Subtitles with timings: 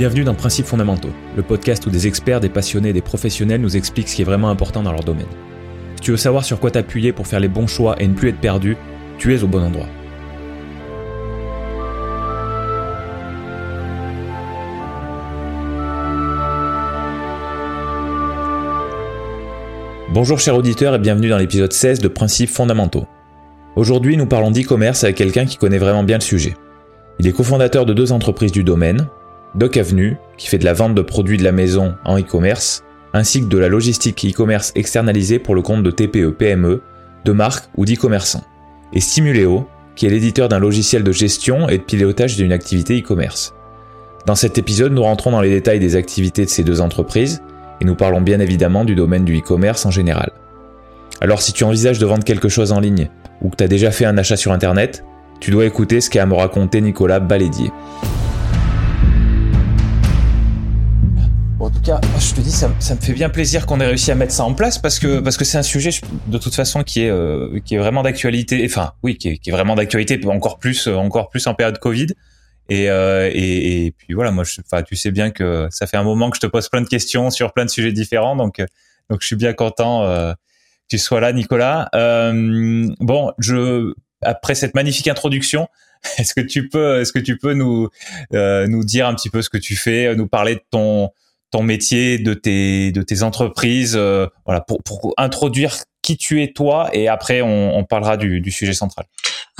[0.00, 3.76] Bienvenue dans Principes fondamentaux, le podcast où des experts, des passionnés et des professionnels nous
[3.76, 5.26] expliquent ce qui est vraiment important dans leur domaine.
[5.96, 8.30] Si tu veux savoir sur quoi t'appuyer pour faire les bons choix et ne plus
[8.30, 8.78] être perdu,
[9.18, 9.84] tu es au bon endroit.
[20.14, 23.04] Bonjour chers auditeurs et bienvenue dans l'épisode 16 de Principes fondamentaux.
[23.76, 26.54] Aujourd'hui nous parlons d'e-commerce avec quelqu'un qui connaît vraiment bien le sujet.
[27.18, 29.06] Il est cofondateur de deux entreprises du domaine,
[29.54, 33.40] Doc Avenue, qui fait de la vente de produits de la maison en e-commerce, ainsi
[33.40, 36.82] que de la logistique e-commerce externalisée pour le compte de TPE, PME,
[37.24, 38.44] de marques ou d'e-commerçants.
[38.92, 43.54] Et Stimuleo, qui est l'éditeur d'un logiciel de gestion et de pilotage d'une activité e-commerce.
[44.26, 47.42] Dans cet épisode, nous rentrons dans les détails des activités de ces deux entreprises
[47.80, 50.30] et nous parlons bien évidemment du domaine du e-commerce en général.
[51.20, 53.08] Alors si tu envisages de vendre quelque chose en ligne
[53.42, 55.04] ou que tu as déjà fait un achat sur Internet,
[55.40, 57.70] tu dois écouter ce qu'a à me raconter Nicolas Balédier.
[61.60, 64.14] En tout cas, je te dis, ça, me fait bien plaisir qu'on ait réussi à
[64.14, 65.90] mettre ça en place parce que parce que c'est un sujet
[66.26, 68.62] de toute façon qui est euh, qui est vraiment d'actualité.
[68.64, 72.08] Enfin, oui, qui est, qui est vraiment d'actualité, encore plus encore plus en période Covid.
[72.68, 75.96] Et, euh, et, et, puis voilà, moi, je, enfin, tu sais bien que ça fait
[75.96, 78.60] un moment que je te pose plein de questions sur plein de sujets différents, donc
[79.10, 80.38] donc je suis bien content euh, que
[80.88, 81.90] tu sois là, Nicolas.
[81.94, 85.68] Euh, bon, je après cette magnifique introduction,
[86.18, 87.88] est-ce que tu peux est-ce que tu peux nous
[88.32, 91.10] euh, nous dire un petit peu ce que tu fais, nous parler de ton
[91.50, 96.52] ton métier, de tes, de tes entreprises, euh, voilà, pour, pour introduire qui tu es
[96.52, 99.06] toi et après on, on parlera du, du sujet central.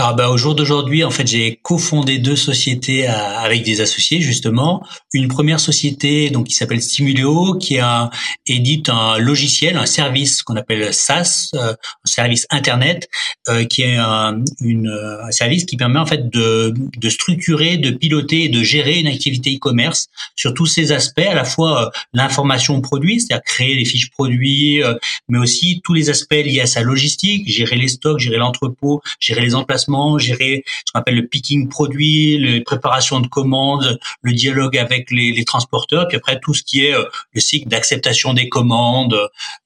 [0.01, 4.23] Alors bah, au jour d'aujourd'hui, en fait, j'ai cofondé deux sociétés euh, avec des associés
[4.23, 4.83] justement.
[5.13, 8.09] Une première société donc qui s'appelle Stimuleo, qui a
[8.47, 13.11] édite un logiciel, un service qu'on appelle SaaS, euh, un service internet,
[13.51, 14.89] euh, qui est un, une,
[15.23, 19.07] un service qui permet en fait de, de structurer, de piloter et de gérer une
[19.07, 24.09] activité e-commerce sur tous ces aspects, à la fois l'information produit, c'est-à-dire créer les fiches
[24.09, 24.81] produits,
[25.29, 29.43] mais aussi tous les aspects liés à sa logistique, gérer les stocks, gérer l'entrepôt, gérer
[29.43, 34.77] les emplacements gérer ce qu'on appelle le picking produit, les préparations de commandes, le dialogue
[34.77, 38.49] avec les, les transporteurs, puis après tout ce qui est euh, le cycle d'acceptation des
[38.49, 39.17] commandes,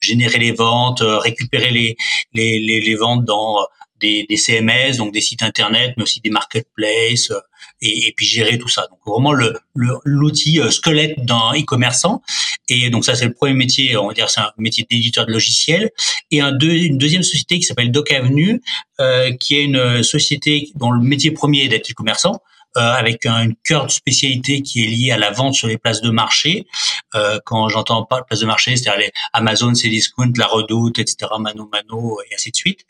[0.00, 1.96] générer les ventes, euh, récupérer les,
[2.32, 3.64] les, ventes dans euh,
[4.00, 7.32] des, des, CMS, donc des sites internet, mais aussi des marketplaces,
[7.80, 8.86] et, puis gérer tout ça.
[8.90, 9.54] Donc vraiment le
[10.04, 12.22] l'outil squelette d'un e-commerçant.
[12.68, 15.32] Et donc ça c'est le premier métier, on va dire c'est un métier d'éditeur de
[15.32, 15.90] logiciels.
[16.30, 18.62] Et un deux, une deuxième société qui s'appelle Doc Avenue,
[19.00, 22.40] euh, qui est une société dont le métier premier est d'être e-commerçant.
[22.76, 25.78] Euh, avec un, une cœur de spécialité qui est liée à la vente sur les
[25.78, 26.66] places de marché.
[27.14, 31.68] Euh, quand j'entends pas places de marché, c'est-à-dire les Amazon, Cdiscount, La Redoute, etc., Mano
[31.70, 32.80] Mano et ainsi de suite.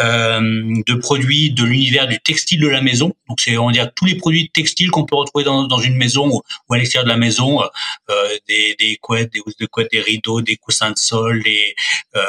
[0.00, 0.40] Euh,
[0.86, 3.14] de produits de l'univers du textile de la maison.
[3.28, 5.96] Donc c'est on va dire tous les produits textiles qu'on peut retrouver dans, dans une
[5.96, 7.62] maison ou, à l'extérieur de la maison,
[8.10, 11.74] euh, des, des couettes, des housses de couettes, des rideaux, des coussins de sol, des,
[12.16, 12.20] euh,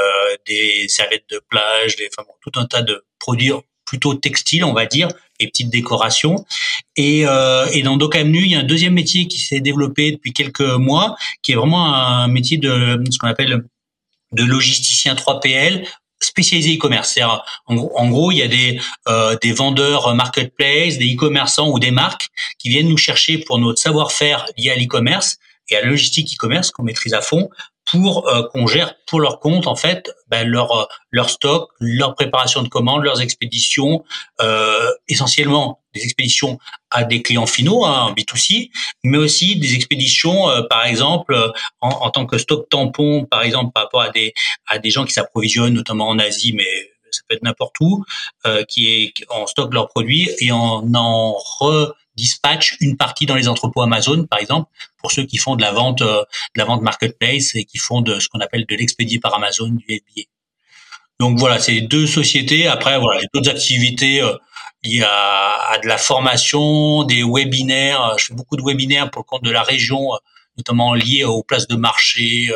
[0.47, 3.51] des serviettes de plage, des, enfin bon, tout un tas de produits
[3.85, 6.45] plutôt textile, on va dire, et petites décorations.
[6.95, 10.33] Et, euh, et dans Docamnu, il y a un deuxième métier qui s'est développé depuis
[10.33, 13.63] quelques mois, qui est vraiment un métier de ce qu'on appelle
[14.31, 15.85] de logisticien 3PL
[16.19, 17.19] spécialisé e-commerce.
[17.67, 21.91] En, en, gros, il y a des, euh, des vendeurs marketplace, des e-commerçants ou des
[21.91, 22.27] marques
[22.59, 25.37] qui viennent nous chercher pour notre savoir-faire lié à l'e-commerce
[25.69, 27.49] et à la logistique e-commerce qu'on maîtrise à fond
[27.93, 32.15] pour euh, qu'on gère pour leur compte en fait ben, leur euh, leur stock, leur
[32.15, 34.03] préparation de commandes, leurs expéditions,
[34.41, 36.57] euh, essentiellement des expéditions
[36.89, 38.71] à des clients finaux hein, en B2C,
[39.03, 41.37] mais aussi des expéditions euh, par exemple
[41.81, 44.33] en, en, tant que stock tampon par exemple par rapport à des
[44.65, 46.65] à des gens qui s'approvisionnent notamment en Asie mais
[47.11, 48.03] ça peut être n'importe où
[48.67, 53.47] qui est en stock leurs produits et en en re dispatch une partie dans les
[53.47, 56.21] entrepôts Amazon, par exemple, pour ceux qui font de la vente, euh,
[56.55, 59.69] de la vente marketplace et qui font de ce qu'on appelle de l'expédié par Amazon,
[59.69, 60.23] du FBA.
[61.19, 62.67] Donc voilà, c'est deux sociétés.
[62.67, 64.35] Après, voilà, il y a d'autres activités euh,
[64.83, 68.15] liées à, à, de la formation, des webinaires.
[68.17, 70.17] Je fais beaucoup de webinaires pour le compte de la région, euh,
[70.57, 72.51] notamment liés aux places de marché,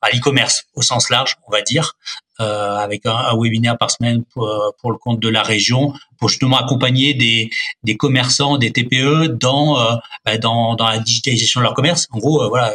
[0.00, 1.96] à l'e-commerce au sens large, on va dire.
[2.42, 6.58] Euh, avec un, webinaire par semaine pour, pour, le compte de la région, pour justement
[6.58, 9.94] accompagner des, commerçants, des TPE dans, euh,
[10.24, 12.08] bah, dans, dans la digitalisation de leur commerce.
[12.10, 12.72] En gros, euh, voilà,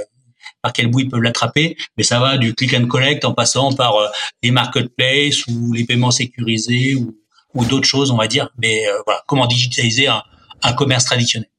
[0.61, 3.73] par quel bout ils peuvent l'attraper, mais ça va du click and collect en passant
[3.73, 3.93] par
[4.41, 8.49] les marketplaces ou les paiements sécurisés ou, d'autres choses, on va dire.
[8.59, 10.21] Mais voilà, comment digitaliser un,
[10.63, 11.49] un commerce traditionnel.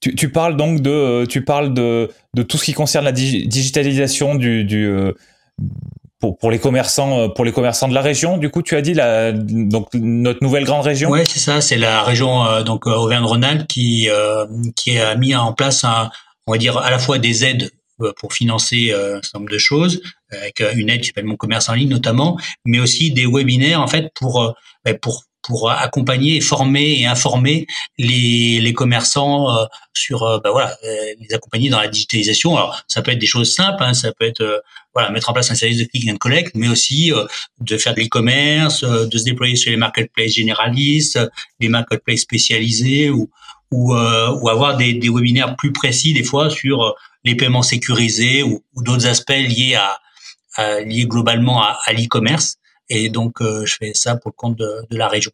[0.00, 4.36] Tu, tu, parles donc de, tu parles de, de tout ce qui concerne la digitalisation
[4.36, 4.88] du, du,
[6.20, 8.82] pour, pour les commerçants euh, pour les commerçants de la région du coup tu as
[8.82, 11.10] dit la donc notre nouvelle grande région?
[11.10, 14.08] Ouais c'est ça c'est la région euh, donc euh, Auvergne-Rhône-Alpes qui
[14.76, 16.10] qui a mis en place un,
[16.46, 17.70] on va dire à la fois des aides
[18.20, 20.00] pour financer un certain nombre de choses,
[20.30, 23.88] avec une aide qui s'appelle Mon Commerce en ligne notamment, mais aussi des webinaires en
[23.88, 24.54] fait pour
[24.84, 29.64] ben, pour pour accompagner, former et informer les, les commerçants euh,
[29.94, 32.56] sur, euh, bah voilà, euh, les accompagner dans la digitalisation.
[32.56, 34.62] Alors, ça peut être des choses simples, hein, ça peut être
[34.94, 37.12] voilà, mettre en place un service de click and collect, mais aussi
[37.60, 41.18] de faire de l'e-commerce, de se déployer sur les marketplaces généralistes,
[41.60, 43.30] des marketplaces spécialisés ou
[43.70, 48.64] ou, ou avoir des, des webinaires plus précis des fois sur les paiements sécurisés ou,
[48.74, 49.98] ou d'autres aspects liés à,
[50.56, 52.56] à liés globalement à, à l'e-commerce.
[52.88, 55.30] Et donc, euh, je fais ça pour le compte de, de la région.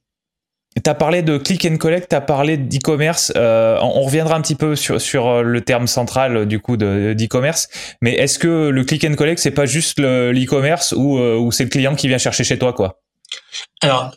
[0.83, 3.33] Tu as parlé de click and collect, tu as parlé d'e-commerce.
[3.37, 7.69] Euh, on reviendra un petit peu sur, sur euh, le terme central du coup d'e-commerce.
[8.03, 11.71] Mais est-ce que le click and collect, c'est pas juste l'e-commerce ou, ou c'est le
[11.71, 13.01] client qui vient chercher chez toi quoi?
[13.83, 14.17] Alors,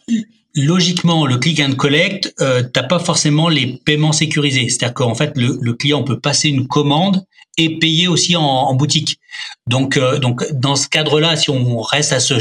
[0.57, 4.67] logiquement, le click and collect, euh, t'as pas forcément les paiements sécurisés.
[4.69, 7.23] C'est-à-dire qu'en fait, le, le, client peut passer une commande
[7.57, 9.19] et payer aussi en, en boutique.
[9.67, 12.39] Donc, euh, donc dans ce cadre-là, si on reste à ce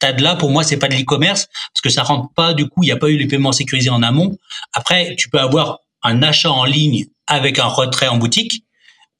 [0.00, 2.54] stade-là, pour moi, c'est pas de l'e-commerce parce que ça rentre pas.
[2.54, 4.38] Du coup, il n'y a pas eu les paiements sécurisés en amont.
[4.72, 8.64] Après, tu peux avoir un achat en ligne avec un retrait en boutique.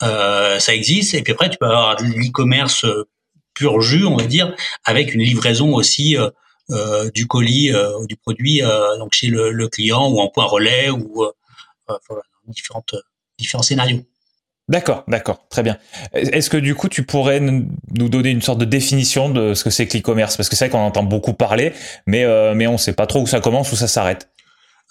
[0.02, 1.12] Euh, ça existe.
[1.12, 3.06] Et puis après, tu peux avoir de l'e-commerce euh,
[3.52, 4.54] pur jus, on va dire,
[4.84, 8.62] avec une livraison aussi euh, du colis ou du produit
[8.98, 11.26] donc chez le, client ou en point relais ou
[12.46, 12.94] différentes
[13.38, 14.04] différents scénarios.
[14.70, 15.78] D'accord, d'accord, très bien.
[16.12, 17.68] Est-ce que du coup tu pourrais nous
[18.08, 20.36] donner une sorte de définition de ce que c'est que l'e-commerce?
[20.36, 21.72] Parce que c'est vrai qu'on entend beaucoup parler,
[22.06, 24.28] mais euh, mais on ne sait pas trop où ça commence, où ça s'arrête.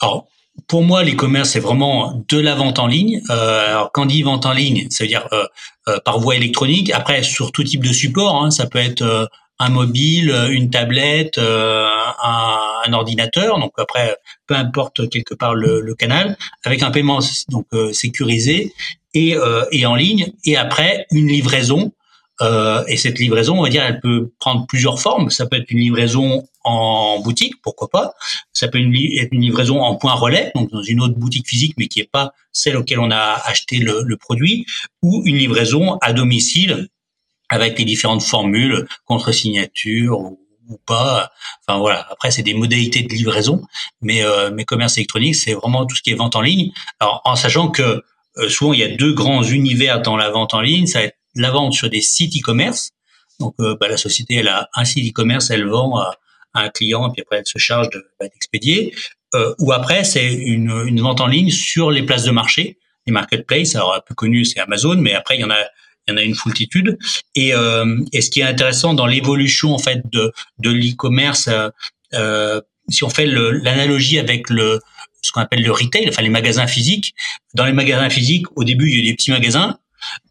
[0.01, 0.27] Alors
[0.67, 3.21] pour moi, l'e-commerce c'est vraiment de la vente en ligne.
[3.29, 6.91] Euh, alors quand dit vente en ligne, ça veut dire euh, par voie électronique.
[6.93, 9.29] Après sur tout type de support, hein, ça peut être
[9.59, 11.89] un mobile, une tablette, un,
[12.85, 13.59] un, ordinateur.
[13.59, 18.73] Donc après, peu importe quelque part le, le canal, avec un paiement donc sécurisé
[19.13, 21.91] et, euh, et en ligne, et après une livraison.
[22.41, 25.29] Euh, et cette livraison, on va dire, elle peut prendre plusieurs formes.
[25.29, 28.13] Ça peut être une livraison en boutique, pourquoi pas.
[28.53, 31.87] Ça peut être une livraison en point relais, donc dans une autre boutique physique, mais
[31.87, 34.65] qui n'est pas celle auquel on a acheté le, produit,
[35.01, 36.87] ou une livraison à domicile
[37.49, 40.39] avec les différentes formules, contre-signature ou,
[40.85, 41.31] pas.
[41.67, 42.05] Enfin voilà.
[42.11, 43.63] Après, c'est des modalités de livraison,
[44.01, 46.71] mais euh, mes commerces électroniques, c'est vraiment tout ce qui est vente en ligne.
[46.99, 48.03] Alors, en sachant que
[48.47, 50.85] souvent il y a deux grands univers dans la vente en ligne.
[50.85, 52.91] Ça va être la vente sur des sites e-commerce.
[53.39, 56.17] Donc euh, bah, la société elle a un site e-commerce, elle vend à,
[56.55, 57.89] un client et puis après elle se charge
[58.19, 58.93] bah, d'expédier.
[59.35, 63.13] Euh, ou après c'est une, une, vente en ligne sur les places de marché, les
[63.13, 63.75] marketplaces.
[63.75, 65.59] Alors la plus connue c'est Amazon, mais après il y en a
[66.07, 66.97] il y en a une foultitude.
[67.35, 71.49] Et, euh, et ce qui est intéressant dans l'évolution en fait de, de l'e-commerce,
[72.13, 74.79] euh, si on fait l'analogie avec le,
[75.21, 77.13] ce qu'on appelle le retail, enfin les magasins physiques.
[77.53, 79.77] Dans les magasins physiques, au début, il y a des petits magasins.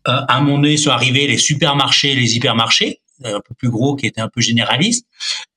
[0.06, 3.96] Euh, à moment donné, sont arrivés les supermarchés, les hypermarchés, euh, un peu plus gros,
[3.96, 5.06] qui étaient un peu généralistes.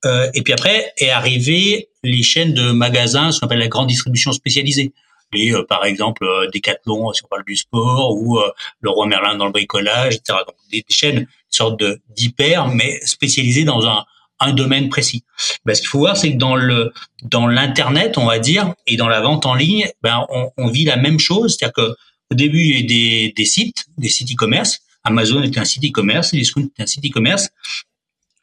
[0.06, 3.88] Euh, et puis après, est arrivé les chaînes de magasins, ce qu'on appelle la grande
[3.88, 4.94] distribution spécialisée.
[5.34, 8.40] Les, euh, par exemple, euh, Decathlon, si on parle du sport, ou
[8.82, 10.40] le Roi Merlin dans le bricolage, etc.
[10.46, 14.06] Donc des, chaînes, une sorte d'hyper, mais spécialisées dans un
[14.42, 15.24] un domaine précis.
[15.66, 16.92] Ben, ce qu'il faut voir, c'est que dans le
[17.24, 20.84] dans l'internet, on va dire, et dans la vente en ligne, ben on, on vit
[20.84, 21.96] la même chose, c'est-à-dire que
[22.32, 24.80] au début, il y a des, des sites, des sites e-commerce.
[25.04, 27.50] Amazon était un site e-commerce, Discount était un site e-commerce.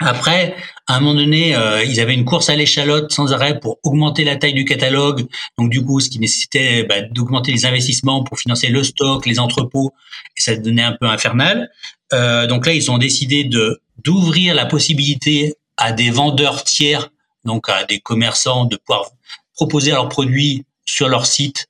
[0.01, 0.55] Après,
[0.87, 4.23] à un moment donné, euh, ils avaient une course à l'échalote sans arrêt pour augmenter
[4.23, 5.27] la taille du catalogue.
[5.59, 9.41] Donc du coup, ce qui nécessitait bah, d'augmenter les investissements pour financer le stock, les
[9.41, 9.93] entrepôts,
[10.37, 11.69] et ça devenait un peu infernal.
[12.13, 17.11] Euh, donc là, ils ont décidé de d'ouvrir la possibilité à des vendeurs tiers,
[17.45, 19.11] donc à des commerçants, de pouvoir
[19.55, 21.69] proposer leurs produits sur leur site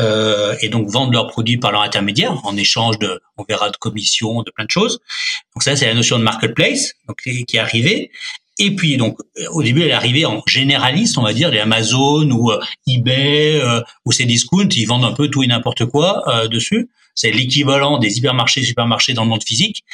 [0.00, 3.76] euh, et donc vendre leurs produits par leur intermédiaire en échange de, on verra, de
[3.76, 5.00] commissions, de plein de choses.
[5.54, 8.10] Donc ça, c'est la notion de marketplace donc, qui est arrivée.
[8.58, 9.18] Et puis donc
[9.50, 13.60] au début, elle est arrivée en généraliste, on va dire, les Amazon ou euh, eBay
[13.60, 16.90] euh, ou ces discounts, ils vendent un peu tout et n'importe quoi euh, dessus.
[17.14, 19.84] C'est l'équivalent des hypermarchés, supermarchés dans le monde physique.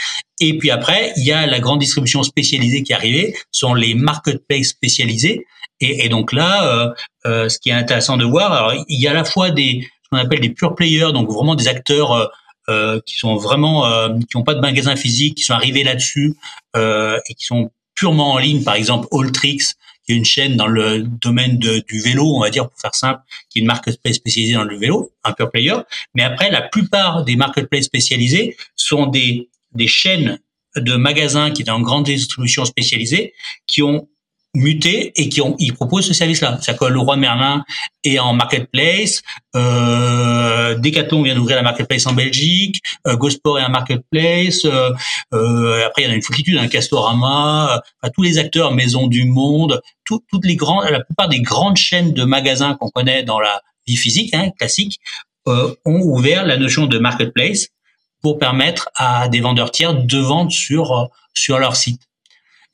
[0.41, 3.95] Et puis après, il y a la grande distribution spécialisée qui est arrivée, sont les
[3.95, 5.47] marketplaces spécialisés.
[5.81, 6.91] Et, donc là, euh,
[7.27, 9.87] euh, ce qui est intéressant de voir, alors il y a à la fois des
[10.05, 12.31] ce qu'on appelle des pure players, donc vraiment des acteurs
[12.69, 13.85] euh, qui sont vraiment
[14.21, 16.35] qui n'ont pas de magasin physique, qui sont arrivés là-dessus
[16.75, 18.63] et qui sont purement en ligne.
[18.63, 19.75] Par exemple, Alltrix,
[20.07, 23.21] qui est une chaîne dans le domaine du vélo, on va dire pour faire simple,
[23.51, 25.75] qui est une marketplace spécialisée dans le vélo, un pure player.
[26.15, 30.39] Mais après, la plupart des marketplaces spécialisés sont des, des chaînes
[30.77, 33.35] de magasins qui sont en grande distribution spécialisée,
[33.67, 34.09] qui ont
[34.57, 36.59] muté et qui ont, ils proposent ce service-là.
[36.61, 37.65] C'est-à-dire que le roi Merlin
[38.05, 39.23] est en marketplace,
[39.55, 44.91] euh, Decathlon vient d'ouvrir la marketplace en Belgique, euh, Gosport est en marketplace, euh,
[45.35, 48.73] euh, après il y en a une foultitude, un hein, Castorama, euh, tous les acteurs
[48.73, 53.23] Maison du Monde, toutes les grandes, la plupart des grandes chaînes de magasins qu'on connaît
[53.23, 55.01] dans la vie physique, hein, classique,
[55.49, 57.69] euh, ont ouvert la notion de marketplace
[58.23, 62.01] pour permettre à des vendeurs tiers de vendre sur sur leur site.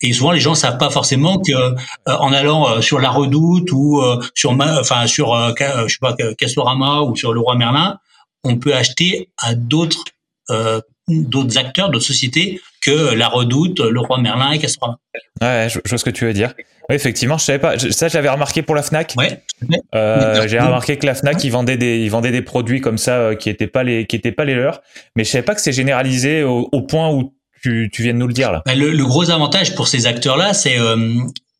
[0.02, 1.75] Et souvent, les gens savent pas forcément que euh,
[2.06, 7.02] en allant euh, sur la Redoute ou euh, sur, enfin sur, je sais pas, Castorama
[7.02, 7.99] ou sur le Roi Merlin,
[8.44, 10.04] on peut acheter à d'autres
[11.09, 14.99] d'autres acteurs, d'autres sociétés que la Redoute, le Roi Merlin et Castorama.
[15.40, 16.52] Ouais, je, vois ce que tu veux dire.
[16.88, 17.78] Oui, effectivement, je savais pas.
[17.78, 19.14] Ça, j'avais remarqué pour la Fnac.
[19.16, 19.40] Ouais.
[19.94, 23.35] Euh, j'ai remarqué que la Fnac, ils vendaient des, ils vendaient des produits comme ça
[23.37, 24.82] qui étaient pas les, qui étaient pas les leurs.
[25.16, 28.19] Mais je savais pas que c'est généralisé au, au, point où tu, tu viens de
[28.19, 28.62] nous le dire là.
[28.66, 31.14] Bah, le, le gros avantage pour ces acteurs-là, c'est euh,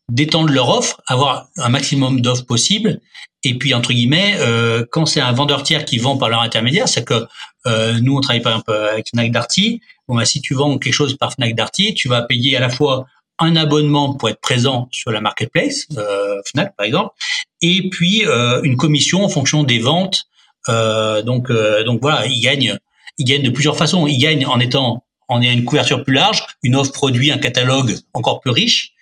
[0.09, 2.99] d'étendre leur offre, avoir un maximum d'offres possibles.
[3.43, 6.87] Et puis entre guillemets, euh, quand c'est un vendeur tiers qui vend par leur intermédiaire,
[6.87, 7.25] c'est que
[7.65, 9.81] euh, nous on travaille par exemple avec Fnac Darty.
[10.07, 12.69] Bon bah, si tu vends quelque chose par Fnac Darty, tu vas payer à la
[12.69, 13.05] fois
[13.39, 17.13] un abonnement pour être présent sur la marketplace euh, Fnac par exemple,
[17.61, 20.23] et puis euh, une commission en fonction des ventes.
[20.69, 21.51] Euh, donc
[21.85, 22.77] donc voilà, ils gagnent
[23.17, 24.07] ils gagnent de plusieurs façons.
[24.07, 27.95] Ils gagnent en étant on a une couverture plus large, une offre produit, un catalogue
[28.13, 28.93] encore plus riche,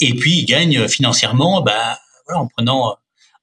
[0.00, 2.96] et puis ils gagnent financièrement, bah, voilà, en prenant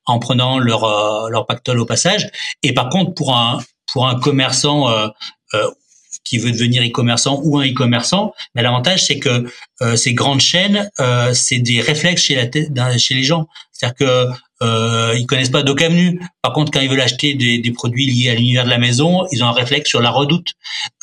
[0.08, 2.30] en prenant leur euh, leur pactole au passage.
[2.64, 3.60] Et par contre, pour un
[3.92, 5.08] pour un commerçant euh,
[5.54, 5.70] euh,
[6.24, 9.46] qui veut devenir e-commerçant ou un e-commerçant, mais l'avantage c'est que
[9.96, 10.90] ces grandes chaînes,
[11.34, 13.48] c'est des réflexes chez la chez les gens.
[13.72, 14.28] C'est-à-dire que
[14.62, 16.20] euh, ils connaissent pas d'Ocamnu.
[16.42, 19.26] Par contre, quand ils veulent acheter des, des, produits liés à l'univers de la maison,
[19.32, 20.54] ils ont un réflexe sur la redoute.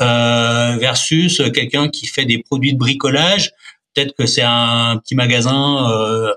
[0.01, 3.53] Euh, versus quelqu'un qui fait des produits de bricolage,
[3.95, 6.33] peut-être que c'est un petit magasin, euh,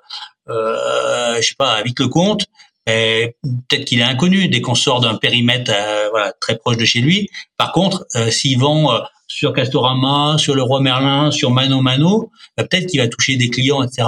[0.49, 2.45] euh, je sais pas, vite le compte.
[2.87, 7.01] Peut-être qu'il est inconnu dès qu'on sort d'un périmètre euh, voilà, très proche de chez
[7.01, 7.29] lui.
[7.57, 12.31] Par contre, euh, s'il vend euh, sur Castorama, sur le Roi Merlin, sur Mano Mano,
[12.55, 14.07] bah, peut-être qu'il va toucher des clients, etc.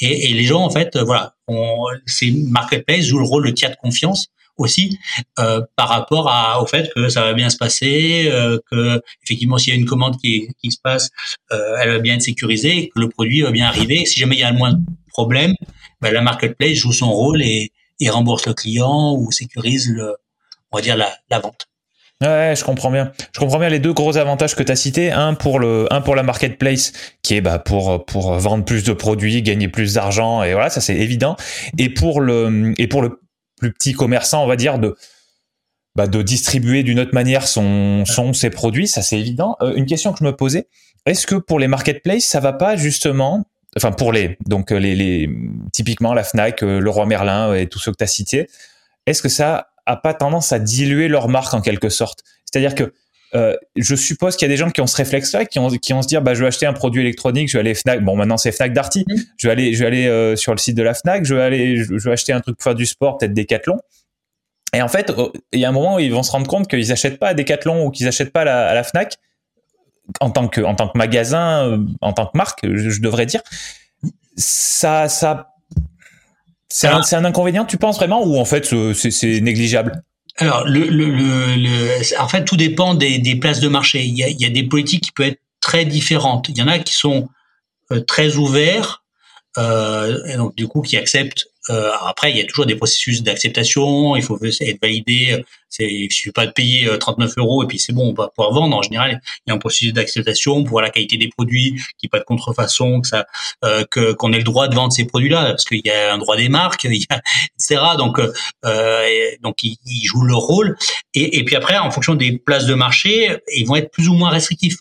[0.00, 3.50] Et, et les gens, en fait, euh, voilà, on, ces marketplace jouent le rôle de
[3.50, 4.98] tiers de confiance aussi
[5.38, 9.58] euh, par rapport à, au fait que ça va bien se passer, euh, que effectivement
[9.58, 11.10] s'il y a une commande qui, qui se passe,
[11.52, 14.04] euh, elle va bien être sécurisée, que le produit va bien arriver.
[14.06, 15.54] Si jamais il y a le moins de problèmes,
[16.00, 20.14] ben, la marketplace joue son rôle et, et rembourse le client ou sécurise le,
[20.70, 21.66] on va dire la, la vente.
[22.22, 23.12] Ouais, je comprends bien.
[23.34, 25.10] Je comprends bien les deux gros avantages que tu as cités.
[25.10, 26.92] Un pour le, un pour la marketplace,
[27.22, 30.80] qui est bah pour pour vendre plus de produits, gagner plus d'argent, et voilà, ça
[30.80, 31.36] c'est évident.
[31.76, 33.20] Et pour le et pour le
[33.58, 34.96] plus petit commerçant, on va dire de
[35.96, 39.56] bah, de distribuer d'une autre manière son son ses produits, ça c'est évident.
[39.60, 40.68] Euh, une question que je me posais,
[41.06, 43.44] est-ce que pour les marketplaces, ça va pas justement
[43.76, 45.28] Enfin, pour les, donc les,
[45.72, 48.48] typiquement la Fnac, euh, le Roi Merlin et tous ceux que tu as cités,
[49.06, 52.20] est-ce que ça a pas tendance à diluer leur marque en quelque sorte.
[52.44, 52.92] C'est-à-dire que
[53.34, 55.92] euh, je suppose qu'il y a des gens qui ont ce réflexe-là, qui ont, qui
[55.92, 58.02] ont se dire, bah, je vais acheter un produit électronique, je vais aller Fnac.
[58.04, 59.04] Bon, maintenant c'est Fnac Darty.
[59.08, 59.14] Mmh.
[59.36, 61.24] Je vais aller, je vais aller euh, sur le site de la Fnac.
[61.24, 63.78] Je vais aller, je, vais acheter un truc pour faire du sport, peut-être Decathlon.
[64.72, 65.12] Et en fait,
[65.52, 67.34] il y a un moment où ils vont se rendre compte qu'ils achètent pas à
[67.34, 69.16] Decathlon ou qu'ils achètent pas à la, à la, Fnac
[70.20, 73.26] en tant que, en tant que magasin, euh, en tant que marque, je, je devrais
[73.26, 73.40] dire.
[74.36, 75.53] Ça, ça
[76.74, 80.02] c'est un, un, inconvénient, tu penses vraiment, ou en fait c'est négligeable?
[80.38, 84.02] Alors, le, le, le, en fait, tout dépend des, des, places de marché.
[84.02, 86.48] Il y, a, il y a des politiques qui peuvent être très différentes.
[86.48, 87.28] Il y en a qui sont
[87.92, 89.03] euh, très ouverts, euh,
[89.56, 94.16] et donc du coup qui acceptent euh, après, il y a toujours des processus d'acceptation.
[94.16, 95.42] Il faut être validé.
[95.78, 98.52] Il suffit pas de payer 39 euh, euros et puis c'est bon, on va pouvoir
[98.52, 98.76] vendre.
[98.76, 102.04] En général, il y a un processus d'acceptation pour voir la qualité des produits, qu'il
[102.04, 103.26] n'y ait pas de contrefaçon, que ça,
[103.64, 106.18] euh, que qu'on ait le droit de vendre ces produits-là, parce qu'il y a un
[106.18, 107.20] droit des marques, il y a,
[107.58, 107.82] etc.
[107.98, 109.02] Donc, euh,
[109.42, 110.76] donc ils, jouent leur rôle.
[111.14, 114.14] Et, et puis après, en fonction des places de marché, ils vont être plus ou
[114.14, 114.76] moins restrictifs.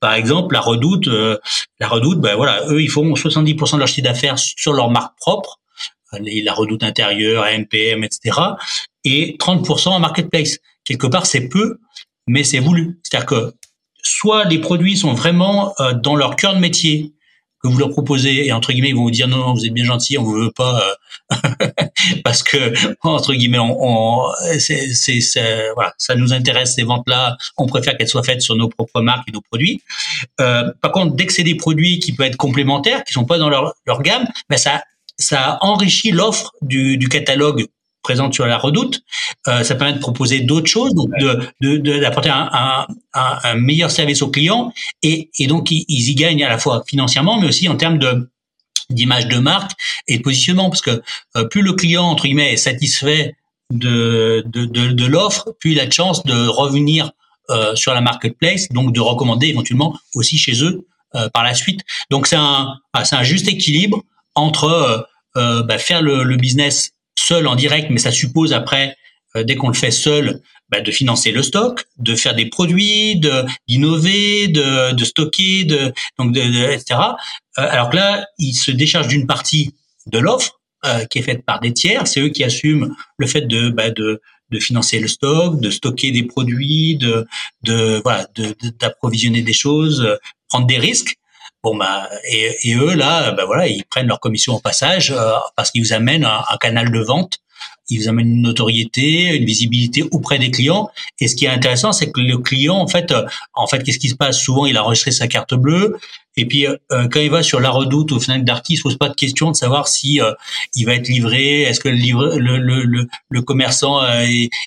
[0.00, 1.38] Par exemple, la Redoute, euh,
[1.80, 5.16] la Redoute, ben voilà, eux, ils font 70% de leur chiffre d'affaires sur leur marque
[5.18, 5.58] propre
[6.12, 8.38] la redoute intérieure, MPM, etc.
[9.04, 10.58] Et 30% en marketplace.
[10.84, 11.78] Quelque part, c'est peu,
[12.26, 12.98] mais c'est voulu.
[13.02, 13.54] C'est-à-dire que
[14.02, 17.14] soit les produits sont vraiment euh, dans leur cœur de métier
[17.62, 19.72] que vous leur proposez et entre guillemets ils vont vous dire non, non vous êtes
[19.72, 20.80] bien gentil on vous veut pas
[21.32, 21.68] euh,
[22.24, 22.72] parce que
[23.02, 24.26] entre guillemets on, on
[24.58, 28.56] c'est, c'est, voilà ça nous intéresse ces ventes là on préfère qu'elles soient faites sur
[28.56, 29.82] nos propres marques et nos produits.
[30.40, 33.38] Euh, par contre dès que c'est des produits qui peuvent être complémentaires qui sont pas
[33.38, 34.82] dans leur, leur gamme ben ça
[35.18, 37.66] ça enrichit l'offre du, du, catalogue
[38.08, 39.02] présent sur la redoute.
[39.48, 41.10] Euh, ça permet de proposer d'autres choses, donc
[41.60, 44.72] d'apporter un, un, meilleur service aux clients
[45.02, 48.30] et, et donc ils, y gagnent à la fois financièrement, mais aussi en termes de
[48.90, 49.72] d'image de marque
[50.06, 51.02] et de positionnement parce que
[51.50, 53.36] plus le client entre guillemets est satisfait
[53.70, 57.12] de de, de, l'offre, plus il a de chance de revenir
[57.50, 61.82] euh, sur la marketplace, donc de recommander éventuellement aussi chez eux euh, par la suite.
[62.10, 64.02] Donc c'est un, ah, un juste équilibre
[64.34, 64.98] entre euh,
[65.36, 68.96] euh, bah, faire le, business seul en direct, mais ça suppose après,
[69.34, 73.20] dès qu'on le fait seul, bah, de financer le stock, de faire des produits,
[73.68, 77.00] d'innover, de, de stocker, de donc de, de etc.
[77.56, 79.74] alors que là, il se décharge d'une partie
[80.06, 80.60] de l'offre
[81.10, 82.06] qui est faite par des tiers.
[82.06, 84.20] C'est eux qui assument le fait de, bah, de
[84.50, 87.26] de financer le stock, de stocker des produits, de,
[87.64, 88.26] de voilà,
[88.80, 90.16] d'approvisionner des choses, euh,
[90.48, 91.16] prendre des risques.
[91.62, 95.32] Bon bah et, et eux là, bah voilà, ils prennent leur commission au passage euh,
[95.56, 97.40] parce qu'ils vous amènent un, canal de vente
[97.90, 100.90] il vous amène une notoriété, une visibilité auprès des clients.
[101.20, 103.24] Et ce qui est intéressant, c'est que le client, en fait, euh,
[103.54, 104.38] en fait, qu'est-ce qui se passe?
[104.38, 105.96] Souvent, il a enregistré sa carte bleue.
[106.36, 108.98] Et puis, euh, quand il va sur la Redoute ou Fnac Darty, il se pose
[108.98, 110.32] pas de question de savoir si euh,
[110.74, 111.62] il va être livré.
[111.62, 114.02] Est-ce que le, livre, le, le, le, commerçant,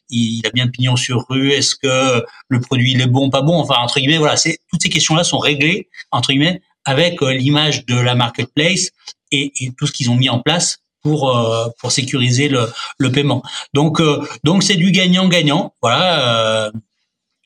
[0.09, 1.51] il a bien de pignon sur rue?
[1.51, 3.57] Est-ce que le produit il est bon, pas bon?
[3.59, 7.99] Enfin, entre guillemets, voilà, c'est toutes ces questions-là sont réglées entre guillemets avec l'image de
[7.99, 8.91] la marketplace
[9.31, 13.43] et, tout ce qu'ils ont mis en place pour euh, pour sécuriser le, le paiement.
[13.73, 15.73] Donc euh, donc c'est du gagnant gagnant.
[15.81, 16.65] Voilà.
[16.65, 16.71] Euh,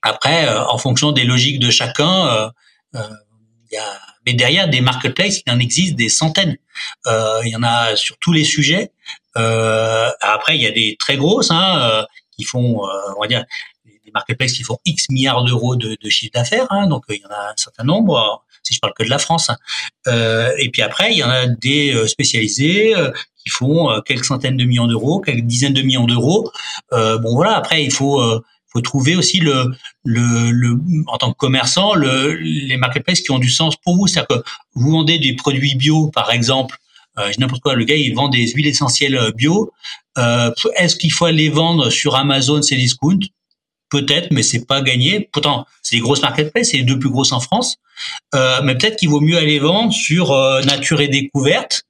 [0.01, 2.51] après, en fonction des logiques de chacun,
[2.94, 3.00] il
[3.72, 6.58] y a mais derrière des marketplaces, il en existe des centaines.
[7.08, 8.92] il y en a sur tous les sujets.
[9.34, 12.06] après, il y a des très grosses hein,
[12.38, 12.84] qui font,
[13.18, 13.46] on va dire,
[13.84, 16.68] des marketplaces qui font X milliards d'euros de, de chiffre d'affaires.
[16.70, 19.19] Hein, donc, il y en a un certain nombre si je parle que de la
[19.19, 19.50] France.
[19.50, 19.57] Hein.
[20.07, 22.93] Euh, et puis après, il y en a des spécialisés
[23.45, 26.51] qui font euh, quelques centaines de millions d'euros, quelques dizaines de millions d'euros.
[26.93, 28.43] Euh, bon voilà, après il faut euh,
[28.74, 29.72] faut trouver aussi le,
[30.03, 34.07] le, le en tant que commerçant le, les marketplaces qui ont du sens pour vous.
[34.07, 34.43] C'est-à-dire que
[34.74, 36.77] vous vendez des produits bio, par exemple,
[37.17, 39.72] euh, n'importe quoi, le gars il vend des huiles essentielles bio.
[40.17, 43.19] Euh, Est-ce qu'il faut aller vendre sur Amazon, c'est discount?
[43.89, 45.30] Peut-être, mais c'est pas gagné.
[45.32, 47.78] Pourtant, c'est des grosses marketplaces, c'est les deux plus grosses en France.
[48.34, 50.32] Euh, mais peut-être qu'il vaut mieux aller vendre sur
[50.65, 51.86] Nature et Découverte,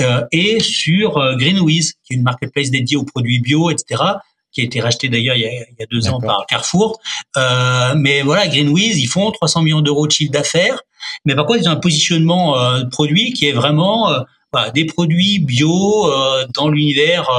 [0.00, 4.02] euh, et sur euh, Greenwiz, qui est une marketplace dédiée aux produits bio, etc.,
[4.50, 7.00] qui a été racheté d'ailleurs il, il, y a deux ans par Carrefour.
[7.36, 10.82] Euh, mais voilà, Greenwiz, ils font 300 millions d'euros de chiffre d'affaires,
[11.24, 14.12] mais par contre, ils ont un positionnement euh, de produit qui est vraiment
[14.52, 16.10] voilà, des produits bio
[16.54, 17.30] dans l'univers,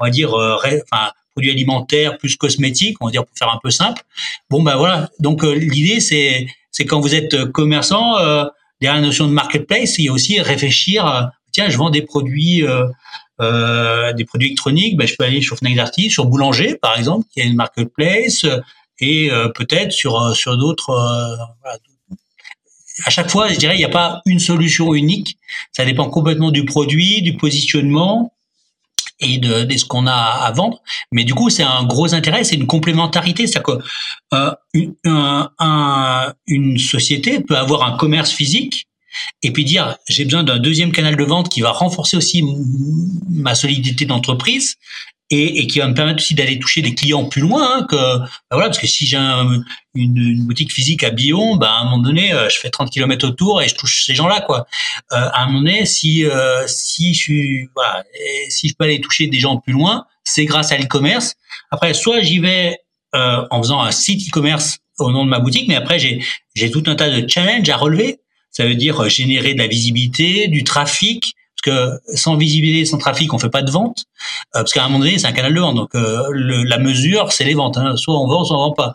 [0.00, 3.70] on va dire, enfin, produits alimentaires plus cosmétiques, on va dire pour faire un peu
[3.70, 4.02] simple.
[4.50, 8.14] Bon ben voilà, donc l'idée c'est c'est quand vous êtes commerçant
[8.80, 12.62] derrière la notion de marketplace, il y a aussi réfléchir tiens, je vends des produits,
[12.62, 12.86] euh,
[13.40, 17.26] euh, des produits électroniques, ben, je peux aller sur Fnac Darty, sur Boulanger par exemple,
[17.32, 18.44] qui a une marketplace,
[19.00, 20.92] et euh, peut-être sur sur d'autres.
[21.62, 21.78] Voilà.
[23.04, 25.36] À chaque fois, je dirais, il n'y a pas une solution unique.
[25.72, 28.32] Ça dépend complètement du produit, du positionnement
[29.20, 30.82] et de, de ce qu'on a à vendre.
[31.12, 33.46] Mais du coup, c'est un gros intérêt, c'est une complémentarité.
[33.46, 33.84] C'est-à-dire que
[34.34, 38.86] euh, une, un, une société peut avoir un commerce physique
[39.42, 42.44] et puis dire j'ai besoin d'un deuxième canal de vente qui va renforcer aussi
[43.30, 44.76] ma solidité d'entreprise
[45.30, 47.96] et, et, qui va me permettre aussi d'aller toucher des clients plus loin hein, que
[47.96, 51.84] bah voilà parce que si j'ai une, une, boutique physique à Bion bah à un
[51.84, 54.66] moment donné euh, je fais 30 km autour et je touche ces gens là quoi.
[55.12, 58.04] Euh, à un moment donné si euh, si je suis voilà
[58.48, 61.34] si je peux aller toucher des gens plus loin c'est grâce à l'e-commerce.
[61.70, 62.78] Après soit j'y vais
[63.14, 66.22] euh, en faisant un site e-commerce au nom de ma boutique mais après j'ai
[66.54, 68.20] j'ai tout un tas de challenges à relever.
[68.50, 71.34] Ça veut dire euh, générer de la visibilité, du trafic,
[72.14, 74.04] sans visibilité, sans trafic, on fait pas de vente,
[74.54, 75.76] euh, parce qu'à un moment donné, c'est un canal de vente.
[75.76, 77.76] Donc euh, la mesure, c'est les ventes.
[77.76, 77.96] Hein.
[77.96, 78.94] Soit on vend, soit on vend pas.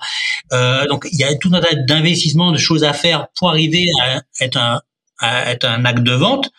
[0.53, 3.88] Euh, donc il y a tout un tas d'investissements, de choses à faire pour arriver
[4.01, 6.51] à être un, acte de vente.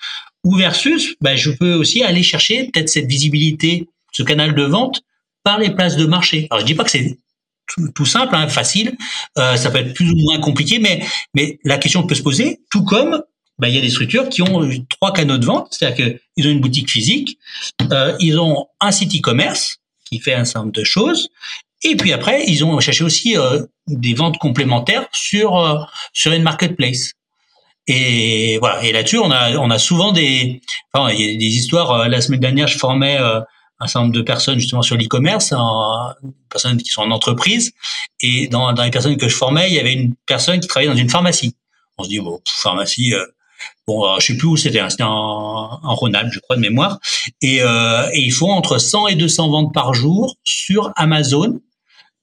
[0.45, 5.03] Ou versus, ben, je peux aussi aller chercher peut-être cette visibilité, ce canal de vente
[5.45, 6.49] par les places de marché.
[6.51, 7.19] Alors je dis pas que c'est
[7.95, 8.97] tout, simple, hein, facile.
[9.37, 12.61] Ça peut être plus ou moins compliqué, mais mais la question peut se poser.
[12.71, 13.23] Tout comme
[13.63, 16.51] bah, il y a des structures qui ont trois canaux de vente, c'est-à-dire qu'ils ont
[16.51, 17.39] une boutique physique,
[17.93, 21.29] euh, ils ont un site e-commerce qui fait un certain nombre de choses,
[21.85, 25.79] et puis après ils ont cherché aussi euh, des ventes complémentaires sur euh,
[26.13, 27.13] sur une marketplace.
[27.87, 28.83] Et voilà.
[28.85, 30.61] Et là-dessus, on a on a souvent des,
[30.93, 31.91] enfin, il y a des histoires.
[31.93, 35.55] Euh, la semaine dernière, je formais un certain nombre de personnes justement sur l'e-commerce,
[36.49, 37.73] personnes qui sont en entreprise.
[38.21, 40.99] Et dans, les personnes que je formais, il y avait une personne qui travaillait dans
[40.99, 41.57] une pharmacie.
[41.99, 43.15] On se dit bon, pharmacie.
[43.15, 43.27] Euh,
[43.87, 44.81] bon, je sais plus où c'était.
[44.81, 46.99] Hein, c'était en, en Rhône-Alpes, je crois de mémoire.
[47.41, 51.61] Et, euh, et ils font entre 100 et 200 ventes par jour sur Amazon.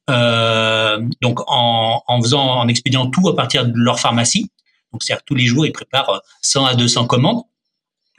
[0.10, 4.50] Euh, donc en, en faisant, en expédiant tout à partir de leur pharmacie.
[4.92, 7.44] Donc c'est-à-dire tous les jours, ils préparent 100 à 200 commandes.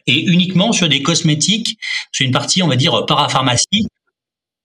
[0.07, 1.79] et uniquement sur des cosmétiques,
[2.13, 3.89] sur une partie, on va dire, parapharmacie.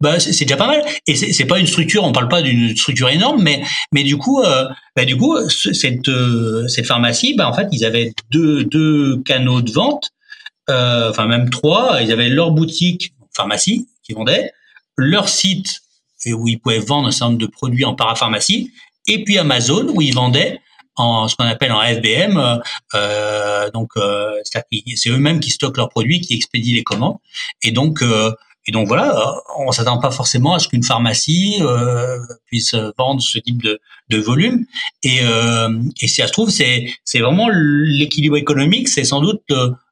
[0.06, 0.86] Bah, c'est déjà pas mal.
[1.08, 4.40] Et c'est pas une structure, on parle pas d'une structure énorme, mais mais du coup,
[4.44, 9.18] euh, bah, du coup, cette euh, cette pharmacie, bah, en fait, ils avaient deux deux
[9.24, 10.12] canaux de vente,
[10.70, 12.04] euh, enfin même trois.
[12.04, 14.52] Ils avaient leur boutique pharmacie qui vendait,
[14.96, 15.82] leur site
[16.28, 18.72] où ils pouvaient vendre un certain nombre de produits en parapharmacie,
[19.08, 20.60] et puis Amazon où ils vendaient
[20.98, 22.62] en ce qu'on appelle en FBM.
[22.94, 23.94] Euh, donc,
[24.44, 27.18] c'est eux-mêmes qui stockent leurs produits, qui expédient les commandes.
[27.64, 28.04] Et donc,
[28.68, 33.40] et donc voilà, on s'attend pas forcément à ce qu'une pharmacie euh, puisse vendre ce
[33.40, 34.66] type de, de volume.
[35.04, 35.20] Et,
[36.02, 39.44] et si ça se trouve, c'est c'est vraiment l'équilibre économique, c'est sans doute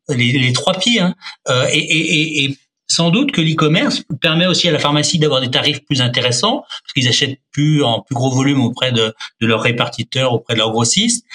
[0.09, 0.99] les, les, trois pieds.
[0.99, 1.15] Hein.
[1.71, 5.83] et, et, et sans doute que l'e-commerce permet aussi à la pharmacie d'avoir des tarifs
[5.85, 10.33] plus intéressants parce qu'ils achètent plus en plus gros volume auprès de, de leurs répartiteurs,
[10.33, 11.25] auprès de leurs grossistes.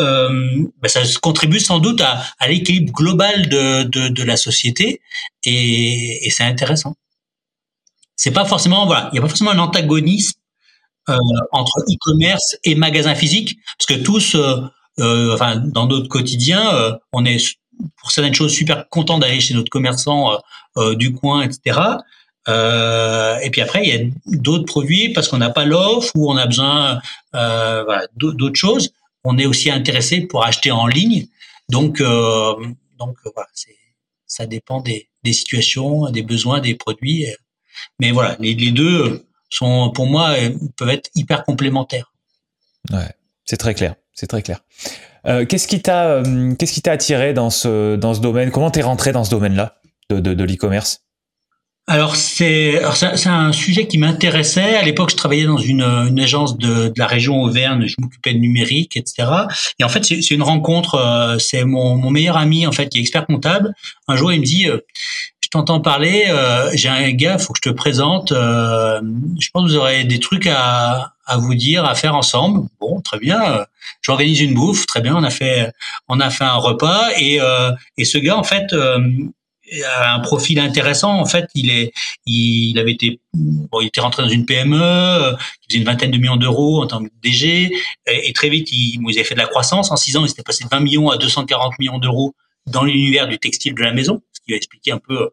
[0.00, 5.00] Euh, ben ça contribue sans doute à, à l'équilibre global de, de, de, la société
[5.44, 6.96] et, et c'est intéressant.
[8.16, 10.38] C'est pas forcément voilà, il n'y a pas forcément un antagonisme
[11.08, 11.16] euh,
[11.52, 14.60] entre e-commerce et magasin physique parce que tous, euh,
[14.98, 17.38] euh enfin dans notre quotidien, euh, on est
[17.96, 20.36] pour certaines choses super content d'aller chez notre commerçant euh,
[20.78, 21.80] euh, du coin, etc.
[22.48, 26.30] Euh, et puis après, il y a d'autres produits parce qu'on n'a pas l'offre ou
[26.30, 27.00] on a besoin
[28.14, 28.92] d'autres choses.
[29.24, 31.26] On est aussi intéressé pour acheter en ligne.
[31.68, 33.16] Donc, donc
[34.26, 37.26] ça dépend des, des, situations, des besoins, des produits.
[37.98, 40.36] Mais voilà, les, les, deux sont, pour moi,
[40.76, 42.12] peuvent être hyper complémentaires.
[42.92, 43.10] Ouais,
[43.44, 43.96] c'est très clair.
[44.14, 44.60] C'est très clair.
[45.26, 48.50] Euh, qu'est-ce qui t'a euh, qu'est-ce qui t'a attiré dans ce dans ce domaine?
[48.50, 49.76] Comment t'es rentré dans ce domaine-là
[50.08, 51.00] de, de, l'e-commerce?
[51.88, 52.80] Alors c'est
[53.26, 54.76] un sujet qui m'intéressait.
[54.76, 57.86] À l'époque, je travaillais dans une, une agence de, de, la région Auvergne.
[57.86, 59.28] Je m'occupais de numérique, etc.
[59.78, 60.96] Et en fait, c'est une rencontre.
[60.96, 63.72] Euh, c'est mon, mon meilleur ami en fait qui est expert comptable.
[64.08, 64.68] Un jour, il me dit
[65.46, 68.32] je t'entends parler, euh, j'ai un gars, faut que je te présente.
[68.32, 69.00] Euh,
[69.38, 72.68] je pense que vous aurez des trucs à, à vous dire, à faire ensemble.
[72.80, 73.64] Bon, très bien.
[74.02, 75.14] J'organise une bouffe, très bien.
[75.14, 75.70] On a fait,
[76.08, 80.58] on a fait un repas et euh, et ce gars en fait a un profil
[80.58, 81.12] intéressant.
[81.12, 81.92] En fait, il est,
[82.26, 86.18] il, avait été, bon, il était rentré dans une PME, qui faisait une vingtaine de
[86.18, 87.72] millions d'euros en tant que DG,
[88.08, 89.92] et, très vite, il, il avait fait de la croissance.
[89.92, 92.34] En six ans, il s'était passé de 20 millions à 240 millions d'euros
[92.66, 95.30] dans l'univers du textile de la maison, qui va expliquer un peu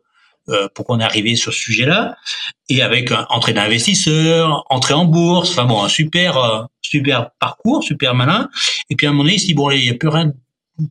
[0.50, 2.18] euh, pourquoi on est arrivé sur ce sujet-là,
[2.68, 8.14] et avec entrée d'investisseurs, entrée en bourse, enfin bon, un super euh, super parcours, super
[8.14, 8.50] malin.
[8.90, 10.26] Et puis à un moment donné, il s'est dit bon, il n'y a plus rien
[10.26, 10.34] de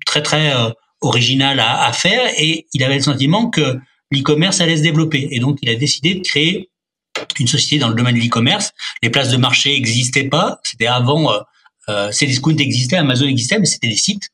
[0.07, 0.71] très très euh,
[1.03, 3.79] original à, faire, et il avait le sentiment que
[4.11, 6.71] l'e-commerce allait se développer, et donc il a décidé de créer
[7.39, 8.73] une société dans le domaine de l'e-commerce.
[9.03, 11.31] Les places de marché n'existaient pas, c'était avant.
[11.89, 14.29] Euh, Cdiscount existait, Amazon existait, mais c'était des sites.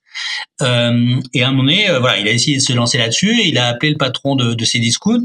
[0.63, 3.41] Euh, et à un moment donné, euh, voilà, il a essayé de se lancer là-dessus.
[3.45, 5.25] Il a appelé le patron de, de Cdiscount.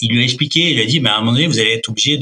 [0.00, 1.72] Il lui a expliqué, il lui a dit, mais à un moment donné, vous allez
[1.72, 2.18] être obligé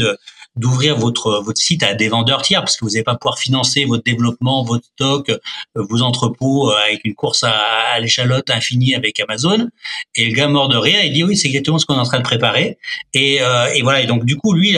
[0.57, 3.85] d'ouvrir votre votre site à des vendeurs tiers parce que vous n'allez pas pouvoir financer
[3.85, 5.39] votre développement, votre stock, euh,
[5.75, 9.69] vos entrepôts avec une course à, l'échalote infinie avec Amazon.
[10.15, 12.05] Et le gars mort de rire, il dit oui, c'est exactement ce qu'on est en
[12.05, 12.79] train de préparer.
[13.15, 13.41] Et,
[13.83, 14.03] voilà.
[14.03, 14.77] Et donc du coup, lui,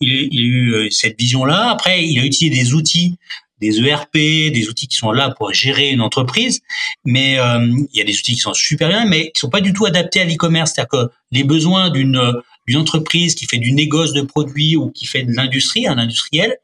[0.00, 1.70] il, il a eu cette vision-là.
[1.70, 3.16] Après, il a utilisé des outils
[3.62, 6.60] des ERP, des outils qui sont là pour gérer une entreprise,
[7.04, 9.60] mais euh, il y a des outils qui sont super bien, mais qui sont pas
[9.60, 10.72] du tout adaptés à l'e-commerce.
[10.74, 12.20] C'est-à-dire que les besoins d'une
[12.68, 16.58] d'une entreprise qui fait du négoce de produits ou qui fait de l'industrie, un industriel,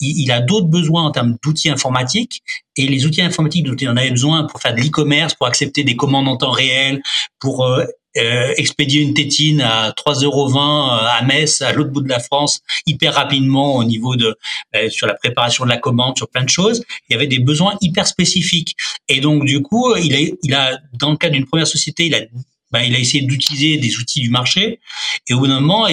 [0.00, 2.42] il, il a d'autres besoins en termes d'outils informatiques.
[2.76, 5.84] Et les outils informatiques dont il en avait besoin pour faire de l'e-commerce, pour accepter
[5.84, 7.02] des commandes en temps réel,
[7.38, 7.84] pour euh,
[8.16, 12.20] euh, expédier une tétine à 3,20 euros euh, à Metz, à l'autre bout de la
[12.20, 14.36] France, hyper rapidement au niveau de
[14.76, 16.84] euh, sur la préparation de la commande, sur plein de choses.
[17.08, 18.76] Il y avait des besoins hyper spécifiques.
[19.08, 22.14] Et donc du coup, il a, il a dans le cas d'une première société, il
[22.14, 22.20] a
[22.70, 24.80] ben, il a essayé d'utiliser des outils du marché.
[25.28, 25.86] Et au bout d'un moment,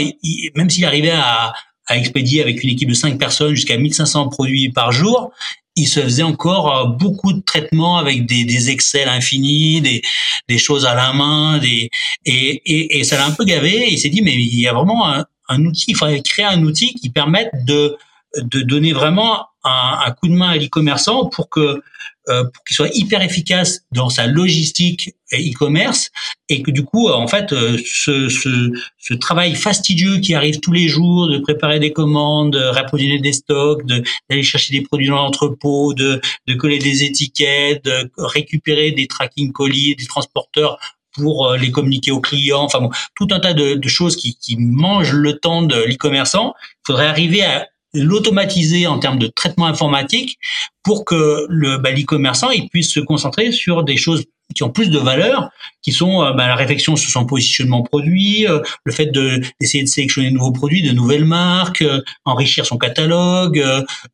[0.55, 1.53] même s'il arrivait à,
[1.87, 5.31] à expédier avec une équipe de 5 personnes jusqu'à 1500 produits par jour,
[5.75, 10.01] il se faisait encore euh, beaucoup de traitements avec des, des Excel infinis, des,
[10.47, 11.89] des choses à la main, des
[12.25, 13.87] et, et, et ça l'a un peu gavé.
[13.89, 16.63] il s'est dit mais il y a vraiment un, un outil, il faudrait créer un
[16.63, 17.97] outil qui permette de
[18.37, 21.81] de donner vraiment un, un coup de main à l'e-commerçant pour que
[22.29, 26.11] euh, pour qu'il soit hyper efficace dans sa logistique e-commerce
[26.49, 30.71] et que du coup en fait euh, ce, ce, ce, travail fastidieux qui arrive tous
[30.71, 35.15] les jours de préparer des commandes, de rapprovisionner des stocks, d'aller chercher des produits dans
[35.15, 40.77] l'entrepôt, de, de coller des étiquettes, de récupérer des tracking colis, des transporteurs
[41.13, 44.37] pour euh, les communiquer aux clients, enfin bon, tout un tas de, de choses qui,
[44.37, 46.53] qui mangent le temps de l'e-commerçant.
[46.61, 50.37] Il faudrait arriver à l'automatiser en termes de traitement informatique
[50.83, 54.89] pour que le bah, l'e-commerçant il puisse se concentrer sur des choses qui ont plus
[54.89, 55.49] de valeur,
[55.81, 59.83] qui sont euh, bah, la réflexion sur son positionnement produit, euh, le fait de d'essayer
[59.83, 63.63] de sélectionner de nouveaux produits, de nouvelles marques, euh, enrichir son catalogue,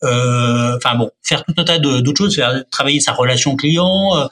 [0.04, 4.30] enfin bon, faire tout un tas d'autres choses, faire travailler sa relation client,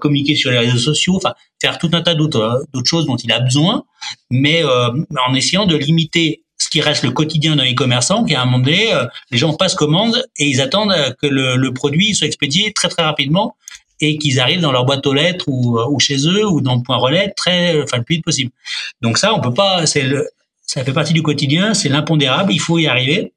[0.00, 3.40] communiquer sur les réseaux sociaux, enfin faire tout un tas d'autres choses dont il a
[3.40, 3.84] besoin,
[4.30, 8.44] mais en essayant de limiter ce qui reste le quotidien d'un e-commerçant, qui à un
[8.44, 8.92] moment donné,
[9.30, 13.04] les gens passent commande et ils attendent que le, le, produit soit expédié très très
[13.04, 13.56] rapidement
[14.00, 16.76] et qu'ils arrivent dans leur boîte aux lettres ou, euh, ou chez eux ou dans
[16.76, 18.50] le point relais très, enfin le plus vite possible.
[19.00, 20.28] Donc ça, on peut pas, c'est le,
[20.62, 23.32] ça fait partie du quotidien, c'est l'impondérable, il faut y arriver.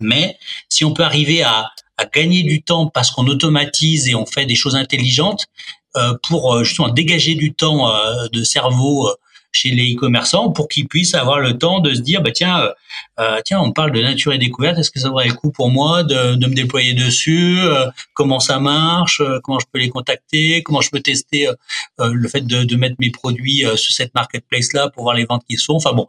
[0.00, 0.36] Mais
[0.68, 4.46] si on peut arriver à, à gagner du temps parce qu'on automatise et on fait
[4.46, 5.46] des choses intelligentes
[5.96, 9.10] euh, pour euh, justement dégager du temps euh, de cerveau
[9.52, 12.72] chez les e-commerçants pour qu'ils puissent avoir le temps de se dire bah tiens euh,
[13.20, 14.78] euh, tiens on parle de nature et découverte.
[14.78, 18.40] Est-ce que ça vaudrait le coup pour moi de, de me déployer dessus euh, comment
[18.40, 21.48] ça marche euh, comment je peux les contacter comment je peux tester
[21.98, 25.44] le fait de, de, mettre mes produits sur cette marketplace là pour voir les ventes
[25.48, 25.74] qui sont.
[25.74, 26.08] Enfin bon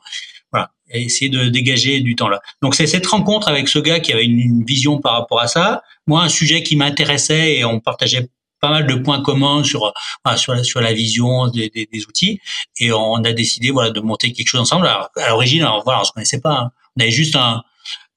[0.52, 0.72] voilà.
[0.90, 2.40] Et essayer de dégager du temps là.
[2.62, 5.48] Donc c'est cette rencontre avec ce gars qui avait une, une vision par rapport à
[5.48, 5.84] ça.
[6.08, 8.30] Moi un sujet qui m'intéressait et on partageait
[8.64, 9.94] pas mal de points communs sur
[10.38, 12.40] sur la, sur la vision des, outils
[12.80, 14.88] et on a décidé voilà de monter quelque chose ensemble.
[14.88, 16.54] Alors, à l'origine, voilà, on se connaissait pas.
[16.54, 16.72] Hein.
[16.96, 17.62] On avait juste un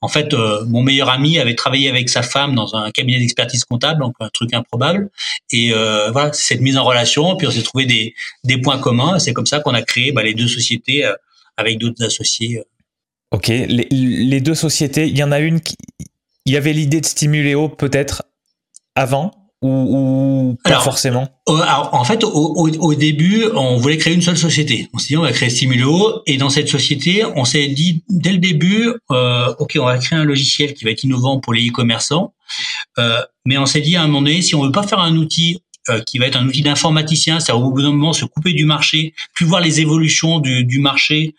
[0.03, 3.65] en fait, euh, mon meilleur ami avait travaillé avec sa femme dans un cabinet d'expertise
[3.65, 5.11] comptable, donc un truc improbable.
[5.51, 9.19] Et euh, voilà, cette mise en relation, puis on s'est trouvé des, des points communs.
[9.19, 11.15] C'est comme ça qu'on a créé bah, les deux sociétés euh,
[11.57, 12.63] avec d'autres associés.
[13.33, 15.77] Ok, les, les, deux sociétés, il y en a une qui,
[16.45, 18.23] il y avait l'idée de Stimuléo peut-être
[18.95, 19.46] avant?
[19.63, 21.29] Ou, pas forcément?
[21.49, 21.61] euh,
[21.93, 24.89] En fait, au, début, on voulait créer une seule société.
[24.93, 28.33] On s'est dit, on va créer Stimulo, et dans cette société, on s'est dit dès
[28.33, 31.67] le début, euh, ok, on va créer un logiciel qui va être innovant pour les
[31.69, 32.35] e-commerçants,
[32.99, 35.17] euh, mais on s'est dit à un moment donné, si on veut pas faire un
[35.17, 38.53] outil euh, qui va être un outil d'informaticien, c'est-à-dire au bout d'un moment se couper
[38.53, 41.35] du marché, plus voir les évolutions du, du marché,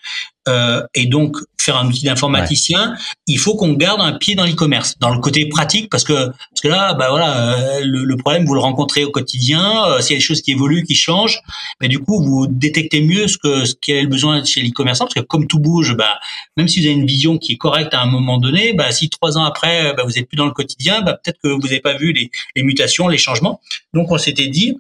[0.47, 2.95] euh, et donc faire un outil d'informaticien,
[3.27, 6.61] il faut qu'on garde un pied dans l'e-commerce, dans le côté pratique, parce que parce
[6.63, 9.85] que là, bah voilà, euh, le, le problème vous le rencontrez au quotidien.
[9.87, 11.41] Euh, S'il y a des choses qui évoluent, qui changent,
[11.81, 15.15] bah du coup vous détectez mieux ce que ce qu'est le besoin chez l'e-commerçant, parce
[15.15, 16.19] que comme tout bouge, bah
[16.55, 19.09] même si vous avez une vision qui est correcte à un moment donné, bah si
[19.09, 21.81] trois ans après bah, vous êtes plus dans le quotidien, bah peut-être que vous n'avez
[21.81, 23.59] pas vu les, les mutations, les changements.
[23.93, 24.77] Donc on s'était dit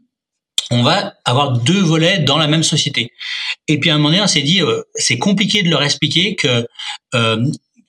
[0.71, 3.11] on va avoir deux volets dans la même société.
[3.67, 6.35] Et puis à un moment donné, on s'est dit, euh, c'est compliqué de leur expliquer
[6.35, 6.67] que
[7.15, 7.45] euh,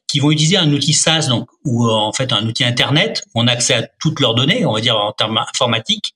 [0.06, 3.42] qu'ils vont utiliser un outil SaaS, donc ou euh, en fait un outil Internet, où
[3.42, 6.14] on a accès à toutes leurs données, on va dire en termes informatiques,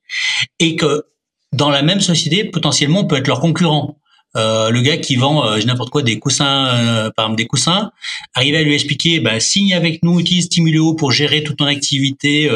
[0.59, 1.05] et que
[1.53, 3.99] dans la même société, potentiellement, on peut être leur concurrent.
[4.37, 7.93] Euh, le gars qui vend euh, n'importe quoi des coussins, euh, par exemple des coussins,
[8.35, 12.51] arriver à lui expliquer, ben, signe avec nous, utilise Stimuléo pour gérer toute ton activité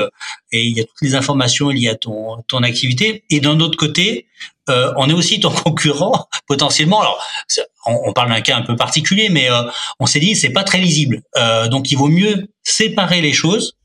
[0.52, 3.24] et il y a toutes les informations liées à ton ton activité.
[3.30, 4.26] Et d'un autre côté,
[4.68, 7.00] on est aussi ton concurrent potentiellement.
[7.00, 7.22] Alors,
[7.86, 9.48] on, on parle d'un cas un peu particulier, mais
[10.00, 11.22] on s'est dit c'est pas très lisible.
[11.70, 13.76] donc, il vaut mieux séparer les choses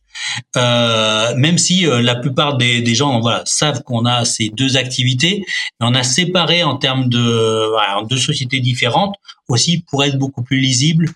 [0.57, 5.43] euh, même si euh, la plupart des, gens savent qu'on a ces deux activités,
[5.79, 9.15] on a séparé en termes de deux sociétés différentes
[9.47, 11.09] aussi pour être beaucoup plus lisible.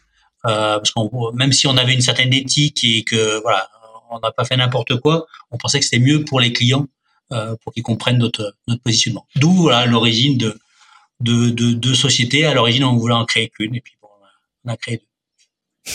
[0.45, 3.67] Euh, parce qu'on même si on avait une certaine éthique et que voilà,
[4.11, 6.85] on n'a pas fait n'importe quoi, on pensait que c'était mieux pour les clients
[7.63, 9.25] pour qu'ils comprennent notre positionnement.
[9.35, 10.57] D'où voilà l'origine de
[11.21, 12.45] de deux sociétés.
[12.45, 14.09] À l'origine, on voulait en créer qu'une et puis bon,
[14.65, 15.91] on a créé deux.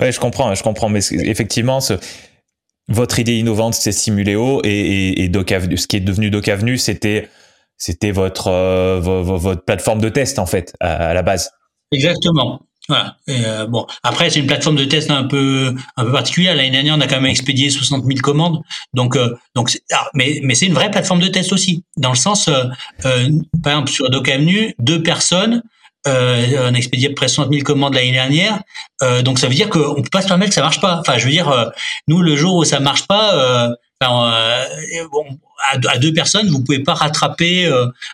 [0.00, 1.80] Ouais, je comprends, je comprends, mais effectivement,
[2.88, 5.32] votre idée innovante, c'est Simuléo et, et.
[5.32, 7.28] Ce qui est devenu Doc Avenue, c'était
[7.76, 11.50] c'était votre euh, votre plateforme de test en fait à, la base.
[11.92, 12.60] Exactement.
[13.30, 16.54] Euh, bon, après c'est une plateforme de test un peu un peu particulière.
[16.54, 18.60] L'année dernière, on a quand même expédié 60 000 commandes.
[18.92, 22.16] Donc euh, donc ah, mais mais c'est une vraie plateforme de test aussi, dans le
[22.16, 22.50] sens
[23.02, 25.62] par exemple sur Doc Avenue, deux personnes
[26.06, 28.60] euh, on a expédié près de 60 000 commandes l'année dernière.
[29.02, 30.98] Euh, donc ça veut dire qu'on peut pas se permettre que ça marche pas.
[31.00, 31.66] Enfin, je veux dire, euh,
[32.08, 34.66] nous le jour où ça marche pas, euh, enfin,
[35.10, 35.24] bon,
[35.88, 37.70] à, deux personnes, vous pouvez pas rattraper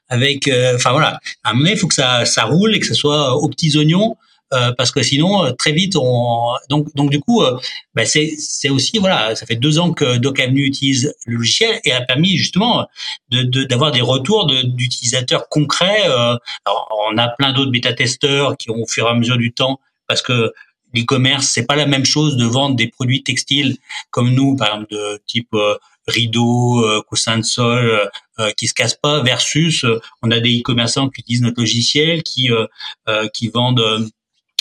[0.08, 0.48] avec.
[0.74, 3.34] Enfin voilà, à un moment il faut que ça, ça roule et que ce soit
[3.36, 4.16] aux petits oignons.
[4.52, 7.56] Euh, parce que sinon euh, très vite on donc donc du coup euh,
[7.94, 11.80] bah, c'est c'est aussi voilà ça fait deux ans que Doc Avenue utilise le logiciel
[11.84, 12.88] et a permis justement
[13.30, 18.82] de d'avoir des retours d'utilisateurs concrets alors, on a plein d'autres bêta testeurs qui ont
[18.82, 20.52] au fur et à mesure du temps parce que
[20.94, 23.76] l'e-commerce c'est pas la même chose de vendre des produits textiles
[24.10, 25.54] comme nous par exemple de type
[26.08, 28.10] rideaux, euh, coussins de sol
[28.40, 29.86] euh, qui se cassent pas versus
[30.22, 32.50] on a des e-commerçants qui utilisent notre logiciel qui
[33.32, 34.10] qui vendent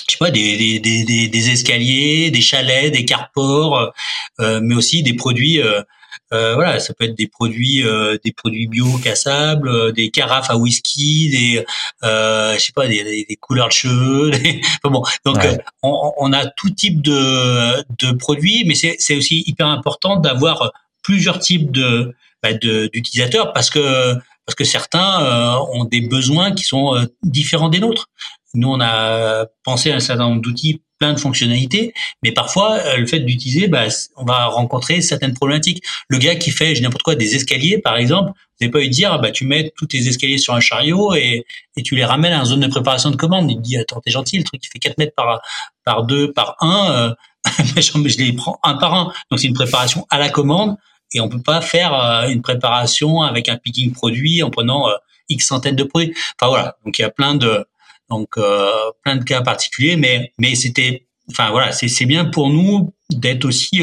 [0.10, 3.92] je sais pas, des, des, des, des, escaliers, des chalets, des carports,
[4.40, 5.84] euh, mais aussi des produits euh,
[6.32, 7.84] voilà, ça peut être des produits,
[8.24, 11.66] des produits bio cassables, des carafes à whisky, des,
[12.04, 14.32] je sais pas, des, des, couleurs de cheveux.
[14.84, 15.38] bon, donc
[15.82, 21.40] on, on, a tout type de, de produits, mais c'est aussi hyper important d'avoir plusieurs
[21.40, 26.96] types de bah, d'utilisateurs parce que parce que certains euh, ont des besoins qui sont
[26.96, 28.10] euh, différents des nôtres.
[28.54, 32.98] Nous, on a pensé à un certain nombre d'outils, plein de fonctionnalités, mais parfois, euh,
[32.98, 33.86] le fait d'utiliser, bah,
[34.18, 35.82] on va rencontrer certaines problématiques.
[36.10, 38.90] Le gars qui fait, je n'importe quoi, des escaliers, par exemple, vous n'avez pas eu
[38.90, 41.46] dire, bah, tu mets tous tes escaliers sur un chariot et,
[41.78, 43.50] et tu les ramènes à une zone de préparation de commande.
[43.50, 45.42] Il dit, attends, t'es gentil, le truc qui fait 4 mètres par,
[45.86, 47.16] par 2, par 1,
[47.78, 49.14] je les prends un par un.
[49.32, 50.76] Donc, c'est une préparation à la commande
[51.14, 54.94] et on peut pas faire euh, une préparation avec un picking produit en prenant euh,
[55.30, 56.14] x centaines de produits.
[56.40, 57.66] Enfin voilà, donc il y a plein de
[58.10, 58.72] donc euh,
[59.04, 63.46] plein de cas particuliers, mais mais c'était enfin voilà, c'est c'est bien pour nous d'être
[63.46, 63.82] aussi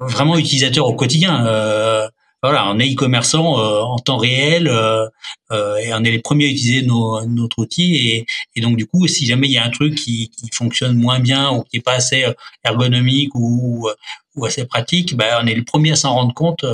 [0.00, 1.46] vraiment utilisateur au quotidien.
[1.46, 2.08] Euh,
[2.42, 5.06] voilà, on est e-commerçant euh, en temps réel euh,
[5.76, 9.06] et on est les premiers à utiliser nos, notre outil et, et, donc du coup,
[9.06, 11.82] si jamais il y a un truc qui, qui fonctionne moins bien ou qui est
[11.82, 12.24] pas assez
[12.64, 13.90] ergonomique ou,
[14.36, 16.64] ou assez pratique, ben, on est les premiers à s'en rendre compte.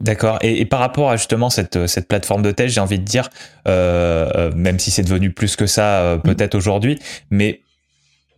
[0.00, 0.38] D'accord.
[0.42, 3.28] Et, et, par rapport à justement cette, cette plateforme de test, j'ai envie de dire,
[3.66, 6.22] euh, même si c'est devenu plus que ça mm.
[6.22, 6.98] peut-être aujourd'hui,
[7.30, 7.62] mais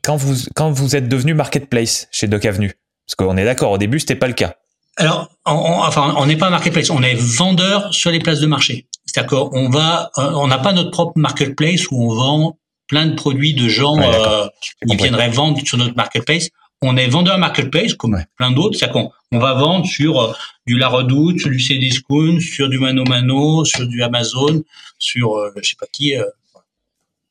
[0.03, 2.73] quand vous, quand vous êtes devenu marketplace chez Doc Avenue,
[3.07, 4.55] parce qu'on est d'accord, au début, c'était pas le cas.
[4.97, 8.87] Alors, on, enfin, on n'est pas marketplace, on est vendeur sur les places de marché.
[9.07, 13.15] C'est-à-dire qu'on va, euh, on n'a pas notre propre marketplace où on vend plein de
[13.15, 14.47] produits de gens euh,
[14.87, 16.49] qui viendraient vendre sur notre marketplace.
[16.83, 18.79] On est vendeur marketplace comme plein d'autres.
[18.79, 20.33] C'est-à-dire qu'on on va vendre sur euh,
[20.67, 24.63] du La Redoute, sur du Cdiscount, sur du Mano Mano, sur du Amazon,
[24.99, 26.15] sur euh, je sais pas qui.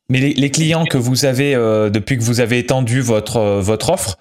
[0.09, 4.17] Mais les, les, clients que vous avez depuis que vous avez étendu votre votre offre,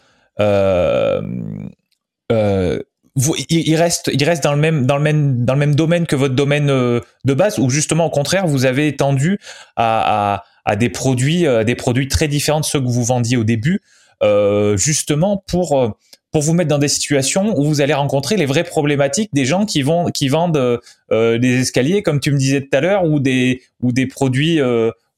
[2.31, 2.79] euh,
[3.15, 6.07] vous, il, reste, il reste dans le même, dans le même, dans le même domaine
[6.07, 9.41] que votre domaine euh, de base, ou justement au contraire, vous avez étendu
[9.75, 13.03] à, à, à des produits, à euh, des produits très différents de ceux que vous
[13.03, 13.81] vendiez au début,
[14.23, 15.91] euh, justement pour euh,
[16.31, 19.65] pour vous mettre dans des situations où vous allez rencontrer les vraies problématiques des gens
[19.65, 23.93] qui vendent euh, des escaliers, comme tu me disais tout à l'heure, ou des ou
[23.93, 24.61] des produits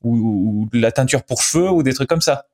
[0.03, 2.47] ou, de la teinture pour cheveux ou des trucs comme ça.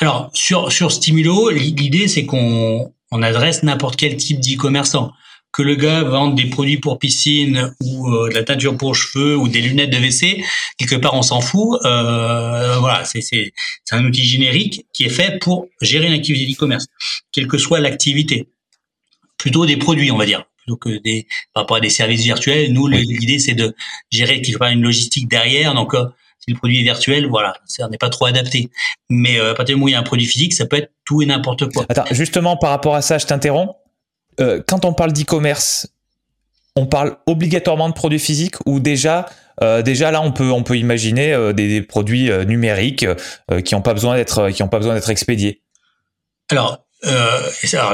[0.00, 5.12] Alors sur sur Stimulo, l'idée c'est qu'on on adresse n'importe quel type d'e-commerçant.
[5.52, 9.36] Que le gars vende des produits pour piscine ou euh, de la teinture pour cheveux
[9.36, 10.42] ou des lunettes de WC,
[10.78, 11.78] quelque part on s'en fout.
[11.84, 13.52] Euh, voilà, c'est
[13.90, 16.86] un outil générique qui est fait pour gérer une activité d'e-commerce,
[17.32, 18.48] quelle que soit l'activité.
[19.36, 22.72] Plutôt des produits, on va dire plutôt que des par rapport à des services virtuels.
[22.72, 23.74] Nous, l'idée c'est de
[24.10, 25.74] gérer quelque part une logistique derrière.
[25.74, 26.06] Donc euh,
[26.38, 28.70] si le produit est virtuel, voilà, ça n'est pas trop adapté.
[29.08, 30.76] Mais euh, à partir du moment où il y a un produit physique, ça peut
[30.76, 31.86] être tout et n'importe quoi.
[31.88, 33.74] Attends, justement, par rapport à ça, je t'interromps.
[34.40, 35.88] Euh, quand on parle d'e-commerce,
[36.76, 39.26] on parle obligatoirement de produits physiques ou déjà
[39.62, 43.06] euh, déjà là on peut on peut imaginer euh, des, produits numériques
[43.64, 45.60] qui n'ont pas besoin d'être qui ont pas besoin d'être expédiés.
[46.50, 46.84] Alors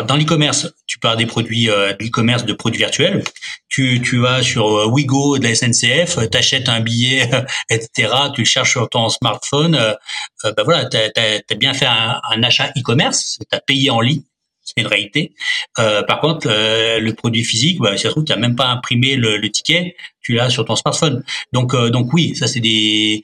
[0.06, 3.24] dans l'e-commerce, tu parles des produits euh, de produits virtuels.
[3.70, 7.28] Tu, tu vas sur Wigo de la SNCF, t'achètes un billet,
[7.70, 8.12] etc.
[8.34, 9.78] Tu le cherches sur ton smartphone.
[10.44, 13.38] Ben voilà, t'as as, bien fait un, un achat e-commerce.
[13.50, 14.22] T'as payé en ligne.
[14.74, 15.32] C'est une réalité.
[15.76, 19.36] par contre, le produit physique, bah, si ça se trouve, tu même pas imprimé le,
[19.36, 21.24] le ticket, tu l'as sur ton smartphone.
[21.52, 23.22] Donc, donc oui, ça c'est des.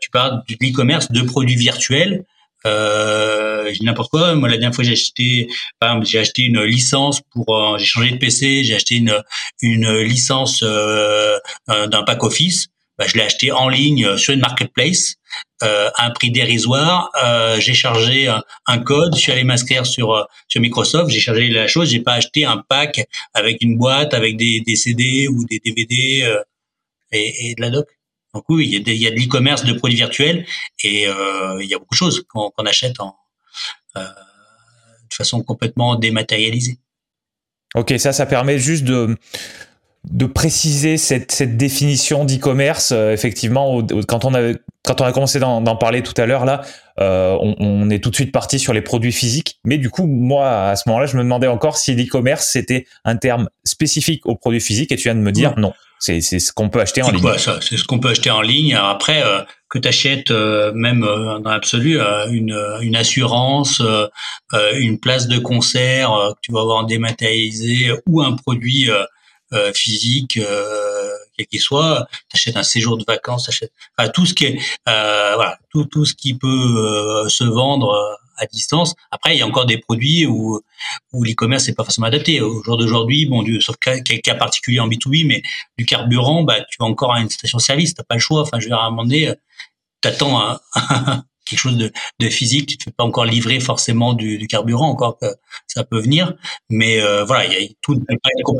[0.00, 2.24] tu parles de l'e-commerce de produits virtuels
[2.66, 4.34] euh, n'importe quoi.
[4.34, 5.48] Moi, la dernière fois, j'ai acheté,
[5.80, 9.22] exemple, j'ai acheté une licence pour, euh, j'ai changé de PC, j'ai acheté une
[9.62, 12.68] une licence euh, d'un pack Office.
[12.98, 15.16] Bah, je l'ai acheté en ligne sur une marketplace
[15.62, 17.10] euh, à un prix dérisoire.
[17.22, 18.28] Euh, j'ai chargé
[18.66, 21.90] un, code, je suis allé m'inscrire sur sur Microsoft, j'ai chargé la chose.
[21.90, 26.22] J'ai pas acheté un pack avec une boîte, avec des, des CD ou des DVD
[26.22, 26.42] euh,
[27.12, 27.86] et, et de la doc.
[28.36, 30.44] Donc oui, il y a de, l'e-commerce de produits virtuels
[30.84, 33.16] et euh, il y a beaucoup de choses qu'on achète en,
[33.96, 36.78] euh, de façon complètement dématérialisée.
[37.74, 39.16] Ok, ça, ça permet juste de
[40.10, 42.92] de préciser cette, cette définition d'e-commerce.
[42.92, 44.52] Euh, effectivement, quand on a
[44.84, 46.62] quand on a commencé d'en parler tout à l'heure là,
[47.00, 49.58] euh, on, on, est tout de suite parti sur les produits physiques.
[49.64, 53.16] Mais du coup, moi à ce moment-là, je me demandais encore si l'e-commerce c'était un
[53.16, 54.92] terme spécifique aux produits physiques.
[54.92, 55.72] Et tu viens de me dire non.
[55.98, 57.26] C'est c'est ce qu'on peut acheter en ligne.
[57.36, 58.76] C'est ce qu'on peut acheter en ligne.
[58.76, 61.98] après, euh, que tu achètes euh, même dans l'absolu
[62.30, 63.82] une, une assurance,
[64.74, 68.88] une place de concert que tu vas avoir dématérialisé ou un produit
[69.56, 74.34] euh, physique, euh, quel qu'il soit, t'achètes un séjour de vacances, t'achètes enfin, tout ce
[74.34, 78.94] qui est, euh, voilà, tout tout ce qui peut se vendre à distance.
[79.10, 80.60] Après, il y a encore des produits où,
[81.12, 82.40] où l'e-commerce n'est pas forcément adapté.
[82.40, 85.42] Au jour d'aujourd'hui, bon, Dieu, sauf quelques cas particuliers en B2B, mais
[85.78, 88.42] du carburant, bah, tu vas encore à une station-service, t'as pas le choix.
[88.42, 88.70] Enfin, je vais
[89.08, 89.34] dire, à
[90.02, 90.58] t'attends
[91.46, 94.88] quelque chose de, de, physique, tu te fais pas encore livrer forcément du, du carburant,
[94.88, 95.26] encore que
[95.66, 96.34] ça peut venir.
[96.68, 98.00] Mais euh, voilà, il y a tout.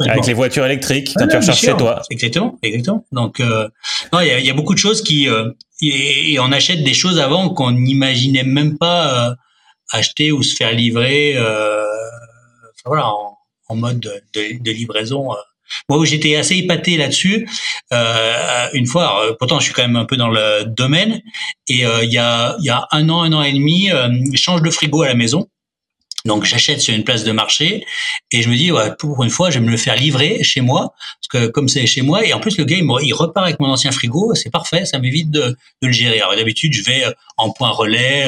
[0.09, 2.03] Avec les voitures électriques, quand tu recharges chez toi.
[2.11, 3.05] Exactement, exactement.
[3.13, 3.69] Donc, euh,
[4.13, 5.51] non, il y a, y a, beaucoup de choses qui euh,
[5.83, 9.35] et, on achète des choses avant qu'on n'imaginait même pas euh,
[9.93, 11.35] acheter ou se faire livrer.
[11.37, 11.85] Euh,
[12.85, 13.37] voilà, en,
[13.69, 15.31] en mode de, de, de livraison.
[15.89, 17.49] Moi, j'étais assez épaté là-dessus.
[17.93, 21.23] Euh, une fois, euh, pourtant, je suis quand même un peu dans le domaine.
[21.69, 24.39] Et euh, il y, a, y a un an, un an et demi, euh, je
[24.39, 25.49] change de frigo à la maison.
[26.25, 27.85] Donc, j'achète sur une place de marché
[28.33, 30.61] et je me dis, ouais, pour une fois, je vais me le faire livrer chez
[30.61, 33.61] moi, parce que comme c'est chez moi, et en plus, le gars, il, repart avec
[33.61, 36.21] mon ancien frigo, c'est parfait, ça m'évite de, de, le gérer.
[36.21, 37.05] Alors, d'habitude, je vais
[37.37, 38.27] en point relais,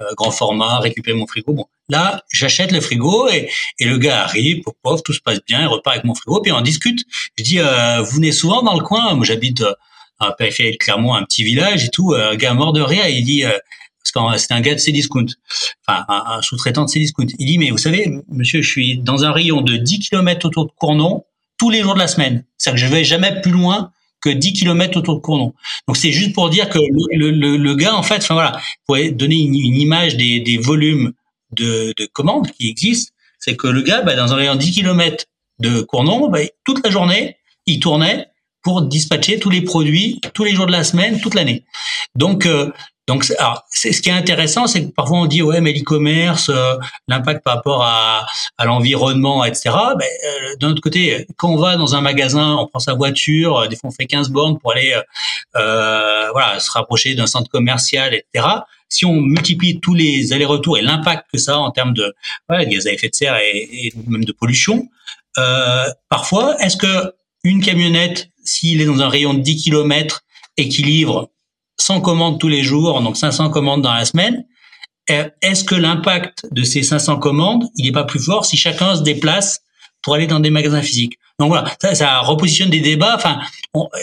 [0.00, 1.52] euh, grand format, récupérer mon frigo.
[1.52, 5.60] Bon, Là, j'achète le frigo et, et, le gars arrive, pauvre, tout se passe bien,
[5.60, 7.04] il repart avec mon frigo, puis on discute.
[7.36, 9.14] Je dis, euh, vous venez souvent dans le coin?
[9.14, 9.74] Moi, j'habite euh,
[10.20, 12.12] à périphérie de Clermont, un petit village et tout.
[12.12, 13.50] Euh, un gars mort de rire, il dit, euh,
[14.12, 15.26] parce que c'est un gars de Cdiscount,
[15.86, 17.26] enfin un, sous-traitant de Cdiscount.
[17.38, 20.66] Il dit, mais vous savez, monsieur, je suis dans un rayon de 10 km autour
[20.66, 21.24] de Cournon
[21.58, 22.44] tous les jours de la semaine.
[22.58, 25.54] C'est-à-dire que je vais jamais plus loin que 10 km autour de Cournon.
[25.86, 28.96] Donc c'est juste pour dire que le, le, le, gars, en fait, enfin voilà, pour
[29.12, 31.12] donner une, une image des, des volumes
[31.54, 34.72] de, de commandes qui existent, c'est que le gars, bah, dans un rayon de 10
[34.72, 35.24] km
[35.58, 37.36] de Cournon, bah, toute la journée,
[37.66, 38.26] il tournait
[38.62, 41.64] pour dispatcher tous les produits tous les jours de la semaine, toute l'année.
[42.16, 42.72] Donc, euh,
[43.06, 43.30] donc,
[43.68, 46.76] c'est ce qui est intéressant, c'est que parfois on dit ouais, mais l'e-commerce, euh,
[47.06, 48.24] l'impact par rapport à,
[48.64, 49.74] l'environnement, etc.
[49.98, 53.68] Ben, euh, d'un autre côté, quand on va dans un magasin, on prend sa voiture,
[53.68, 54.98] des fois on fait 15 bornes pour aller,
[55.52, 58.46] voilà, se rapprocher d'un centre commercial, etc
[58.94, 62.14] si on multiplie tous les allers-retours et l'impact que ça a en termes de,
[62.48, 64.88] gaz à effet de serre et, même de pollution,
[65.38, 70.22] euh, parfois, est-ce que une camionnette, s'il est dans un rayon de 10 km
[70.56, 71.30] et qui livre
[71.78, 74.44] 100 commandes tous les jours, donc 500 commandes dans la semaine,
[75.10, 78.94] euh, est-ce que l'impact de ces 500 commandes, il n'est pas plus fort si chacun
[78.94, 79.60] se déplace
[80.02, 81.18] pour aller dans des magasins physiques?
[81.40, 83.16] Donc voilà, ça, repositionne des débats.
[83.16, 83.40] Enfin,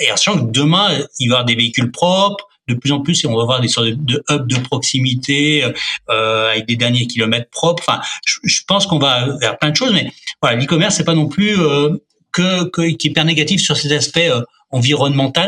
[0.01, 3.26] et sachant que demain, il va y avoir des véhicules propres, de plus en plus,
[3.26, 5.66] on va voir des sortes de, hubs de proximité
[6.09, 7.84] euh, avec des derniers kilomètres propres.
[7.88, 11.28] Enfin, je, pense qu'on va vers plein de choses, mais voilà, l'e-commerce c'est pas non
[11.28, 11.97] plus euh,
[12.32, 15.41] que, que qui est hyper négatif sur ces aspects euh, environnementaux.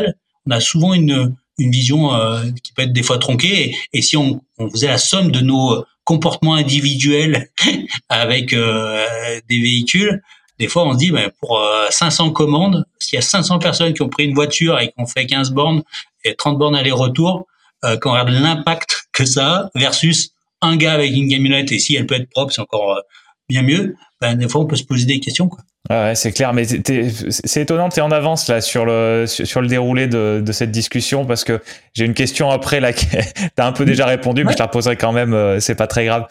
[0.46, 3.76] On a souvent une une vision euh, qui peut être des fois tronquée.
[3.92, 7.48] Et, si on, on, faisait la somme de nos comportements individuels
[8.08, 10.22] avec euh, des véhicules,
[10.58, 14.02] des fois on se dit ben, pour 500 commandes, s'il y a 500 personnes qui
[14.02, 15.82] ont pris une voiture et qui ont fait 15 bornes
[16.24, 17.46] et 30 bornes aller-retour,
[17.84, 20.30] euh, quand on regarde l'impact que ça a versus
[20.62, 23.00] un gars avec une camionnette et si elle peut être propre, c'est encore euh,
[23.48, 23.96] bien mieux.
[24.20, 25.48] Ben, des fois, on peut se poser des questions.
[25.48, 25.60] Quoi.
[25.90, 29.60] Ah ouais, c'est clair, mais c'est étonnant, tu es en avance là sur le sur
[29.60, 31.60] le déroulé de, de cette discussion parce que
[31.92, 33.06] j'ai une question après là tu
[33.58, 36.06] as un peu déjà répondu, mais je la reposerai quand même, euh, c'est pas très
[36.06, 36.24] grave.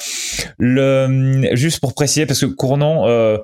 [0.57, 3.37] Le juste pour préciser parce que Cournon euh,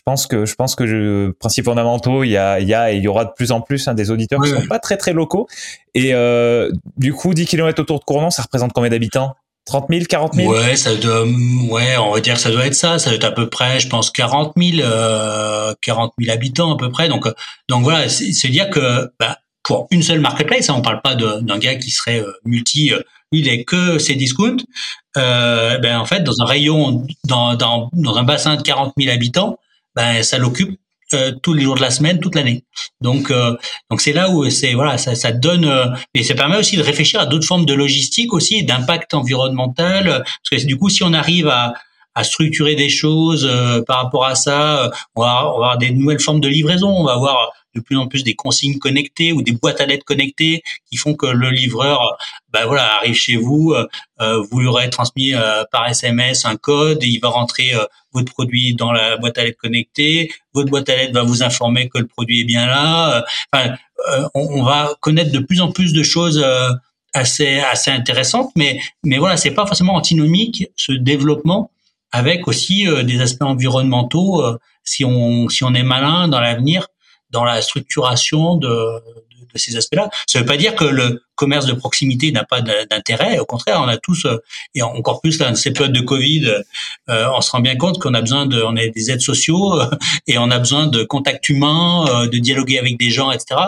[0.00, 2.90] je pense que je pense que je, principes fondamentaux, il y a il y a
[2.90, 4.96] et il y aura de plus en plus hein, des auditeurs qui sont pas très
[4.96, 5.46] très locaux.
[5.94, 9.34] Et euh, du coup, 10 km autour de Cournon, ça représente combien d'habitants?
[9.66, 12.74] 30 000, 40 000 Ouais, ça doit, ouais, on va dire que ça doit être
[12.74, 12.98] ça.
[12.98, 16.78] Ça doit être à peu près, je pense, 40 000, euh, 40 000 habitants à
[16.78, 17.10] peu près.
[17.10, 17.28] Donc,
[17.68, 21.58] donc voilà, c'est dire que bah, pour une seule marketplace, hein, on parle pas d'un
[21.58, 22.94] gars qui serait euh, multi.
[22.94, 24.64] Euh, il est que ses discounts.
[25.16, 29.12] Euh, ben en fait, dans un rayon, dans, dans, dans un bassin de 40 000
[29.12, 29.58] habitants,
[29.96, 30.78] ben ça l'occupe
[31.12, 32.62] euh, tous les jours de la semaine, toute l'année.
[33.00, 33.56] Donc, euh,
[33.90, 36.82] donc c'est là où c'est voilà, ça, ça donne, euh, mais ça permet aussi de
[36.82, 40.22] réfléchir à d'autres formes de logistique aussi, d'impact environnemental.
[40.22, 41.74] Parce que du coup, si on arrive à,
[42.14, 43.50] à structurer des choses
[43.88, 46.88] par rapport à ça, on va, on va avoir des nouvelles formes de livraison.
[46.88, 50.04] On va avoir de plus en plus des consignes connectées ou des boîtes à lettres
[50.04, 52.16] connectées qui font que le livreur,
[52.52, 53.86] ben voilà, arrive chez vous, euh,
[54.20, 57.72] euh, vous lui aurez transmis euh, par SMS un code, et il va rentrer
[58.12, 61.88] votre produit dans la boîte à lettres connectée, votre boîte à lettres va vous informer
[61.88, 63.24] que le produit est bien là.
[63.52, 63.74] Enfin,
[64.34, 66.44] on, on, va connaître de plus en plus de choses
[67.12, 71.70] assez assez intéressantes, mais mais voilà, c'est pas forcément antinomique ce développement
[72.12, 74.42] avec aussi des aspects environnementaux.
[74.84, 76.88] si on si on est malin dans l'avenir,
[77.30, 78.70] dans la structuration de,
[79.56, 80.10] ces aspects-là.
[80.26, 83.38] Ça ne veut pas dire que le commerce de proximité n'a pas d'intérêt.
[83.38, 84.26] Au contraire, on a tous,
[84.74, 86.52] et encore plus là, dans ces périodes de Covid,
[87.08, 89.80] on se rend bien compte qu'on a besoin de, on a des aides sociaux
[90.26, 93.58] et on a besoin de contact humain, de dialoguer avec des gens, etc.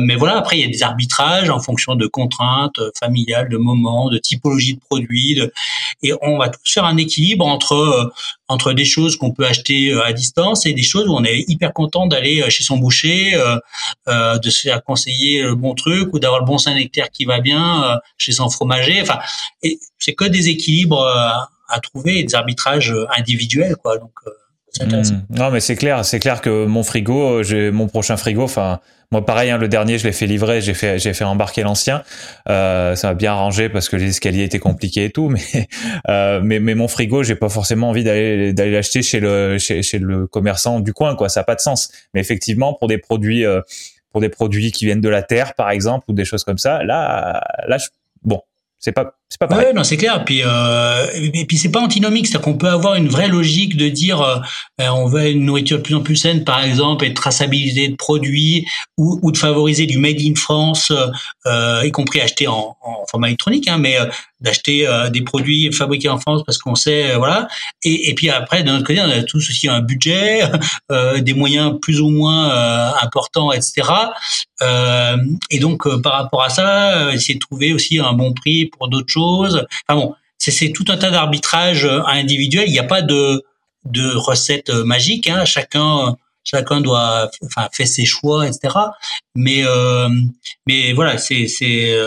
[0.00, 4.08] mais voilà, après il y a des arbitrages en fonction de contraintes familiales, de moments,
[4.08, 5.42] de typologie de produits,
[6.04, 8.12] et on va tous faire un équilibre entre
[8.48, 11.72] entre des choses qu'on peut acheter à distance et des choses où on est hyper
[11.72, 13.32] content d'aller chez son boucher,
[14.06, 18.00] de se faire conseiller le bon truc ou d'avoir le bon Saint-Nectaire qui va bien
[18.18, 19.00] chez son fromager.
[19.02, 19.18] Enfin,
[19.98, 21.04] c'est que des équilibres
[21.68, 23.98] à trouver et des arbitrages individuels, quoi.
[23.98, 24.12] Donc
[24.84, 25.22] Hmm.
[25.30, 28.42] Non, mais c'est clair, c'est clair que mon frigo, mon prochain frigo.
[28.42, 28.80] Enfin,
[29.12, 32.02] moi, pareil, hein, le dernier, je l'ai fait livrer, j'ai fait, j'ai fait embarquer l'ancien.
[32.48, 35.28] Euh, ça m'a bien arrangé parce que les escaliers étaient compliqués et tout.
[35.36, 35.68] Mais,
[36.08, 39.98] euh, mais, mais mon frigo, j'ai pas forcément envie d'aller, d'aller l'acheter chez le, chez,
[39.98, 41.28] le commerçant du coin, quoi.
[41.28, 41.90] Ça a pas de sens.
[42.14, 43.60] Mais effectivement, pour des produits, euh,
[44.16, 46.82] pour des produits qui viennent de la terre, par exemple, ou des choses comme ça,
[46.82, 47.76] là, là,
[48.22, 48.40] bon,
[48.78, 49.74] c'est pas, c'est pas pareil.
[49.74, 50.24] Non, c'est clair.
[50.24, 53.90] Puis, euh, et puis c'est pas antinomique, c'est-à-dire qu'on peut avoir une vraie logique de
[53.90, 54.36] dire, euh,
[54.78, 57.88] ben, on veut une nourriture de plus en plus saine, par exemple, et de traçabilité
[57.88, 58.64] de produits,
[58.96, 60.90] ou, ou de favoriser du made in France,
[61.44, 62.74] euh, y compris acheté en,
[63.10, 63.98] format électronique, hein, mais
[64.40, 67.48] d'acheter euh, des produits fabriqués en France parce qu'on sait, euh, voilà.
[67.82, 70.42] Et, et, puis après, d'un autre côté, on a tous aussi un budget,
[71.18, 73.88] des moyens plus ou moins importants, etc.
[75.50, 79.12] et donc, par rapport à ça, essayer de trouver aussi un bon prix pour d'autres
[79.12, 79.66] choses.
[79.88, 82.68] Enfin bon, c'est tout un tas d'arbitrages individuels.
[82.68, 83.42] Il n'y a pas de
[83.84, 85.28] de recettes magiques.
[85.28, 85.44] Hein.
[85.44, 88.72] Chacun chacun doit enfin fait ses choix etc
[89.34, 89.64] mais
[90.66, 91.98] mais voilà c'est c'est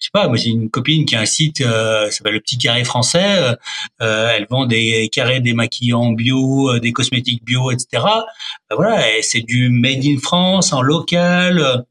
[0.00, 2.40] je sais pas, moi j'ai une copine qui a un site, euh, ça s'appelle le
[2.40, 3.22] Petit Carré Français.
[3.22, 3.54] Euh,
[4.00, 8.02] euh, elle vend des carrés démaquillants bio, euh, des cosmétiques bio, etc.
[8.70, 11.84] Ben voilà, c'est du made in France, en local,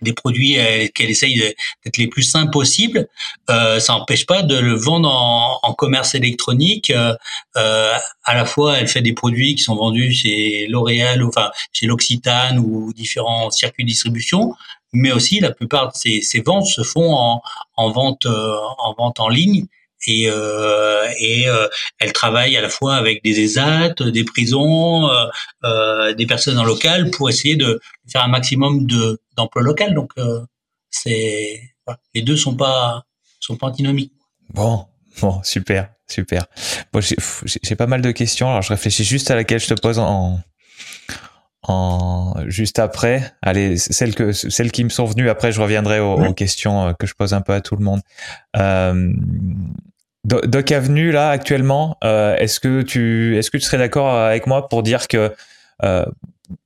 [0.00, 0.56] des produits
[0.94, 1.38] qu'elle essaye
[1.84, 3.08] d'être les plus simples possibles.
[3.50, 6.90] Euh, ça n'empêche pas de le vendre en, en commerce électronique.
[6.90, 7.92] Euh,
[8.24, 12.58] à la fois, elle fait des produits qui sont vendus chez L'Oréal, enfin chez l'Occitane
[12.58, 14.54] ou différents circuits de distribution
[14.92, 17.42] mais aussi la plupart de ces, ventes se font en,
[17.76, 19.66] en vente euh, en vente en ligne
[20.06, 21.68] et, euh, et euh,
[21.98, 25.10] elle travaille à la fois avec des ESAT, des prisons,
[25.64, 27.80] euh, des personnes en local pour essayer de
[28.10, 29.94] faire un maximum de d'emplois local.
[29.94, 30.12] Donc
[30.90, 31.60] c'est
[32.14, 33.04] les deux sont pas
[33.40, 34.12] sont pas antinomiques.
[34.54, 34.86] Bon,
[35.20, 36.46] bon, super, super.
[36.92, 38.48] Bon, j'ai pas mal de questions.
[38.48, 40.40] Alors je réfléchis juste à laquelle je te pose en
[41.70, 43.32] en juste après.
[43.42, 47.06] Allez, celles que celles qui me sont venues après, je reviendrai aux, questions euh, que
[47.06, 48.00] je pose un peu à tout le monde.
[48.56, 49.12] Euh,
[50.24, 54.68] Doc Avenue là actuellement, euh, est-ce que tu est-ce que tu serais d'accord avec moi
[54.68, 55.32] pour dire que
[55.82, 56.04] euh,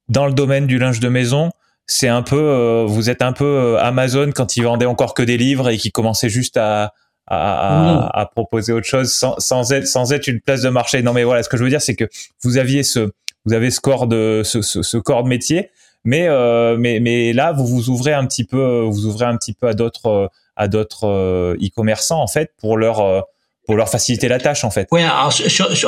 [0.09, 1.51] dans le domaine du linge de maison,
[1.87, 5.69] c'est un peu vous êtes un peu Amazon quand ils vendaient encore que des livres
[5.69, 6.93] et qui commençaient juste à
[7.27, 11.03] à, à, à, proposer autre chose sans, sans être sans être une place de marché.
[11.03, 12.05] Non mais voilà, ce que je veux dire c'est que
[12.43, 13.11] vous aviez ce
[13.45, 15.71] vous avez ce corps de ce, ce, ce corps de métier,
[16.05, 19.53] mais euh, mais mais là vous vous ouvrez un petit peu, vous ouvrez un petit
[19.53, 23.21] peu à d'autres à d'autres euh, e-commerçants en fait pour leur euh,
[23.67, 24.89] pour leur faciliter la tâche en fait.
[24.93, 25.33] Ouais, alors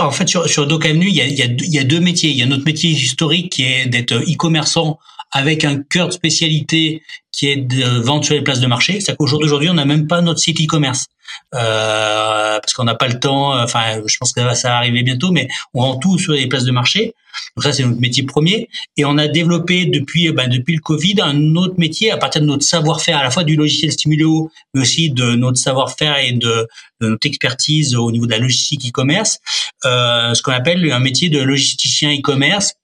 [0.00, 1.84] en fait sur sur Doc Avenue, il y a, il y, a, il y a
[1.84, 2.30] deux métiers.
[2.30, 4.98] Il y a notre métier historique qui est d'être e-commerçant
[5.32, 7.02] avec un cœur de spécialité
[7.32, 9.00] qui est de vendre sur les places de marché.
[9.00, 11.07] C'est qu'au jour d'aujourd'hui, on n'a même pas notre site e-commerce
[11.55, 13.61] euh, parce qu'on n'a pas le temps.
[13.61, 16.64] Enfin, je pense que ça va arriver bientôt, mais on vend tout sur les places
[16.64, 17.14] de marché.
[17.57, 18.68] Donc ça, c'est notre métier premier.
[18.97, 22.47] Et on a développé depuis ben, depuis le Covid un autre métier à partir de
[22.47, 26.68] notre savoir-faire, à la fois du logiciel Stimuléo, mais aussi de notre savoir-faire et de,
[27.01, 29.39] notre expertise au niveau de la logistique e-commerce,
[29.85, 32.74] euh, ce qu'on appelle un métier de logisticien e-commerce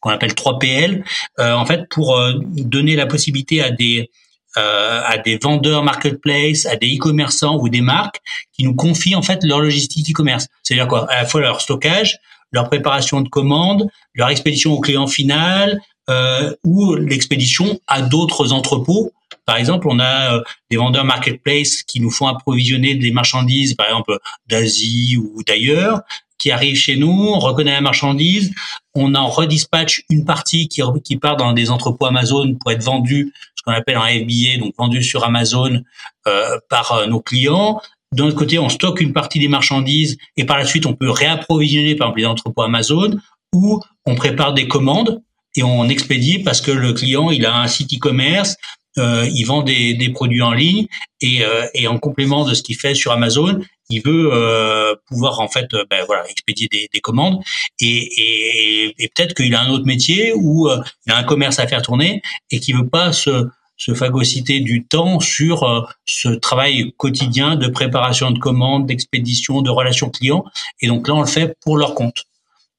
[0.00, 1.04] qu'on appelle 3PL,
[1.38, 4.10] euh, en fait pour euh, donner la possibilité à des
[4.58, 8.20] euh, à des vendeurs marketplace, à des e-commerçants ou des marques
[8.52, 10.48] qui nous confient en fait leur logistique e-commerce.
[10.62, 11.10] C'est-à-dire quoi?
[11.10, 12.18] À la fois leur stockage,
[12.52, 19.12] leur préparation de commandes, leur expédition au client final euh, ou l'expédition à d'autres entrepôts.
[19.46, 23.86] Par exemple, on a euh, des vendeurs marketplace qui nous font approvisionner des marchandises, par
[23.86, 26.00] exemple d'Asie ou d'ailleurs,
[26.40, 28.50] qui arrivent chez nous, on reconnaît la marchandise,
[28.94, 33.32] on en redispatche une partie qui, qui part dans des entrepôts Amazon pour être vendue,
[33.60, 35.82] ce qu'on appelle un FBA, donc vendu sur Amazon
[36.26, 37.80] euh, par euh, nos clients.
[38.12, 41.10] D'un autre côté, on stocke une partie des marchandises et par la suite, on peut
[41.10, 43.18] réapprovisionner par exemple les entrepôts Amazon
[43.54, 45.22] ou on prépare des commandes
[45.56, 48.56] et on expédie parce que le client, il a un site e-commerce,
[48.98, 50.86] euh, il vend des, produits en ligne
[51.20, 53.60] et en complément de ce qu'il fait sur Amazon,
[53.90, 57.40] il veut euh, pouvoir en fait euh, ben, voilà expédier des, des commandes
[57.80, 61.58] et, et, et peut-être qu'il a un autre métier ou euh, il a un commerce
[61.58, 66.92] à faire tourner et qui veut pas se se phagocyter du temps sur ce travail
[66.98, 70.44] quotidien de préparation de commandes, d'expédition, de relations clients.
[70.82, 72.24] Et donc là, on le fait pour leur compte.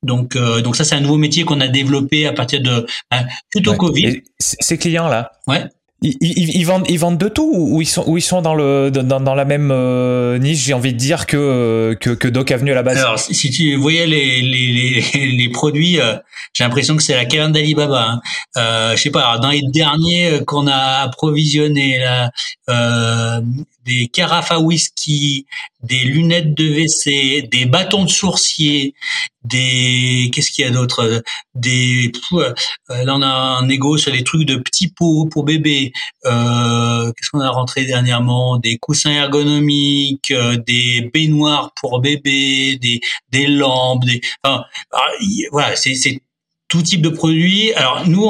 [0.04, 3.74] Donc, donc ça, c'est un nouveau métier qu'on a développé à partir de ben, plutôt
[3.74, 4.22] Covid.
[4.38, 5.64] ces clients-là, ouais.
[6.04, 8.90] Ils, ils, vendent, ils vendent de tout ou ils sont, ou ils sont dans, le,
[8.90, 12.72] dans, dans la même euh, niche, j'ai envie de dire, que, que, que Doc Avenue
[12.72, 16.16] à la base Alors, si tu voyais les, les, les, les produits, euh,
[16.54, 18.14] j'ai l'impression que c'est la caverne d'Alibaba.
[18.14, 18.22] Hein.
[18.58, 22.32] Euh, je sais pas, dans les derniers qu'on a approvisionnés, là,
[22.70, 23.42] euh,
[23.86, 25.46] des carafes à whisky,
[25.82, 28.94] des lunettes de WC, des bâtons de sourcier,
[29.44, 31.24] des qu'est-ce qu'il y a d'autre?
[31.56, 32.54] Des euh,
[32.90, 35.92] là on a un égo sur les trucs de petits pots pour bébé.
[36.26, 38.58] Euh, qu'est-ce qu'on a rentré dernièrement?
[38.58, 43.02] Des coussins ergonomiques, euh, des baignoires pour bébé, des
[43.32, 44.64] des lampes, des enfin
[45.52, 46.22] voilà c'est c'est
[46.68, 47.74] tout type de produits.
[47.74, 48.30] Alors nous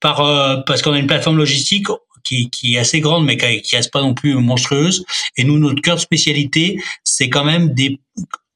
[0.00, 1.88] par euh, parce qu'on a une plateforme logistique,
[2.26, 5.04] qui, qui est assez grande, mais qui, qui reste pas non plus monstrueuse.
[5.36, 8.00] Et nous, notre cœur de spécialité, c'est quand même des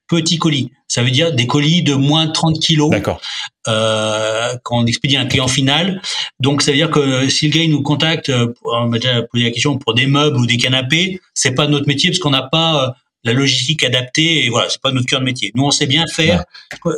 [0.09, 0.73] petits colis.
[0.89, 2.91] Ça veut dire des colis de moins de 30 kilos.
[3.69, 6.01] Euh, quand on expédie un client final.
[6.41, 9.23] Donc ça veut dire que si le gars il nous contacte, euh, on m'a déjà
[9.23, 12.31] posé la question pour des meubles ou des canapés, c'est pas notre métier parce qu'on
[12.31, 12.91] n'a pas euh,
[13.23, 15.53] la logistique adaptée et voilà, c'est pas notre cœur de métier.
[15.55, 16.45] Nous on sait bien faire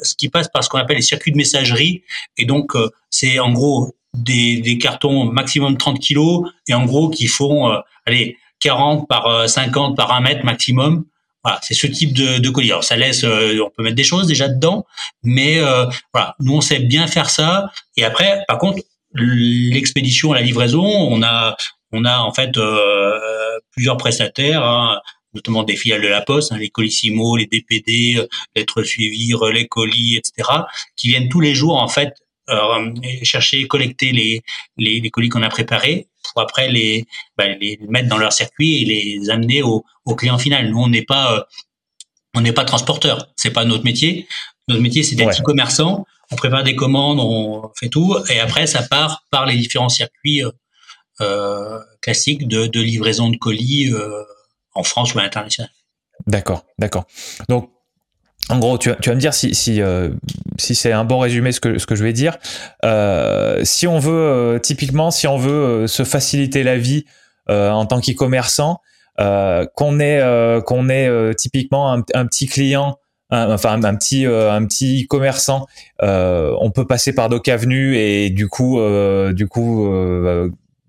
[0.03, 2.05] ce qui passe par ce qu'on appelle les circuits de messagerie
[2.39, 7.09] et donc euh, c'est en gros des, des, cartons maximum 30 kilos et en gros
[7.09, 11.05] qui font euh, allez 40 par 50 euh, par 1 mètre maximum.
[11.45, 12.71] Voilà, c'est ce type de, de, colis.
[12.71, 14.87] Alors ça laisse, euh, on peut mettre des choses déjà dedans,
[15.25, 15.59] mais
[16.13, 17.71] voilà, nous on sait bien faire ça.
[17.97, 18.79] Et après, par contre,
[19.15, 21.57] l'expédition, la livraison, on a,
[21.91, 22.53] on a en fait
[23.73, 24.65] plusieurs prestataires.
[24.65, 25.01] Hein,
[25.35, 28.21] notamment des filiales de la Poste, hein, les Colissimo, les DPD,
[28.55, 30.49] lettres suivies, relais colis, etc.,
[30.97, 32.15] qui viennent tous les jours en fait
[32.53, 34.43] euh, chercher, collecter les,
[34.77, 37.05] les, les colis qu'on a préparés pour après les,
[37.37, 40.71] bah, les mettre dans leur circuit et les amener au, au client final.
[40.71, 41.43] Nous, on n'est pas euh,
[42.35, 44.27] on n'est pas transporteur, c'est pas notre métier.
[44.69, 46.07] Notre métier, c'est d'être commerçant.
[46.31, 50.43] On prépare des commandes, on fait tout, et après, ça part par les différents circuits
[51.21, 54.25] euh, classiques de, de, livraison de colis euh,
[54.75, 55.71] en France ou à l'international.
[56.27, 57.05] D'accord, d'accord.
[57.51, 57.71] Donc
[58.49, 60.09] en gros, tu, tu, vas me dire si, si, euh,
[60.59, 62.39] si c'est un bon résumé ce que, ce que je vais dire.
[62.85, 67.05] Euh, si on veut, euh, typiquement, si on veut euh, se faciliter la vie
[67.49, 68.81] euh, en tant qu'e-commerçant,
[69.19, 72.99] qu'on ait, qu'on ait typiquement un, un, petit client,
[73.31, 75.67] enfin un, petit, un petit commerçant,
[76.01, 78.81] on peut passer par Doc Avenue et du coup,
[79.33, 79.89] du coup,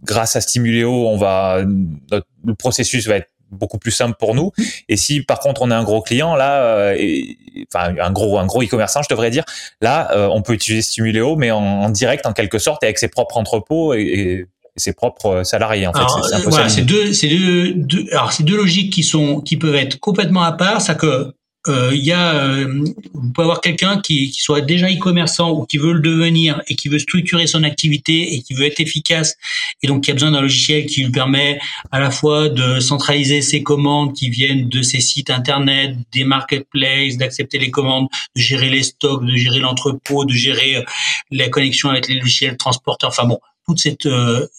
[0.03, 4.51] grâce à Stimuléo, on va, le processus va être beaucoup plus simple pour nous.
[4.89, 7.37] Et si par contre on est un gros client, là, euh, et,
[7.73, 9.43] enfin un gros un gros e-commerçant, je devrais dire,
[9.81, 13.37] là, euh, on peut utiliser Stimuléo, mais en, direct en quelque sorte, avec ses propres
[13.37, 15.85] entrepôts et, ses propres salariés.
[15.85, 16.01] En fait,
[16.31, 19.75] c'est voilà, c'est deux, c'est deux, deux, alors c'est deux logiques qui sont qui peuvent
[19.75, 21.35] être complètement à part, ça que
[21.69, 22.83] euh, il y a, euh,
[23.13, 26.75] vous pouvez avoir quelqu'un qui, qui, soit déjà e-commerçant ou qui veut le devenir et
[26.75, 29.37] qui veut structurer son activité et qui veut être efficace
[29.81, 31.59] et donc qui a besoin d'un logiciel qui lui permet
[31.91, 37.15] à la fois de centraliser ses commandes qui viennent de ses sites internet, des marketplaces,
[37.15, 40.83] d'accepter les commandes, de gérer les stocks, de gérer l'entrepôt, de gérer euh,
[41.31, 43.09] la connexion avec les logiciels transporteurs.
[43.09, 44.09] Enfin bon, toute cette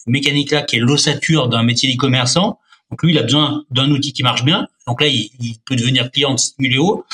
[0.07, 2.57] mécanique là qui est l'ossature d'un métier d'e-commerçant
[2.95, 4.69] donc lui, il a besoin d'un outil qui marche bien.
[4.87, 5.29] Donc là, il,
[5.65, 7.05] peut devenir client de Stimuléo.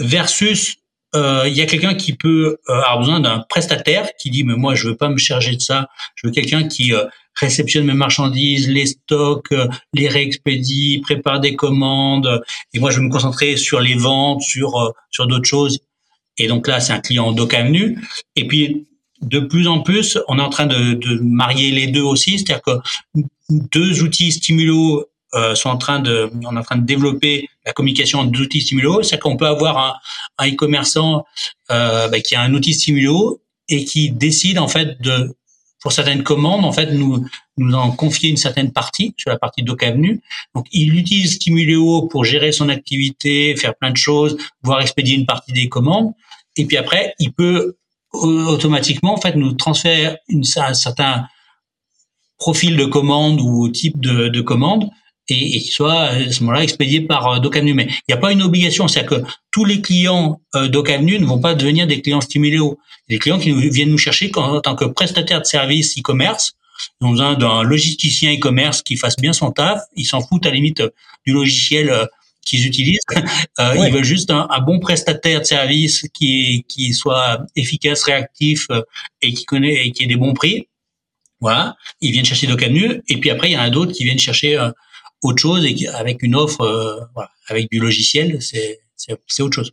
[0.00, 0.78] Versus,
[1.14, 4.56] euh, il y a quelqu'un qui peut euh, avoir besoin d'un prestataire qui dit, mais
[4.56, 5.86] moi, je veux pas me charger de ça.
[6.16, 7.04] Je veux quelqu'un qui euh,
[7.36, 9.54] réceptionne mes marchandises, les stocks,
[9.94, 12.42] les réexpédie, prépare des commandes.
[12.74, 15.78] Et moi, je vais me concentrer sur les ventes, sur sur d'autres choses.
[16.36, 17.96] Et donc là, c'est un client Doc Avenue.
[18.34, 18.88] Et puis,
[19.22, 22.62] de plus en plus, on est en train de, de marier les deux aussi, c'est-à-dire
[22.62, 27.48] que deux outils stimulo euh, sont en train de, on est en train de développer
[27.64, 29.94] la communication d'outils stimulo, c'est qu'on peut avoir un,
[30.38, 31.24] un e-commerçant
[31.70, 35.34] euh, bah, qui a un outil stimulo et qui décide en fait de,
[35.80, 37.24] pour certaines commandes, en fait, nous
[37.58, 40.20] nous en confier une certaine partie sur la partie Doc Avenue.
[40.54, 45.26] Donc, il utilise Stimuléo pour gérer son activité, faire plein de choses, voire expédier une
[45.26, 46.12] partie des commandes.
[46.56, 47.76] Et puis après, il peut
[48.22, 50.16] automatiquement en fait nous transfère
[50.56, 51.26] un certain
[52.38, 54.90] profil de commande ou type de, de commande
[55.28, 57.74] et, et qui soit à ce moment-là expédié par euh.
[57.74, 60.68] Mais il n'y a pas une obligation, c'est-à-dire que tous les clients euh,
[61.18, 62.78] ne vont pas devenir des clients Stimuléo.
[63.08, 66.52] Des clients qui viennent nous chercher en tant que prestataire de services e-commerce.
[67.00, 69.80] Ils ont d'un logisticien e-commerce qui fasse bien son taf.
[69.96, 70.82] Ils s'en foutent à la limite
[71.26, 72.06] du logiciel euh,
[72.46, 73.00] qu'ils utilisent.
[73.58, 78.66] Euh, Ils veulent juste un, un, bon prestataire de service qui, qui soit efficace, réactif
[78.70, 78.82] euh,
[79.22, 80.68] et qui connaît et qui ait des bons prix.
[81.40, 84.18] Voilà, ils viennent chercher Docamnu, et puis après il y en a d'autres qui viennent
[84.18, 84.70] chercher euh,
[85.22, 89.72] autre chose et avec une offre, euh, voilà, avec du logiciel, c'est c'est autre chose.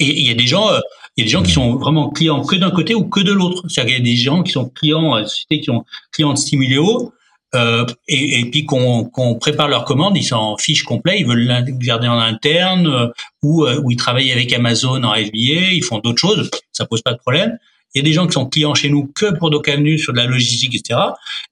[0.00, 0.80] Et il y a des gens, euh,
[1.16, 3.32] il y a des gens qui sont vraiment clients que d'un côté ou que de
[3.32, 3.62] l'autre.
[3.68, 7.12] C'est-à-dire qu'il y a des gens qui sont clients, euh, qui sont clients de Stimuléo,
[7.54, 11.46] euh, et, et, puis qu'on qu'on prépare leur commande, ils s'en fichent complet, ils veulent
[11.46, 13.08] la garder en interne, euh,
[13.42, 17.12] ou, ou ils travaillent avec Amazon en FBA, ils font d'autres choses, ça pose pas
[17.12, 17.58] de problème.
[17.94, 20.18] Il y a des gens qui sont clients chez nous que pour Docamnu sur de
[20.18, 20.98] la logistique, etc.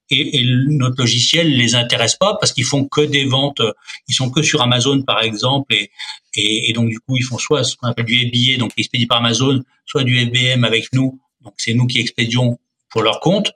[0.09, 3.61] Et, et notre logiciel les intéresse pas parce qu'ils font que des ventes,
[4.09, 5.89] ils sont que sur Amazon par exemple, et,
[6.35, 9.07] et, et donc du coup ils font soit ce qu'on appelle du FBA, donc expédié
[9.07, 13.53] par Amazon, soit du FBM avec nous, donc c'est nous qui expédions pour leur compte,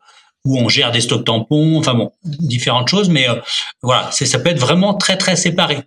[0.48, 3.36] où on gère des stocks tampons, enfin bon, différentes choses, mais euh,
[3.84, 5.80] voilà, ça peut être vraiment très très séparé.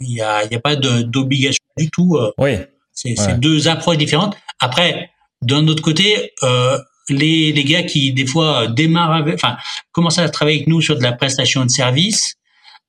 [0.00, 2.16] Il y a, il y a pas d'obligation du tout.
[2.16, 2.56] Euh, oui.
[2.92, 4.36] C'est deux approches différentes.
[4.58, 5.10] Après,
[5.40, 6.76] d'un autre côté, euh,
[7.08, 9.56] les, les gars qui des fois démarrent, avec, enfin
[9.92, 12.34] commencent à travailler avec nous sur de la prestation de service,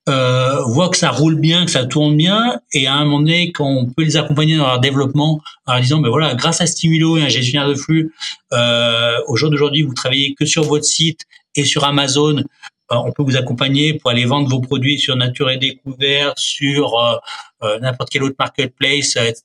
[0.07, 3.51] euh, voient que ça roule bien, que ça tourne bien, et à un moment donné,
[3.51, 7.23] qu'on peut les accompagner dans leur développement en disant, ben voilà, grâce à Stimulo et
[7.23, 8.13] un gestionnaire de flux,
[8.53, 11.21] euh, au jour d'aujourd'hui, vous travaillez que sur votre site
[11.55, 12.43] et sur Amazon,
[12.91, 16.97] euh, on peut vous accompagner pour aller vendre vos produits sur Nature et Découverte, sur
[16.97, 17.17] euh,
[17.63, 19.43] euh, n'importe quel autre marketplace, etc.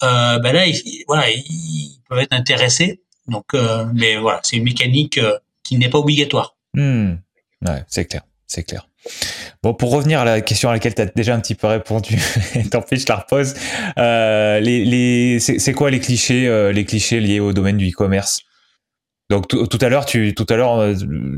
[0.00, 3.02] ben là, ils, voilà, ils peuvent être intéressés.
[3.26, 3.54] Donc,
[3.94, 5.20] mais voilà, c'est une mécanique
[5.62, 6.56] qui n'est pas obligatoire.
[6.74, 7.14] Hmm.
[7.66, 8.88] Ouais, c'est clair, c'est clair.
[9.62, 12.20] Bon, pour revenir à la question à laquelle tu as déjà un petit peu répondu,
[12.70, 13.54] tant pis, je la repose.
[13.96, 18.40] Euh, les, les, c'est quoi les clichés, euh, les clichés liés au domaine du e-commerce
[19.30, 20.94] Donc tout à l'heure, tu tout à l'heure, euh,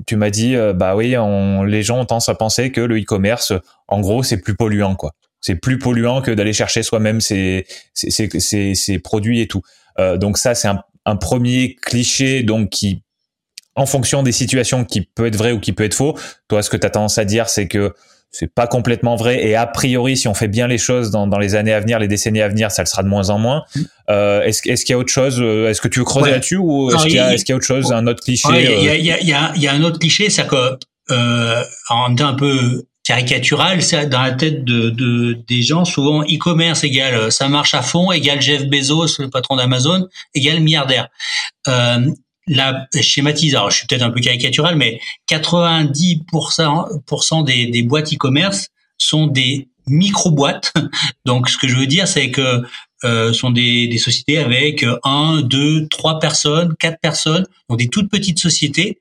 [0.06, 2.98] tu m'as dit, euh, bah oui, on, les gens ont tendance à penser que le
[2.98, 3.52] e-commerce,
[3.88, 5.12] en gros, c'est plus polluant, quoi.
[5.42, 9.60] C'est plus polluant que d'aller chercher soi-même ses, ses, ses, ses, produits et tout.
[9.98, 13.02] Euh, donc ça, c'est un, premier cliché donc qui
[13.76, 16.16] en fonction des situations qui peut être vrai ou qui peut être faux.
[16.48, 17.92] Toi, ce que tu as tendance à dire, c'est que
[18.34, 21.38] c'est pas complètement vrai et a priori, si on fait bien les choses dans, dans,
[21.38, 23.62] les années à venir, les décennies à venir, ça le sera de moins en moins.
[23.76, 23.80] Mm.
[24.10, 26.56] Euh, est-ce, est-ce qu'il y a autre chose euh, Est-ce que tu veux creuser là-dessus
[26.56, 28.84] ou est-ce, qu'il y a, est-ce qu'il y a autre chose, un autre cliché Il
[28.84, 30.76] y, a, y, a, y, a, y, a, un autre cliché, c'est que
[31.10, 36.82] euh, en un peu caricatural, c'est dans la tête de, de, des gens, souvent e-commerce
[36.82, 41.08] égale ça marche à fond, égale Jeff Bezos, le patron d'Amazon, égale milliardaire.
[42.50, 48.68] Euh, la schématise, alors je suis peut-être un peu caricatural, mais 90% des, boîtes e-commerce
[48.98, 50.72] sont des micro-boîtes.
[51.26, 52.62] Donc, ce que je veux dire, c'est que
[53.04, 58.10] euh, sont des, des, sociétés avec un, deux, trois personnes, quatre personnes, donc des toutes
[58.10, 58.98] petites sociétés.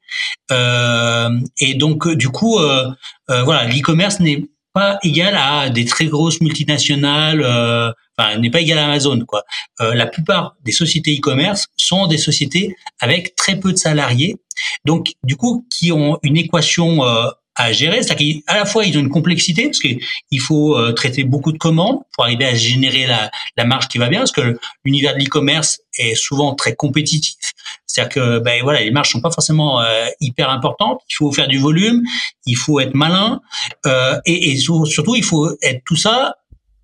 [0.52, 2.91] Euh, et donc, du coup, euh,
[3.30, 8.61] euh voilà, l'e-commerce n'est pas égal à des très grosses multinationales euh, enfin, n'est pas
[8.61, 9.43] égal à Amazon, quoi.
[9.82, 14.38] Euh, la plupart des sociétés e-commerce sont des sociétés avec très peu de salariés,
[14.86, 18.97] donc du coup qui ont une équation euh, à gérer, c'est-à-dire qu'à la fois ils
[18.97, 23.05] ont une complexité parce qu'il faut euh, traiter beaucoup de commandes pour arriver à générer
[23.05, 27.36] la, la marge qui va bien, parce que l'univers de l'e-commerce est souvent très compétitif,
[27.86, 31.47] c'est-à-dire que ben voilà les marges sont pas forcément euh, hyper importantes, il faut faire
[31.47, 32.01] du volume,
[32.47, 33.41] il faut être malin
[33.86, 36.36] euh, et, et surtout il faut être tout ça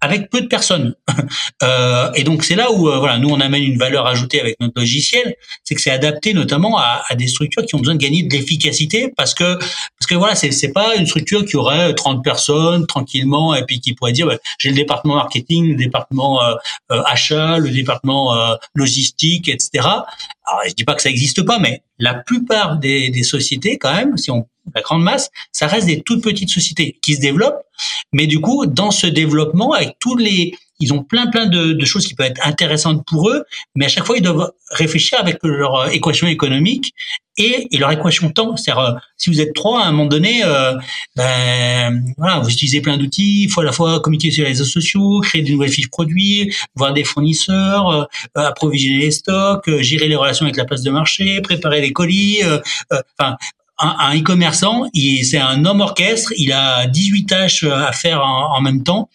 [0.01, 0.95] avec peu de personnes.
[1.63, 4.59] euh, et donc c'est là où euh, voilà, nous on amène une valeur ajoutée avec
[4.59, 7.99] notre logiciel, c'est que c'est adapté notamment à, à, des structures qui ont besoin de
[7.99, 11.93] gagner de l'efficacité parce que parce que voilà, c'est c'est pas une structure qui aurait
[11.93, 16.41] 30 personnes tranquillement et puis qui pourrait dire bah, j'ai le département marketing, le département
[16.41, 16.55] euh,
[16.91, 19.69] euh achat, le département euh, logistique, etc.
[20.45, 23.93] Alors je dis pas que ça n'existe pas, mais la plupart des, des sociétés quand
[23.93, 27.63] même, si on la grande masse, ça reste des toutes petites sociétés qui se développent.
[28.11, 31.85] Mais du coup, dans ce développement, avec tous les, ils ont plein plein de, de,
[31.85, 33.43] choses qui peuvent être intéressantes pour eux,
[33.75, 36.93] mais à chaque fois ils doivent réfléchir avec leur euh, équation économique
[37.39, 38.55] et, leur équation temps.
[38.57, 40.73] C'est-à-dire euh, si vous êtes trois à un moment donné, euh,
[41.15, 44.65] ben voilà, vous utilisez plein d'outils, il faut à la fois communiquer sur les réseaux
[44.65, 48.03] sociaux, créer de nouvelles fiches produits, voir des fournisseurs, euh,
[48.35, 52.41] approvisionner les stocks, gérer les relations avec la place de marché, préparer les colis.
[52.91, 53.37] Enfin,
[53.79, 58.83] un, e-commerçant, c'est un homme orchestre, il a 18 tâches euh, à faire en, même
[58.83, 59.09] temps.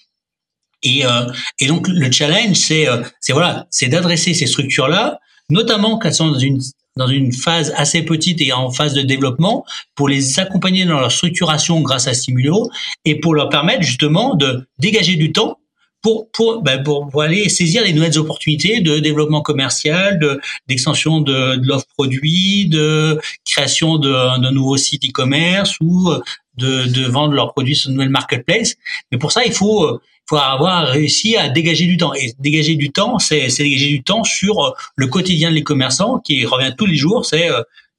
[0.82, 1.26] Et, euh,
[1.60, 5.18] et, donc le challenge, c'est euh, c'est voilà, c'est d'adresser ces structures-là,
[5.50, 6.60] notamment qu'elles sont dans une
[6.96, 9.64] dans une phase assez petite et en phase de développement,
[9.96, 12.70] pour les accompagner dans leur structuration grâce à Stimulo
[13.04, 15.58] et pour leur permettre justement de dégager du temps
[16.04, 20.38] pour pour, ben pour, pour aller saisir les nouvelles opportunités de développement commercial, de
[20.68, 26.12] d'extension de, de l'offre produit, de création d'un nouveau site e-commerce ou
[26.58, 28.74] de, de vendre leurs produits sur une nouvelle marketplace.
[29.10, 29.98] Mais pour ça, il faut
[30.28, 32.12] faut avoir réussi à dégager du temps.
[32.14, 36.44] Et dégager du temps, c'est dégager du temps sur le quotidien de les commerçants qui
[36.44, 37.24] revient tous les jours.
[37.24, 37.48] C'est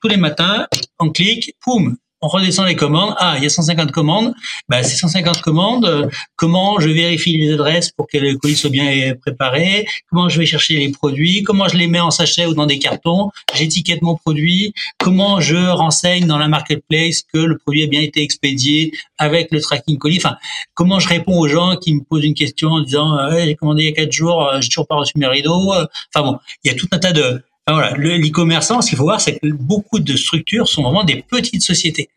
[0.01, 0.67] tous les matins,
[0.99, 3.13] on clique, poum, on redescend les commandes.
[3.17, 4.33] Ah, il y a 150 commandes.
[4.69, 8.69] Bah, ces 150 commandes, euh, comment je vérifie les adresses pour que le colis soit
[8.69, 9.85] bien préparé?
[10.09, 11.43] Comment je vais chercher les produits?
[11.43, 13.29] Comment je les mets en sachet ou dans des cartons?
[13.53, 14.73] J'étiquette mon produit.
[14.97, 19.61] Comment je renseigne dans la marketplace que le produit a bien été expédié avec le
[19.61, 20.17] tracking colis?
[20.17, 20.37] Enfin,
[20.73, 23.83] comment je réponds aux gens qui me posent une question en disant euh, j'ai commandé
[23.83, 25.73] il y a quatre jours, euh, j'ai toujours pas reçu mes rideaux.
[25.73, 29.19] Enfin bon, il y a tout un tas de voilà, l'e-commerçant, ce qu'il faut voir,
[29.19, 32.09] c'est que beaucoup de structures sont vraiment des petites sociétés.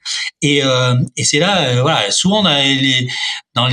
[0.42, 2.50] Et, euh, et c'est là, euh, voilà, souvent dans
[3.54, 3.68] dans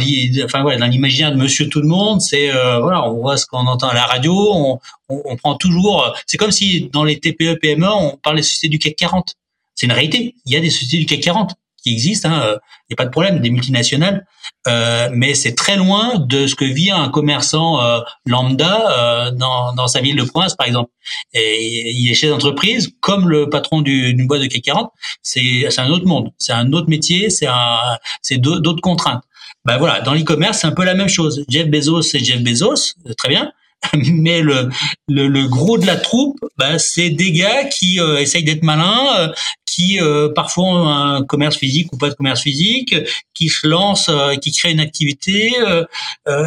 [0.46, 3.90] enfin l'imaginaire de Monsieur Tout le Monde, c'est euh, voilà, on voit ce qu'on entend
[3.90, 6.16] à la radio, on, on, on prend toujours.
[6.26, 9.36] C'est comme si dans les TPE PME, on parle des sociétés du CAC 40.
[9.76, 10.34] C'est une réalité.
[10.46, 11.56] Il y a des sociétés du CAC 40
[11.86, 12.58] qui existent, il hein,
[12.90, 14.26] n'y a pas de problème, des multinationales,
[14.68, 19.74] euh, mais c'est très loin de ce que vit un commerçant euh, lambda euh, dans,
[19.76, 20.90] dans sa ville de province, par exemple.
[21.34, 25.90] Et il est chez d'entreprise, comme le patron d'une boîte de CAC 40, c'est un
[25.90, 29.22] autre monde, c'est un autre métier, c'est d'autres contraintes.
[29.64, 31.44] Ben voilà, dans l'e-commerce, c'est un peu la même chose.
[31.50, 33.52] Jeff Bezos, c'est Jeff Bezos, très bien.
[34.14, 34.70] mais le,
[35.08, 39.08] le, le, gros de la troupe, bah, c'est des gars qui euh, essayent d'être malins,
[39.20, 39.28] euh,
[39.66, 42.96] qui euh, parfois ont un commerce physique ou pas de commerce physique,
[43.34, 45.54] qui se lancent, euh, qui créent une activité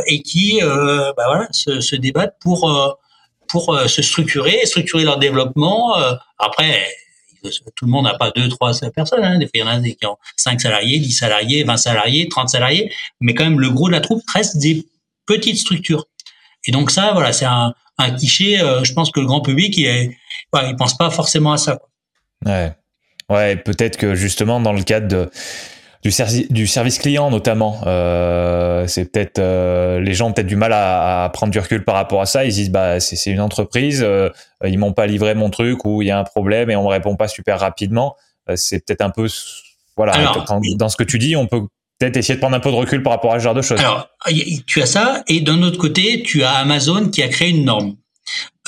[0.07, 2.99] et qui bah, voilà, se, se débattent pour
[3.49, 5.95] pour se structurer, structurer leur développement.
[6.39, 6.87] après,
[7.75, 9.25] tout le monde n'a pas deux, trois personnes.
[9.25, 9.39] Hein.
[9.39, 12.49] Des fois, il y en a qui ont cinq salariés, dix salariés, vingt salariés, trente
[12.49, 12.93] salariés.
[13.21, 14.87] Mais quand même, le gros de la troupe reste des
[15.27, 16.07] petites structures.
[16.67, 18.61] Et donc ça, voilà, c'est un, un cliché.
[18.61, 20.17] Euh, je pense que le grand public, il, est,
[20.55, 21.79] il pense pas forcément à ça.
[22.45, 22.73] Ouais,
[23.31, 23.57] ouais.
[23.57, 25.31] Peut-être que justement dans le cadre de
[26.03, 26.11] du,
[26.51, 27.81] du service client notamment.
[27.87, 31.85] Euh, c'est peut-être euh, les gens ont peut-être du mal à, à, prendre du recul
[31.85, 32.45] par rapport à ça.
[32.45, 34.31] Ils disent bah c'est une entreprise, euh,
[34.65, 36.89] ils m'ont pas livré mon truc ou il y a un problème et on me
[36.89, 38.17] répond pas super rapidement.
[38.55, 39.29] C'est peut-être un peu
[39.97, 40.33] voilà
[40.77, 41.67] dans ce que tu dis, on peut
[41.99, 43.81] peut-être essayer de prendre un peu de recul par rapport à ce genre de choses.
[43.81, 44.09] Alors,
[44.67, 47.97] tu as ça, et d'un autre côté, tu as Amazon qui a créé une norme.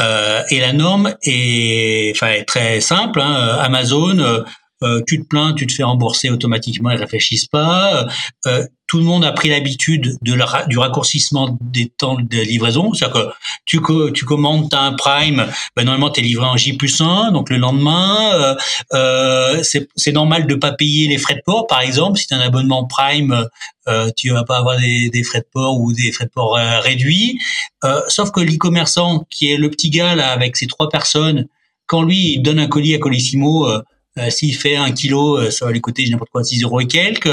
[0.01, 3.21] Euh, et la norme est, enfin, est très simple.
[3.21, 3.59] Hein.
[3.61, 4.45] Amazon,
[4.83, 8.07] euh, tu te plains, tu te fais rembourser automatiquement, ils réfléchissent pas.
[8.47, 12.93] Euh, tout le monde a pris l'habitude de la, du raccourcissement des temps de livraison.
[12.93, 13.33] C'est-à-dire que
[13.65, 13.81] tu,
[14.13, 17.31] tu commandes, tu as un Prime, ben normalement tu es livré en J plus 1,
[17.31, 18.33] donc le lendemain.
[18.35, 18.55] Euh,
[18.95, 22.19] euh, c'est normal de pas payer les frais de port, par exemple.
[22.19, 23.47] Si tu as un abonnement Prime,
[23.87, 26.57] euh, tu vas pas avoir des, des, frais de port ou des frais de port
[26.57, 27.39] euh, réduits.
[27.85, 31.47] Euh, sauf que l'e-commerçant, qui est le petit gars là avec ses trois personnes,
[31.87, 33.83] quand lui il donne un colis à Colissimo, euh,
[34.29, 37.31] s'il fait un kilo, euh, ça va lui coûter n'importe quoi 6 euros et quelques.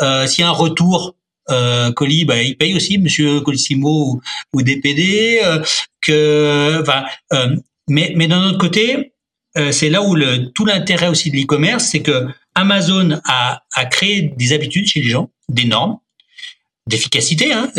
[0.00, 1.16] Euh, s'il y a un retour
[1.50, 4.20] euh, colis, bah, il paye aussi, Monsieur Colissimo
[4.52, 5.40] ou, DPD.
[6.00, 6.82] que,
[7.88, 9.12] mais, mais d'un autre côté,
[9.72, 10.16] c'est là où
[10.54, 13.60] tout l'intérêt aussi de l'e-commerce, c'est que Amazon a,
[13.90, 15.98] créé des habitudes chez les gens, des normes,
[16.86, 17.70] d'efficacité, hein,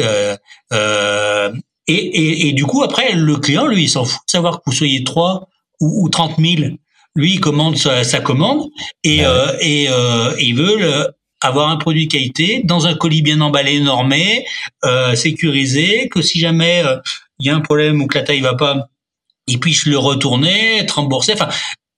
[0.74, 1.52] euh,
[1.88, 5.04] et, du coup après le client lui il s'en fout de savoir que vous soyez
[5.04, 5.50] 3
[5.82, 6.76] ou, ou 30 000
[7.16, 8.70] lui, il commande sa, commande
[9.04, 13.80] et, euh, et, euh, il veut avoir un produit qualité dans un colis bien emballé,
[13.80, 14.46] normé,
[14.86, 16.98] euh, sécurisé, que si jamais euh,
[17.40, 18.88] il y a un problème ou que la taille va pas,
[19.48, 21.34] il puisse le retourner, être remboursé.
[21.34, 21.50] Enfin,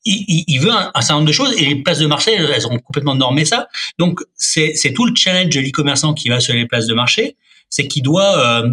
[0.06, 2.80] il, il veut un, certain nombre de choses et les places de marché, elles ont
[2.80, 3.68] complètement normé ça.
[4.00, 7.36] Donc, c'est tout le challenge de l'e-commerçant qui va sur les places de marché,
[7.70, 8.70] c'est qu'il doit euh,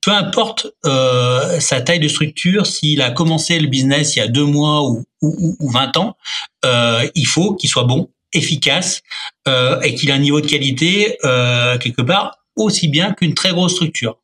[0.00, 4.28] peu importe euh, sa taille de structure, s'il a commencé le business il y a
[4.28, 6.16] deux mois ou, ou, ou 20 ans,
[6.64, 9.02] euh, il faut qu'il soit bon, efficace
[9.46, 13.50] euh, et qu'il ait un niveau de qualité euh, quelque part aussi bien qu'une très
[13.50, 14.18] grosse structure.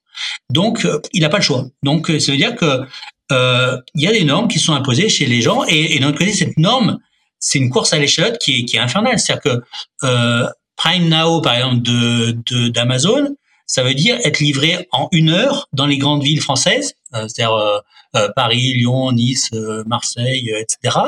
[0.50, 1.66] Donc, euh, il n'a pas le choix.
[1.82, 2.82] Donc, ça veut dire que
[3.30, 6.18] il y a des normes qui sont imposées chez les gens et, et d'un autre
[6.18, 6.98] côté, cette norme,
[7.40, 9.18] c'est une course à l'échalote qui est, qui est infernale.
[9.18, 10.46] C'est-à-dire que
[10.76, 13.34] Prime Now, par exemple, de d'Amazon,
[13.66, 17.54] ça veut dire être livré en une heure dans les grandes villes françaises, euh, c'est-à-dire
[17.54, 17.78] euh,
[18.16, 19.50] euh, Paris, Lyon, Nice,
[19.86, 20.98] Marseille, etc.,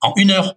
[0.00, 0.54] en une heure,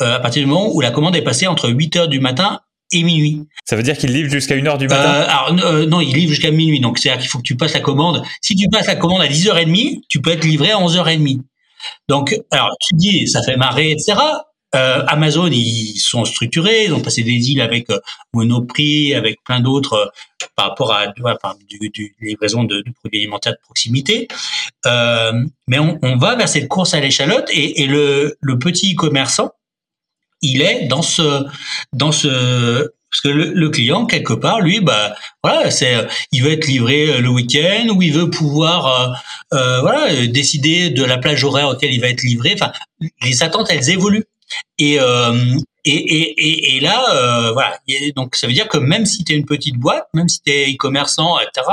[0.00, 2.60] à partir du moment où la commande est passée entre 8 heures du matin
[2.92, 3.46] et minuit.
[3.64, 5.10] Ça veut dire qu'il livre jusqu'à une heure du matin?
[5.10, 5.52] Alors
[5.86, 8.24] non, il livre jusqu'à minuit, donc c'est-à-dire qu'il faut que tu passes la commande.
[8.40, 11.40] Si tu passes la commande à 10h30, tu peux être livré à 11h30.
[12.08, 14.18] Donc, alors tu dis, ça fait marrer, etc.
[14.74, 17.98] Euh, Amazon, ils sont structurés, ils ont passé des deals avec euh,
[18.32, 23.20] Monoprix, avec plein d'autres euh, par rapport à enfin, du, du, livraison de, de, produits
[23.20, 24.28] alimentaires de proximité.
[24.86, 25.32] Euh,
[25.66, 29.50] mais on, on, va vers cette course à l'échalote et, et le, le, petit commerçant,
[30.40, 31.44] il est dans ce
[31.92, 36.52] dans ce parce que le, le, client quelque part lui bah voilà c'est il veut
[36.52, 39.16] être livré le week-end ou il veut pouvoir
[39.52, 42.72] euh, voilà décider de la plage horaire auquel il va être livré enfin
[43.22, 44.24] les attentes elles évoluent
[44.78, 47.78] Et, euh, et, et, et, là, euh, voilà.
[48.16, 50.52] Donc, ça veut dire que même si tu es une petite boîte, même si tu
[50.52, 51.66] es e-commerçant, etc.,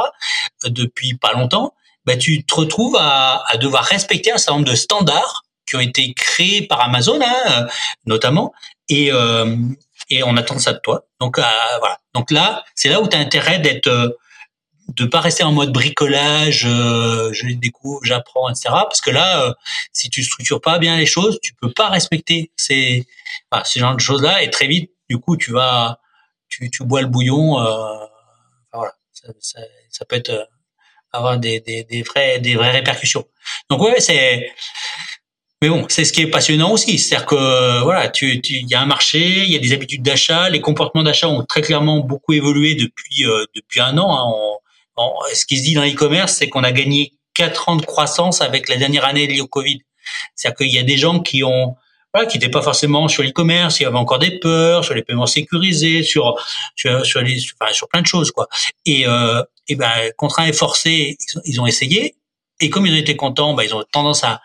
[0.66, 1.74] depuis pas longtemps,
[2.06, 6.14] bah, tu te retrouves à, devoir respecter un certain nombre de standards qui ont été
[6.14, 7.68] créés par Amazon, hein,
[8.06, 8.54] notamment,
[8.88, 9.58] et, euh,
[10.10, 11.06] et on attend ça de toi.
[11.20, 11.44] Donc, euh,
[11.80, 12.00] voilà.
[12.14, 14.18] Donc là, c'est là où tu as intérêt d'être
[14.98, 18.70] de pas rester en mode bricolage, euh, je découvre, j'apprends, etc.
[18.72, 19.54] Parce que là, euh,
[19.94, 23.06] si tu structures pas bien les choses, tu peux pas respecter ces,
[23.52, 26.00] enfin, ces genre de choses-là, et très vite, du coup, tu vas,
[26.50, 27.60] tu, tu bois le bouillon.
[27.60, 28.06] Euh,
[28.74, 30.44] voilà, ça, ça, ça, peut être euh,
[31.14, 33.26] avoir des, des, des vrais, des vraies répercussions.
[33.70, 34.52] Donc ouais, c'est
[35.62, 38.82] mais bon, c'est ce qui est passionnant aussi, c'est-à-dire que voilà, tu, il y a
[38.82, 42.34] un marché, il y a des habitudes d'achat, les comportements d'achat ont très clairement beaucoup
[42.34, 44.16] évolué depuis euh, depuis un an.
[44.16, 44.58] Hein
[45.34, 48.68] ce qui se dit dans l'e-commerce, c'est qu'on a gagné quatre ans de croissance avec
[48.68, 49.82] la dernière année liée au Covid.
[50.36, 51.76] C'est-à-dire qu'il y a des gens qui ont
[52.14, 55.04] voilà, qui n'étaient pas forcément sur l'e-commerce, il y avait encore des peurs sur les
[55.04, 56.36] paiements sécurisés, sur
[56.76, 58.48] sur les, sur plein de choses quoi.
[58.86, 62.16] Et euh, et ben contraints et forcés, ils, ont essayé
[62.60, 64.42] et comme ils ont été contents, ben, ils ont tendance à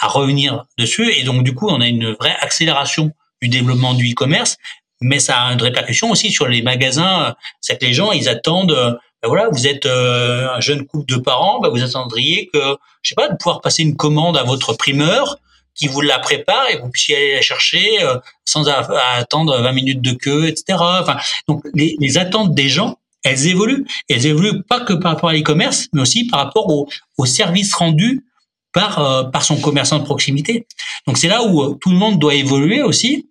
[0.00, 4.10] à revenir dessus et donc du coup on a une vraie accélération du développement du
[4.10, 4.58] e-commerce,
[5.00, 7.36] mais ça a une répercussion aussi sur les magasins.
[7.60, 11.16] C'est que les gens ils attendent ben voilà, vous êtes euh, un jeune couple de
[11.16, 12.58] parents, ben vous attendriez que,
[13.00, 15.38] je sais pas, de pouvoir passer une commande à votre primeur
[15.74, 20.02] qui vous la prépare et vous puissiez aller la chercher euh, sans attendre 20 minutes
[20.02, 20.78] de queue, etc.
[20.78, 21.16] Enfin,
[21.48, 23.86] donc les, attentes des gens, elles évoluent.
[24.10, 27.72] elles évoluent pas que par rapport à l'e-commerce, mais aussi par rapport au, au service
[27.74, 28.26] rendu
[28.74, 30.66] par euh, par son commerçant de proximité.
[31.06, 33.30] Donc c'est là où tout le monde doit évoluer aussi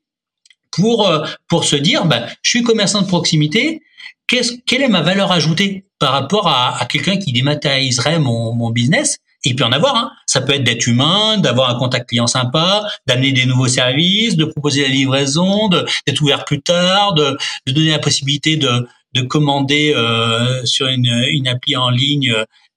[0.71, 1.07] pour
[1.47, 3.83] pour se dire, ben, je suis commerçant de proximité,
[4.27, 9.17] quelle est ma valeur ajoutée par rapport à, quelqu'un qui dématérialiserait mon, business?
[9.45, 9.95] Et puis en avoir.
[9.97, 10.11] Hein.
[10.25, 14.45] Ça peut être d'être humain, d'avoir un contact client sympa, d'amener des nouveaux services, de
[14.45, 19.93] proposer la livraison, d'être ouvert plus tard, de, de, donner la possibilité de, de commander
[19.93, 22.33] euh, sur une, une appli en ligne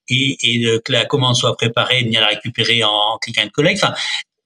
[0.09, 3.39] et, et que la commande soit préparée et de venir la récupérer en, en click
[3.39, 3.83] and collect.
[3.83, 3.95] Enfin,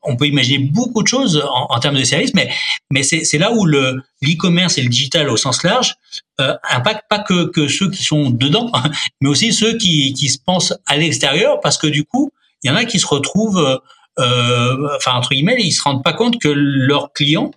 [0.03, 4.03] on peut imaginer beaucoup de choses en, termes de services, mais c'est là où le
[4.23, 5.95] l'e-commerce et le digital au sens large
[6.41, 8.71] euh, impactent pas que, que ceux qui sont dedans,
[9.21, 12.31] mais aussi ceux qui, qui se pensent à l'extérieur, parce que du coup,
[12.63, 13.81] il y en a qui se retrouvent,
[14.19, 17.51] euh, enfin entre guillemets, ils se rendent pas compte que leurs clients,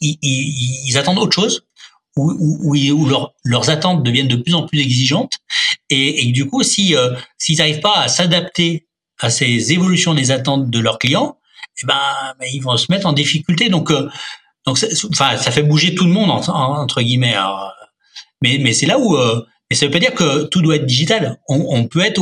[0.00, 1.64] ils, ils, ils attendent autre chose,
[2.16, 2.30] ou,
[2.62, 3.08] ou, ou
[3.44, 5.38] leurs attentes deviennent de plus en plus exigeantes,
[5.88, 8.86] et, et du coup, si euh, s'ils n'arrivent pas à s'adapter
[9.20, 11.38] à ces évolutions des attentes de leurs clients,
[11.82, 11.94] eh ben,
[12.38, 13.68] ben, ils vont se mettre en difficulté.
[13.68, 14.08] Donc, euh,
[14.66, 14.78] donc,
[15.10, 17.34] enfin, ça fait bouger tout le monde entre guillemets.
[18.42, 20.86] mais mais c'est là où, euh, mais ça veut pas dire que tout doit être
[20.86, 21.40] digital.
[21.48, 22.20] On, on peut être,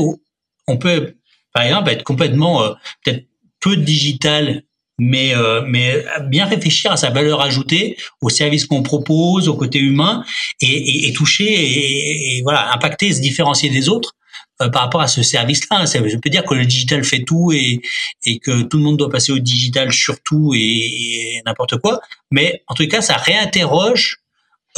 [0.67, 1.17] on peut,
[1.53, 2.73] par exemple, être complètement euh,
[3.05, 3.27] peut-être
[3.61, 4.63] peu digital,
[4.99, 9.79] mais euh, mais bien réfléchir à sa valeur ajoutée, au service qu'on propose, au côté
[9.79, 10.25] humain,
[10.63, 14.15] et, et, et toucher et, et, voilà, impacter, se différencier des autres
[14.69, 15.87] par rapport à ce service-là.
[15.87, 17.81] Ça veut dire que le digital fait tout et,
[18.27, 22.01] et que tout le monde doit passer au digital surtout et, et n'importe quoi.
[22.31, 24.19] Mais en tout cas, ça réinterroge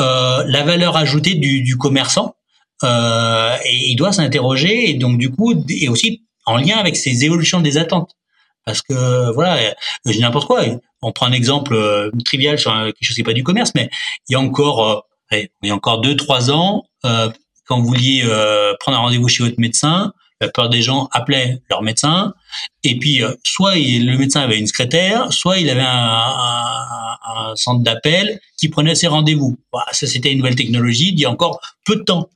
[0.00, 2.34] euh, la valeur ajoutée du, du commerçant
[2.82, 7.24] euh, et il doit s'interroger et donc du coup et aussi en lien avec ces
[7.24, 8.10] évolutions des attentes.
[8.64, 9.74] Parce que voilà,
[10.06, 10.64] j'ai n'importe quoi.
[11.02, 13.90] On prend un exemple euh, trivial sur quelque chose qui n'est pas du commerce, mais
[14.28, 17.28] il y a encore, euh, il y a encore deux trois ans, euh,
[17.72, 20.12] quand vous vouliez euh, prendre un rendez-vous chez votre médecin,
[20.42, 22.34] la peur des gens appelaient leur médecin,
[22.84, 28.40] et puis euh, soit le médecin avait une secrétaire, soit il avait un, centre d'appel
[28.58, 29.58] qui prenait ses rendez-vous.
[29.92, 32.28] Ça, c'était une nouvelle technologie d'il y a encore peu de temps.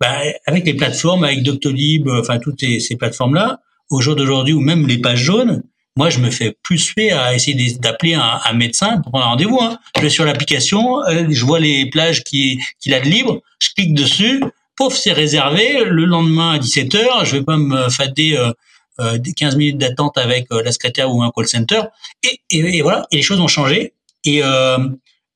[0.00, 3.60] Ben, avec les plateformes, avec Doctolib, enfin toutes ces, plateformes-là,
[3.90, 5.62] au jour d'aujourd'hui, ou même les pages jaunes,
[5.96, 9.58] moi, je me fais plus suer à essayer d'appeler un, médecin pour prendre un rendez-vous.
[9.60, 9.78] Hein.
[9.96, 13.68] Je vais sur l'application, euh, je vois les plages qu'il qui a de libre, je
[13.76, 14.40] clique dessus,
[14.78, 15.84] pouf, c'est réservé.
[15.84, 18.52] Le lendemain à 17h, je vais pas me fader euh,
[19.00, 21.82] euh, 15 minutes d'attente avec euh, la secrétaire ou un call center.
[22.22, 23.94] Et, et, voilà, et les choses ont changé.
[24.24, 24.78] Et euh,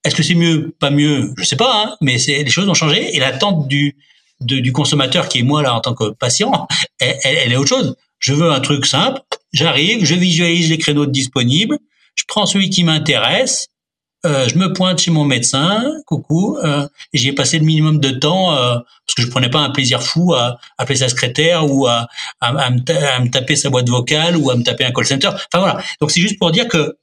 [0.05, 1.32] est-ce que c'est mieux, pas mieux?
[1.36, 3.14] Je sais pas, hein, mais c'est les choses ont changé.
[3.14, 3.97] Et l'attente du
[4.40, 6.66] du consommateur qui est moi là en tant que patient,
[7.01, 7.97] elle, elle, elle est autre chose.
[8.18, 9.20] Je veux un truc simple.
[9.53, 11.78] J'arrive, je visualise les créneaux disponibles,
[12.16, 13.68] je prends celui qui m'intéresse,
[14.24, 18.10] euh, je me pointe chez mon médecin, coucou, euh, j'y ai passé le minimum de
[18.10, 21.86] temps euh, parce que je prenais pas un plaisir fou à, appeler sa secrétaire ou
[21.88, 22.06] à,
[22.40, 25.28] à, me taper sa boîte vocale ou à me taper un call center.
[25.28, 25.82] Enfin voilà.
[26.00, 26.96] Donc c'est juste pour dire que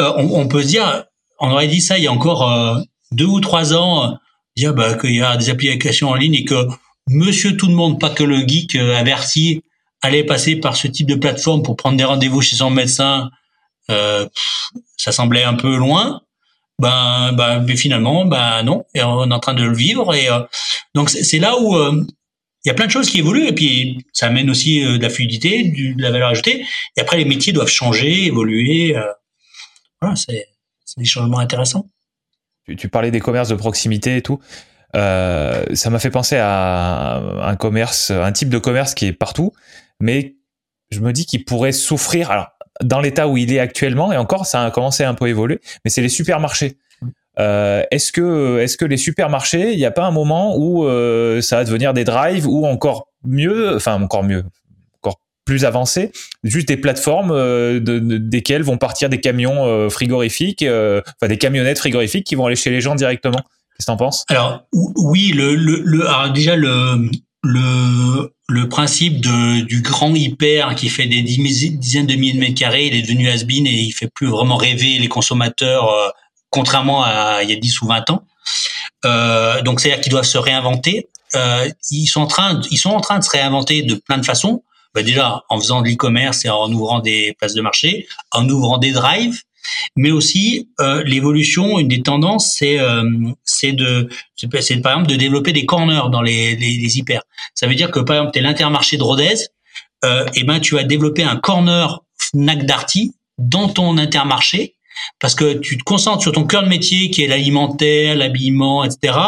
[0.00, 1.04] euh, on, on, peut se dire,
[1.40, 2.80] on aurait dit ça il y a encore euh,
[3.12, 4.18] deux ou trois ans,
[4.56, 6.66] dire bah, qu'il y a des applications en ligne et que
[7.08, 9.62] Monsieur tout le monde, pas que le geek averti,
[10.02, 13.30] allait passer par ce type de plateforme pour prendre des rendez-vous chez son médecin
[13.88, 16.22] ça semblait un peu loin.
[16.78, 20.14] Ben, ben, mais finalement, ben non, et on est en train de le vivre.
[20.14, 20.28] Et
[20.94, 24.26] donc c'est là où il y a plein de choses qui évoluent et puis ça
[24.26, 26.66] amène aussi de la fluidité, de la valeur ajoutée.
[26.96, 28.94] Et après, les métiers doivent changer, évoluer.
[30.00, 30.48] voilà, c'est
[30.96, 31.88] des changements intéressants.
[32.76, 34.40] Tu, parlais des commerces de proximité et tout.
[34.96, 39.52] Euh, ça m'a fait penser à un commerce, un type de commerce qui est partout,
[40.00, 40.36] mais
[40.90, 42.30] je me dis qu'il pourrait souffrir.
[42.30, 42.48] Alors,
[42.82, 45.60] dans l'état où il est actuellement, et encore, ça a commencé à un peu évoluer,
[45.84, 46.78] mais c'est les supermarchés.
[47.38, 51.42] Euh, est-ce que, est-ce que les supermarchés, il n'y a pas un moment où euh,
[51.42, 54.44] ça va devenir des drives ou encore mieux, enfin encore mieux,
[55.46, 56.12] plus avancé,
[56.44, 61.38] juste des plateformes euh, de, desquelles vont partir des camions euh, frigorifiques, euh, enfin des
[61.38, 63.38] camionnettes frigorifiques qui vont aller chez les gens directement?
[63.38, 64.24] Qu'est-ce que t'en penses?
[64.28, 67.10] Alors oui, le, le, le alors déjà le
[67.46, 72.54] le le principe de, du grand hyper qui fait des dizaines de milliers de mètres
[72.54, 75.90] carrés, il est devenu has et il fait plus vraiment rêver les consommateurs,
[76.50, 78.22] contrairement à il y a 10 ou 20 ans.
[79.04, 81.08] Euh, donc c'est-à-dire qu'ils doivent se réinventer.
[81.34, 84.24] Euh, ils sont en train, ils sont en train de se réinventer de plein de
[84.24, 84.62] façons
[84.94, 88.78] bah déjà en faisant de l'e-commerce et en ouvrant des places de marché, en ouvrant
[88.78, 89.42] des drives,
[89.94, 93.04] mais aussi euh, l'évolution, une des tendances, c'est euh,
[93.56, 94.48] c'est de c'est
[94.82, 97.22] par exemple de développer des corners dans les, les, hyper.
[97.54, 99.34] Ça veut dire que par exemple, tu es l'intermarché de Rodez,
[100.04, 104.74] euh, et ben tu vas développer un corner Fnac Darty dans ton intermarché
[105.18, 109.18] parce que tu te concentres sur ton cœur de métier qui est l'alimentaire, l'habillement, etc.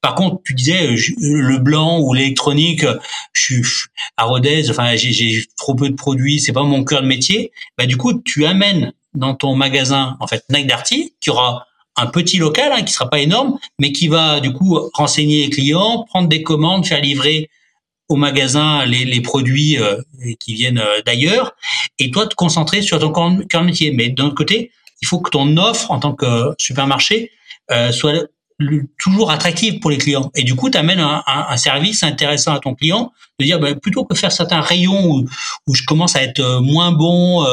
[0.00, 2.84] Par contre, tu disais euh, le blanc ou l'électronique,
[3.32, 3.62] je suis
[4.16, 7.52] à Rodez, enfin j'ai trop peu de produits, c'est pas mon cœur de métier.
[7.78, 11.66] Bah du coup, tu amènes dans ton magasin en fait Nike Darty qui aura
[11.96, 15.50] un petit local hein, qui sera pas énorme, mais qui va du coup renseigner les
[15.50, 17.50] clients, prendre des commandes, faire livrer
[18.08, 19.96] au magasin les, produits euh,
[20.38, 21.54] qui viennent euh, d'ailleurs,
[21.98, 23.90] et toi te concentrer sur ton cœur métier.
[23.92, 24.70] Mais d'un autre côté,
[25.00, 27.30] il faut que ton offre en tant que supermarché
[27.70, 28.28] euh, soit
[28.98, 30.30] toujours attractive pour les clients.
[30.36, 34.04] Et du coup, tu amènes un, service intéressant à ton client, de dire bah, plutôt
[34.04, 35.24] que faire certains rayons
[35.66, 37.44] où, je commence à être moins bon,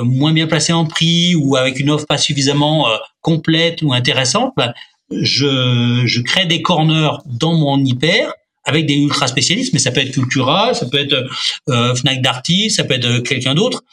[0.00, 4.52] moins bien placé en prix ou avec une offre pas suffisamment euh, complète ou intéressante,
[4.56, 4.74] bah,
[5.10, 8.32] je, je crée des corners dans mon hyper
[8.64, 11.24] avec des ultra spécialistes, mais ça peut être Cultura, ça peut être
[11.68, 13.84] euh, Fnac Darty, ça peut être quelqu'un d'autre.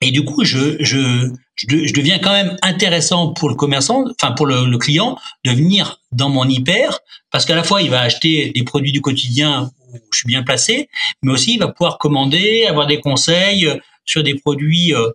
[0.00, 4.46] Et du coup, je, je, je, deviens quand même intéressant pour le commerçant, enfin pour
[4.46, 6.98] le, client, de venir dans mon hyper,
[7.30, 10.42] parce qu'à la fois il va acheter des produits du quotidien où je suis bien
[10.42, 10.88] placé,
[11.22, 13.68] mais aussi il va pouvoir commander, avoir des conseils
[14.04, 15.10] sur des produits, euh,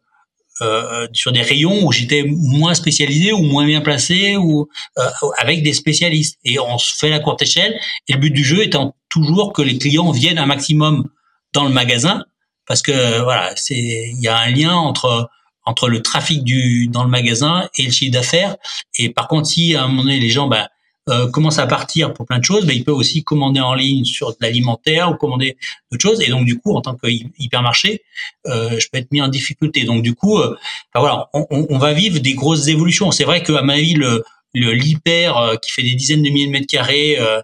[0.62, 4.68] euh, sur des rayons où j'étais moins spécialisé ou moins bien placé ou
[4.98, 6.40] euh, avec des spécialistes.
[6.44, 7.80] Et on se fait la courte échelle.
[8.08, 11.08] Et le but du jeu étant toujours que les clients viennent un maximum
[11.54, 12.26] dans le magasin,
[12.66, 15.30] parce que voilà, c'est il y a un lien entre
[15.66, 18.56] entre le trafic du dans le magasin et le chiffre d'affaires.
[18.98, 20.70] Et par contre, si à un moment donné les gens bah,
[21.10, 24.06] euh, commencent à partir pour plein de choses, bah, ils peuvent aussi commander en ligne
[24.06, 25.58] sur de l'alimentaire ou commander
[25.92, 26.22] d'autres choses.
[26.22, 27.08] Et donc du coup, en tant que
[27.40, 28.02] hypermarché,
[28.48, 29.84] euh, je peux être mis en difficulté.
[29.86, 30.56] Donc du coup, euh,
[30.94, 33.12] voilà, on, on, va vivre des grosses évolutions.
[33.12, 36.52] C'est vrai qu'à ma avis, le l'hyper euh, qui fait des dizaines de milliers de
[36.52, 37.42] mètres carrés, euh,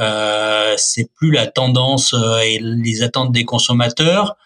[0.00, 2.14] euh, c'est plus la tendance
[2.44, 4.36] et les attentes des consommateurs.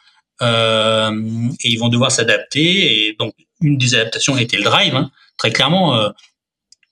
[0.43, 3.09] Et ils vont devoir s'adapter.
[3.09, 4.95] Et donc, une des adaptations été le drive.
[4.95, 5.11] Hein.
[5.37, 6.01] Très clairement,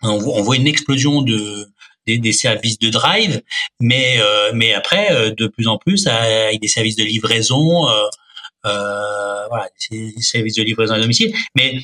[0.05, 1.67] euh, on, voit une explosion de
[2.07, 3.43] des, services de drive,
[3.81, 7.87] mais euh, mais après, de plus en plus, avec des services de livraison,
[8.65, 11.35] voilà, des services de livraison à domicile.
[11.55, 11.81] Mais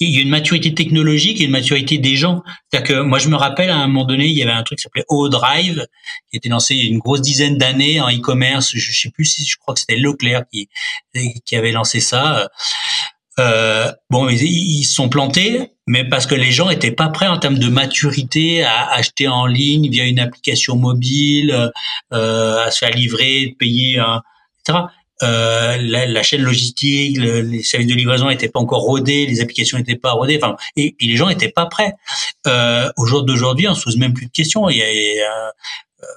[0.00, 2.42] il y a une maturité technologique et une maturité des gens.
[2.70, 4.78] C'est-à-dire que moi, je me rappelle à un moment donné, il y avait un truc
[4.78, 5.86] qui s'appelait O-Drive,
[6.30, 8.72] qui était lancé il y a une grosse dizaine d'années en e-commerce.
[8.74, 10.68] Je, sais plus si je crois que c'était Leclerc qui
[11.44, 12.48] qui avait lancé ça.
[13.38, 17.38] Euh, bon, ils, ils sont plantés, mais parce que les gens étaient pas prêts en
[17.38, 21.70] termes de maturité à acheter en ligne via une application mobile,
[22.12, 24.02] euh, à se faire livrer, payer,
[24.60, 24.84] etc
[25.22, 29.78] euh, la, la, chaîne logistique, les services de livraison n'étaient pas encore rodés, les applications
[29.78, 31.94] n'étaient pas rodées, enfin, et puis les gens n'étaient pas prêts.
[32.46, 34.68] Euh, au jour d'aujourd'hui, on se pose même plus de questions.
[34.68, 35.50] Il y a, euh,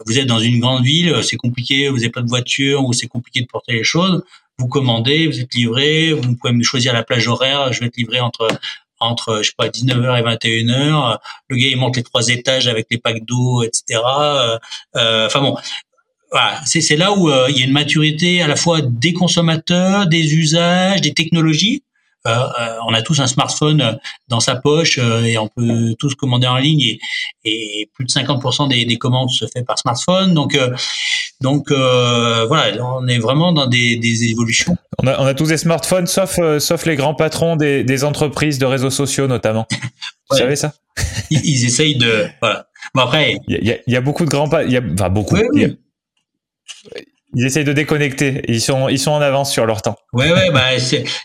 [0.07, 3.07] vous êtes dans une grande ville, c'est compliqué, vous n'avez pas de voiture ou c'est
[3.07, 4.23] compliqué de porter les choses.
[4.59, 7.71] Vous commandez, vous êtes livré, vous pouvez me choisir la plage horaire.
[7.73, 8.47] Je vais être livré entre
[8.99, 11.17] entre je sais pas 19h et 21h.
[11.49, 14.01] Le gars il monte les trois étages avec les packs d'eau, etc.
[14.95, 15.57] Euh, enfin bon,
[16.31, 20.07] voilà, c'est là où euh, il y a une maturité à la fois des consommateurs,
[20.07, 21.83] des usages, des technologies.
[22.27, 23.93] Euh, euh on a tous un smartphone euh,
[24.27, 26.99] dans sa poche et on peut tous commander en ligne et,
[27.43, 30.33] et plus de 50% des, des, commandes se fait par smartphone.
[30.33, 30.57] Donc
[31.41, 34.77] Donc voilà, on est vraiment dans des, des évolutions.
[35.01, 38.59] On a, on a, tous des smartphones, sauf sauf les grands patrons des, des entreprises
[38.59, 39.67] de réseaux sociaux notamment.
[40.29, 40.73] Vous savez ça?
[41.29, 42.67] Ils, ils, essayent de voilà.
[42.95, 45.35] Bon après, il y a, y a, beaucoup de grands, il y a enfin beaucoup.
[45.35, 45.67] Oui,
[47.37, 48.41] ils essayent de déconnecter.
[48.47, 49.95] Ils sont, ils sont en avance sur leur temps.
[50.11, 50.69] Ouais, ouais, bah,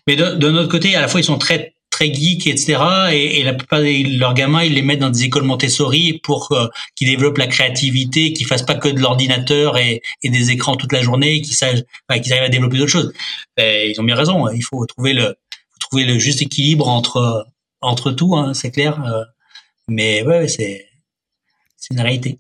[0.07, 2.77] mais de, de notre côté, à la fois, ils sont très, très geeks, etc.
[3.13, 6.53] Et, et la plupart de leurs gamins, ils les mettent dans des écoles Montessori pour
[6.53, 6.67] euh,
[6.97, 10.93] qu'ils développent la créativité, qu'ils fassent pas que de l'ordinateur et, et, des écrans toute
[10.93, 13.15] la journée, qu'ils qu'ils arrivent à développer d'autres choses.
[13.57, 14.47] Et ils ont bien raison.
[14.47, 14.53] Hein.
[14.55, 15.35] Il faut trouver le,
[15.81, 17.47] trouver le juste équilibre entre,
[17.81, 19.03] entre tout, hein, c'est clair.
[19.07, 19.25] Euh.
[19.89, 20.87] Mais ouais, c'est,
[21.79, 22.39] c'est une réalité.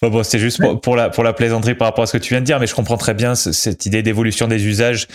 [0.00, 2.34] Bon, bon, c'est juste pour, la, pour la plaisanterie par rapport à ce que tu
[2.34, 5.06] viens de dire, mais je comprends très bien cette idée d'évolution des usages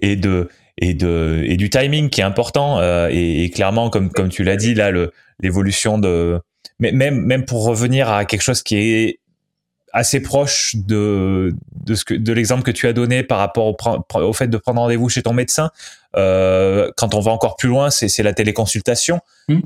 [0.00, 0.48] et de
[0.78, 4.44] et de et du timing qui est important euh, et, et, clairement comme comme tu
[4.44, 4.90] l'as dit là
[5.40, 6.40] l'évolution de
[6.78, 9.20] mais même même pour revenir à quelque chose qui est
[9.92, 11.54] assez proche de
[11.84, 13.76] de ce que de l'exemple que tu as donné par rapport au,
[14.20, 15.70] au fait de prendre rendez-vous chez ton médecin
[16.16, 19.20] euh, quand on va encore plus loin c'est c'est la téléconsultation.
[19.48, 19.60] Mmh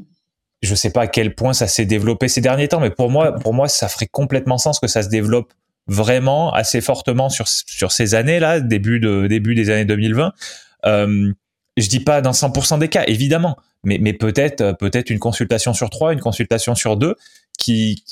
[0.64, 3.32] je sais pas à quel point ça s'est développé ces derniers temps, mais pour moi,
[3.32, 5.52] pour moi, ça ferait complètement sens que ça se développe
[5.86, 10.32] vraiment assez fortement sur sur ces années là, début de début des années 2020.
[10.86, 11.32] Euh,
[11.76, 15.90] je dis pas dans 100% des cas, évidemment, mais mais peut-être peut-être une consultation sur
[15.90, 17.16] trois, une consultation sur deux,
[17.58, 18.04] qui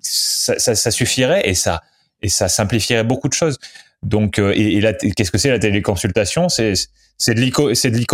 [0.00, 1.82] ça, suffirait et ça
[2.22, 3.58] et ça simplifierait beaucoup de choses.
[4.02, 4.80] Donc, euh, et
[5.12, 6.48] qu'est-ce que c'est la téléconsultation?
[6.48, 6.74] C'est
[7.20, 8.04] c'est de l'e c'est de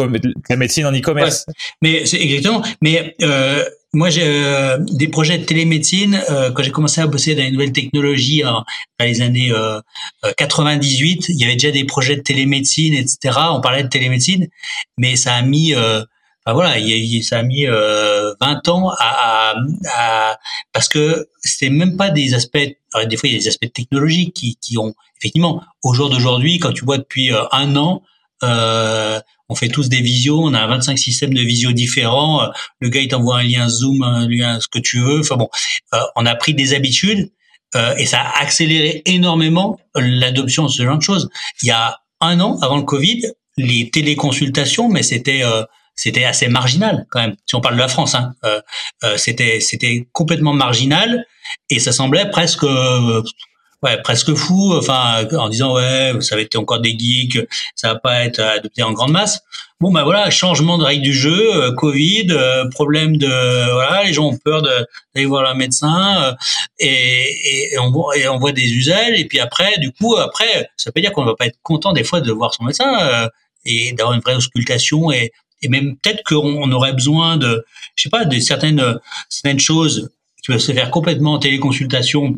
[0.50, 1.46] la médecine en e-commerce.
[1.80, 2.62] Mais c'est exactement.
[2.82, 3.64] Mais euh,
[3.94, 6.20] moi, j'ai euh, des projets de télémédecine.
[6.28, 8.64] Euh, quand j'ai commencé à bosser dans les nouvelles technologies en,
[8.98, 9.52] dans les années
[10.36, 13.38] 98, il y avait déjà des projets de télémédecine, etc.
[13.52, 14.48] On parlait de télémédecine,
[14.98, 15.72] mais ça a mis
[16.48, 19.54] Enfin, voilà, il, ça a mis 20 ans à, à,
[19.96, 20.38] à
[20.72, 22.58] parce que c'était même pas des aspects.
[22.58, 26.60] des fois, il y a des aspects technologiques qui, qui ont effectivement au jour d'aujourd'hui,
[26.60, 28.02] quand tu vois depuis un an
[28.42, 32.42] euh, on fait tous des visios, on a 25 systèmes de visio différents.
[32.42, 32.48] Euh,
[32.80, 35.20] le gars il t'envoie un lien Zoom, un lien ce que tu veux.
[35.20, 35.48] Enfin bon,
[35.94, 37.30] euh, on a pris des habitudes
[37.74, 41.28] euh, et ça a accéléré énormément l'adoption de ce genre de choses.
[41.62, 43.22] Il y a un an, avant le Covid,
[43.56, 45.42] les téléconsultations, mais c'était
[45.94, 47.36] c'était assez marginal quand même.
[47.46, 48.34] Si on parle de la France, hein,
[49.16, 51.26] c'était c'était complètement marginal
[51.70, 52.66] et ça semblait presque
[54.02, 57.38] presque fou, enfin, en disant ouais, ça va être encore des geeks,
[57.74, 59.40] ça va pas être adopté en grande masse.
[59.78, 64.14] Bon ben voilà, changement de règle du jeu, euh, Covid, euh, problème de voilà, les
[64.14, 66.32] gens ont peur d'aller voir un médecin euh,
[66.78, 70.70] et, et, on voit, et on voit des usages et puis après, du coup, après,
[70.78, 73.28] ça peut dire qu'on va pas être content des fois de voir son médecin
[73.66, 75.30] et d'avoir une vraie auscultation et,
[75.60, 78.98] et même peut-être qu'on aurait besoin de, je sais pas, de certaines
[79.28, 80.08] certaines choses
[80.42, 82.34] qui peuvent se faire complètement en téléconsultation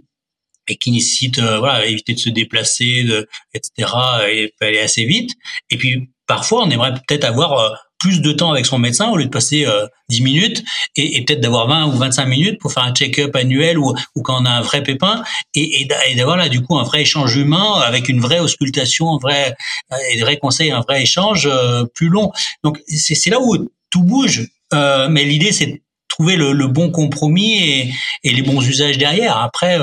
[0.69, 3.93] et qui nécessite euh, voilà éviter de se déplacer, de, etc.
[4.31, 5.33] et aller assez vite.
[5.71, 9.17] Et puis parfois on aimerait peut-être avoir euh, plus de temps avec son médecin au
[9.17, 10.65] lieu de passer euh, 10 minutes
[10.95, 13.93] et, peut-être d'avoir 20 ou 25 minutes pour faire un check-up annuel ou,
[14.23, 15.25] quand on a un vrai pépin
[15.55, 19.57] et, d'avoir là du coup un vrai échange humain avec une vraie auscultation, un vrai
[19.93, 21.49] euh, et des vrais conseils, un vrai échange
[21.95, 22.31] plus long.
[22.63, 24.47] Donc c'est là où tout bouge.
[24.73, 29.39] mais l'idée c'est de trouver le, bon compromis et les bons usages derrière.
[29.39, 29.79] Après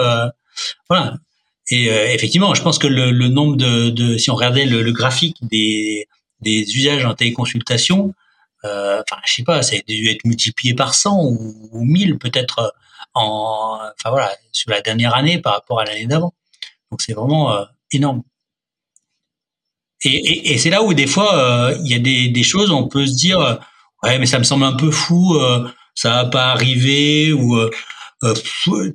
[0.90, 1.16] voilà.
[1.72, 6.08] Et euh, effectivement, je pense que le, nombre de, si on regardait le, graphique des,
[6.42, 8.14] des usages en téléconsultation,
[8.66, 12.18] euh, enfin, je sais pas, ça a dû être multiplié par 100 ou, ou 1000
[12.18, 12.74] peut-être
[13.14, 16.34] en, enfin voilà, sur la dernière année par rapport à l'année d'avant.
[16.92, 18.24] Donc c'est vraiment euh, énorme.
[20.04, 22.88] Et, et, c'est là où des fois euh, il y a des, des choses, on
[22.88, 23.60] peut se dire,
[24.04, 25.40] ouais, mais ça me semble un peu fou,
[25.96, 27.58] ça va pas arriver ou
[28.24, 28.34] euh,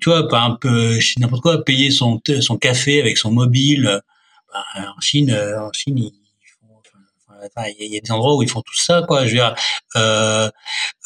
[0.00, 3.86] tu vois, pas un peu n'importe quoi, payer son son café avec son mobile.
[3.86, 4.00] Euh,
[4.52, 4.64] bah,
[4.96, 6.10] en Chine, euh, en Chine,
[7.78, 9.24] il y a des endroits où ils font tout ça, quoi.
[9.24, 9.54] Je veux dire,
[9.96, 10.50] euh,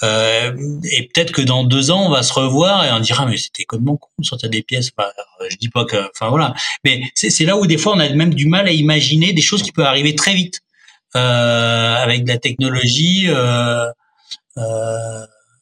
[0.02, 3.64] et peut-être que dans deux ans, on va se revoir et on dira, mais c'était
[3.64, 4.90] complètement con de sortir des pièces.
[4.96, 5.10] Enfin,
[5.50, 6.54] je dis pas que, enfin voilà,
[6.84, 9.62] mais c'est là où des fois on a même du mal à imaginer des choses
[9.62, 10.60] qui peuvent arriver très vite
[11.12, 13.28] avec de la technologie.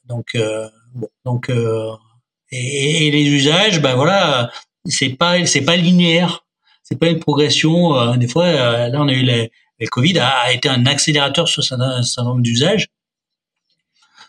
[0.07, 0.37] donc,
[0.95, 1.51] bon, donc
[2.53, 4.51] et, et, les usages, ben voilà,
[4.85, 6.45] c'est pas c'est pas linéaire,
[6.83, 7.97] c'est pas une progression.
[7.97, 9.51] Euh, des fois, euh, là, on a eu les,
[9.81, 12.89] le Covid a, été un accélérateur sur un certain nombre d'usages.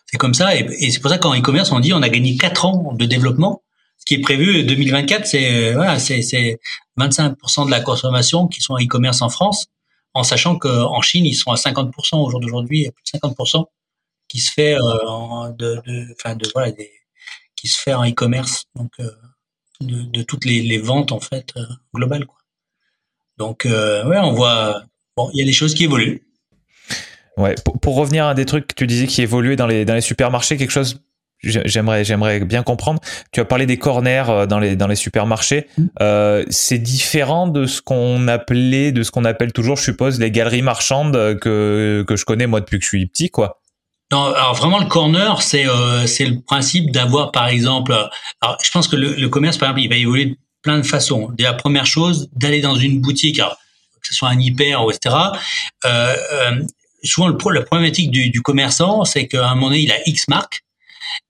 [0.06, 2.66] C'est comme ça, et, c'est pour ça qu'en e-commerce, on dit on a gagné quatre
[2.66, 3.62] ans de développement.
[3.98, 6.60] Ce qui est prévu 2024, c'est voilà, c'est
[6.98, 9.68] 25% de la consommation qui sont en e-commerce en France,
[10.14, 13.66] en sachant qu'en Chine, ils sont à 50% au jour d'aujourd'hui, plus de 50%
[14.28, 16.92] qui se fait euh, de, de, enfin de voilà des
[17.64, 18.66] qui se fait en e-commerce.
[18.76, 19.10] Donc, euh,
[19.80, 21.64] de, toutes les, les, ventes en fait euh,
[21.94, 22.26] globales.
[22.26, 22.38] Quoi.
[23.38, 24.84] Donc euh, ouais, on voit
[25.16, 26.28] bon, il y a des choses qui évoluent.
[27.38, 29.96] Ouais, pour, pour, revenir à des trucs que tu disais qui évoluaient dans les dans
[29.96, 31.02] les supermarchés, quelque chose
[31.42, 33.02] j'aimerais j'aimerais bien comprendre.
[33.32, 35.68] Tu as parlé des corners dans les dans les supermarchés.
[35.78, 35.86] Mm.
[36.02, 40.32] Euh, c'est différent de ce qu'on appelait, de ce qu'on appelle toujours, je suppose, les
[40.32, 43.63] galeries marchandes que que je connais moi depuis que je suis petit, quoi.
[44.12, 47.94] Alors vraiment le corner, c'est euh, c'est le principe d'avoir par exemple.
[48.42, 51.32] Alors je pense que le, commerce, par exemple, il va évoluer de plein de façons.
[51.40, 55.16] La première chose, d'aller dans une boutique, que ce soit un hyper ou etc.
[55.86, 56.62] Euh, euh,
[57.04, 60.64] souvent le, la problématique du, commerçant, c'est qu'à un moment donné, il a X marques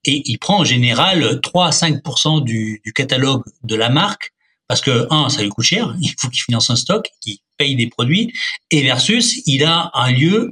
[0.03, 2.01] et il prend en général 3 à 5
[2.43, 4.33] du, du catalogue de la marque
[4.67, 7.75] parce que un, ça lui coûte cher, il faut qu'il finance un stock, qu'il paye
[7.75, 8.33] des produits,
[8.71, 10.51] et versus il a un lieu euh,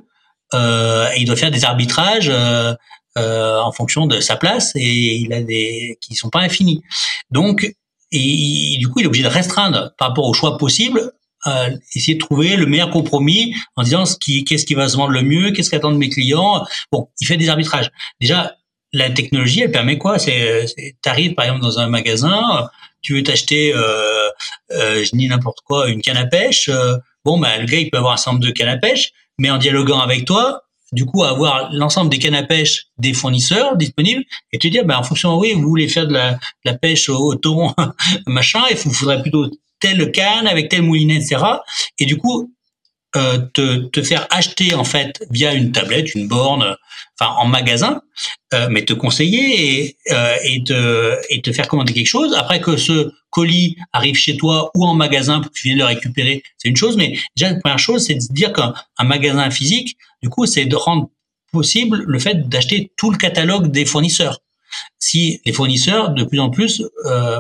[0.54, 2.74] et il doit faire des arbitrages euh,
[3.18, 6.82] euh, en fonction de sa place et il a des qui sont pas infinis.
[7.30, 7.74] Donc
[8.14, 11.14] et du coup, il est obligé de restreindre par rapport aux choix possibles,
[11.48, 14.98] euh, essayer de trouver le meilleur compromis en disant ce qui, qu'est-ce qui va se
[14.98, 16.66] vendre le mieux, qu'est-ce qu'attendent mes clients.
[16.92, 17.90] Bon, il fait des arbitrages.
[18.20, 18.58] Déjà,
[18.92, 20.20] la technologie, elle permet quoi?
[20.20, 20.68] C'est,
[21.02, 22.70] t'arrives par exemple dans un magasin,
[23.02, 24.30] tu veux t'acheter, euh,
[24.72, 26.70] euh, je dis n'importe quoi, une canne à pêche.
[26.70, 29.12] Euh, bon, bah, le gars, il peut avoir un certain de cannes à pêche,
[29.42, 30.62] mais en dialoguant avec toi,
[30.92, 34.24] du coup, avoir l'ensemble des cannes à pêche des fournisseurs disponibles
[34.54, 37.34] et te dire, bah, en fonction, oui, vous voulez faire de la, pêche au, au
[37.34, 37.74] thon,
[38.28, 39.50] machin, il faudrait plutôt
[39.80, 41.44] telle canne avec tel moulinet, etc.
[41.98, 42.54] Et du coup,
[43.18, 46.78] euh, te, te, faire acheter en fait via une tablette, une borne,
[47.20, 48.02] enfin en magasin,
[48.54, 52.34] euh, mais te conseiller et, euh, et, te, et te faire commander quelque chose.
[52.36, 55.86] Après que ce colis arrive chez toi ou en magasin pour que tu viennes le
[55.86, 56.96] récupérer, c'est une chose.
[56.96, 58.74] Mais déjà la première chose, c'est de dire qu'un
[59.04, 61.10] magasin physique, du coup, c'est de rendre
[61.52, 64.40] possible le fait d'acheter tout le catalogue des fournisseurs
[65.00, 67.40] si les fournisseurs de plus en plus euh,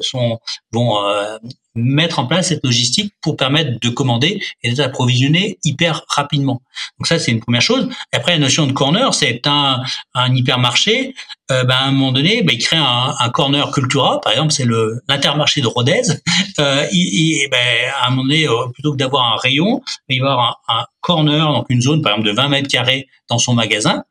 [0.00, 0.38] sont
[0.72, 1.38] vont euh,
[1.74, 6.62] mettre en place cette logistique pour permettre de commander et d'être approvisionné hyper rapidement.
[6.98, 7.88] Donc ça, c'est une première chose.
[8.12, 9.82] Après, la notion de corner, c'est un,
[10.14, 11.14] un hypermarché.
[11.50, 14.20] Euh, ben, à un moment donné, ben, il crée un, un corner Cultura.
[14.20, 14.66] Par exemple, c'est
[15.08, 16.02] l'intermarché de Rodez.
[16.58, 17.58] Euh, il, ben,
[17.98, 20.86] à un moment donné, euh, plutôt que d'avoir un rayon, il va avoir un, un,
[21.00, 24.04] corner, donc une zone, par exemple, de 20 mètres carrés dans son magasin,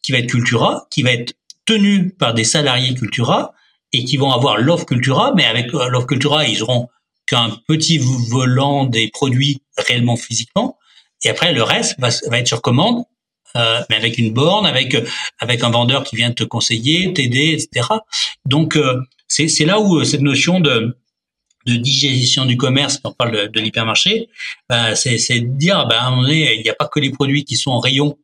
[0.00, 1.34] qui va être Cultura, qui va être
[1.68, 3.52] tenu par des salariés Cultura
[3.92, 6.88] et qui vont avoir l'offre Cultura, mais avec euh, l'offre Cultura, ils auront
[7.26, 10.78] qu'un petit volant des produits réellement physiquement.
[11.24, 13.04] Et après, le reste va, être sur commande,
[13.56, 14.96] euh, mais avec une borne, avec
[15.40, 17.86] avec un vendeur qui vient te conseiller, t'aider, etc.
[18.46, 20.96] Donc euh, c'est là où euh, cette notion de
[21.66, 24.30] de digestion du commerce, on parle de, de l'hypermarché,
[24.94, 27.10] c'est c'est de dire, bah, à un moment donné, il n'y a pas que les
[27.10, 28.16] produits qui sont en rayon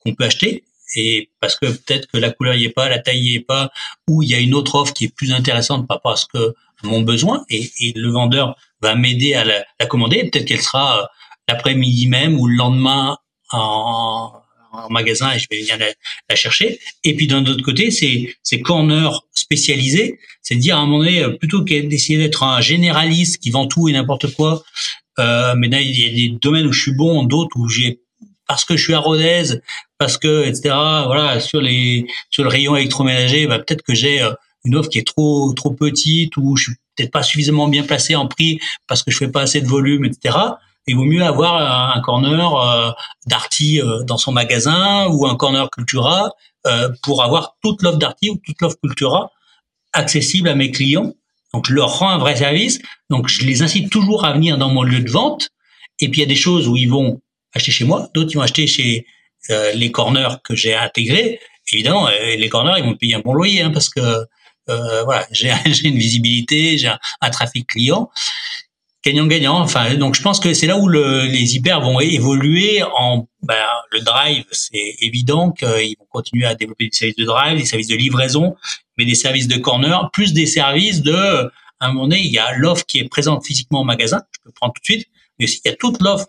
[0.00, 0.64] qu'on peut acheter,
[0.94, 3.70] et parce que peut-être que la couleur y est pas, la taille y est pas,
[4.08, 6.26] ou il y a une autre offre qui est plus intéressante par rapport à ce
[6.26, 10.30] que mon besoin, et, le vendeur va m'aider à la, commander.
[10.30, 11.06] Peut-être qu'elle sera euh,
[11.48, 13.18] l'après-midi même ou le lendemain
[13.52, 14.32] en,
[14.88, 15.78] magasin et je vais venir
[16.28, 16.78] la, chercher.
[17.02, 21.22] Et puis d'un autre côté, c'est ces corners spécialisés, c'est dire à un moment donné,
[21.22, 24.62] euh, plutôt que d'essayer d'être un généraliste qui vend tout et n'importe quoi,
[25.18, 28.00] euh, mais là il y a des domaines où je suis bon, d'autres où j'ai
[28.46, 29.60] parce que je suis à Rodez,
[30.00, 30.74] parce que etc.
[31.06, 34.32] Voilà sur les sur le rayon électroménager, bah, peut-être que j'ai euh,
[34.64, 38.16] une offre qui est trop trop petite ou je suis peut-être pas suffisamment bien placé
[38.16, 38.58] en prix
[38.88, 40.38] parce que je fais pas assez de volume, etc.
[40.86, 42.90] Il vaut mieux avoir un corner euh,
[43.26, 46.30] Darty euh, dans son magasin ou un corner Cultura
[47.02, 49.30] pour avoir toute l'offre Darty ou toute l'offre Cultura
[49.92, 51.12] accessible à mes clients.
[51.52, 52.80] Donc je leur rends un vrai service.
[53.10, 55.50] Donc je les incite toujours à venir dans mon lieu de vente.
[56.00, 57.20] Et puis il y a des choses où ils vont
[57.54, 59.06] acheter chez moi, d'autres ils vont acheter chez
[59.48, 61.40] les corners que j'ai intégrés.
[61.72, 64.00] Évidemment, euh, les corners ils vont payer un bon loyer hein, parce que
[64.68, 65.52] euh, voilà, j'ai
[65.84, 66.88] une visibilité, j'ai
[67.20, 68.10] un, trafic client
[69.02, 69.58] gagnant-gagnant.
[69.60, 72.82] Enfin, donc je pense que c'est là où le, les hyper vont évoluer.
[72.82, 77.58] En ben, le drive, c'est évident qu'ils vont continuer à développer des services de drive,
[77.58, 78.56] des services de livraison,
[78.98, 81.50] mais des services de corner, plus des services de.
[81.82, 84.40] À un moment donné, il y a l'offre qui est présente physiquement au magasin, je
[84.44, 85.08] peux prendre tout de suite,
[85.38, 86.26] mais aussi il y a toute l'offre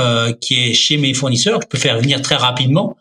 [0.00, 2.96] euh, qui est chez mes fournisseurs, je peux faire venir très rapidement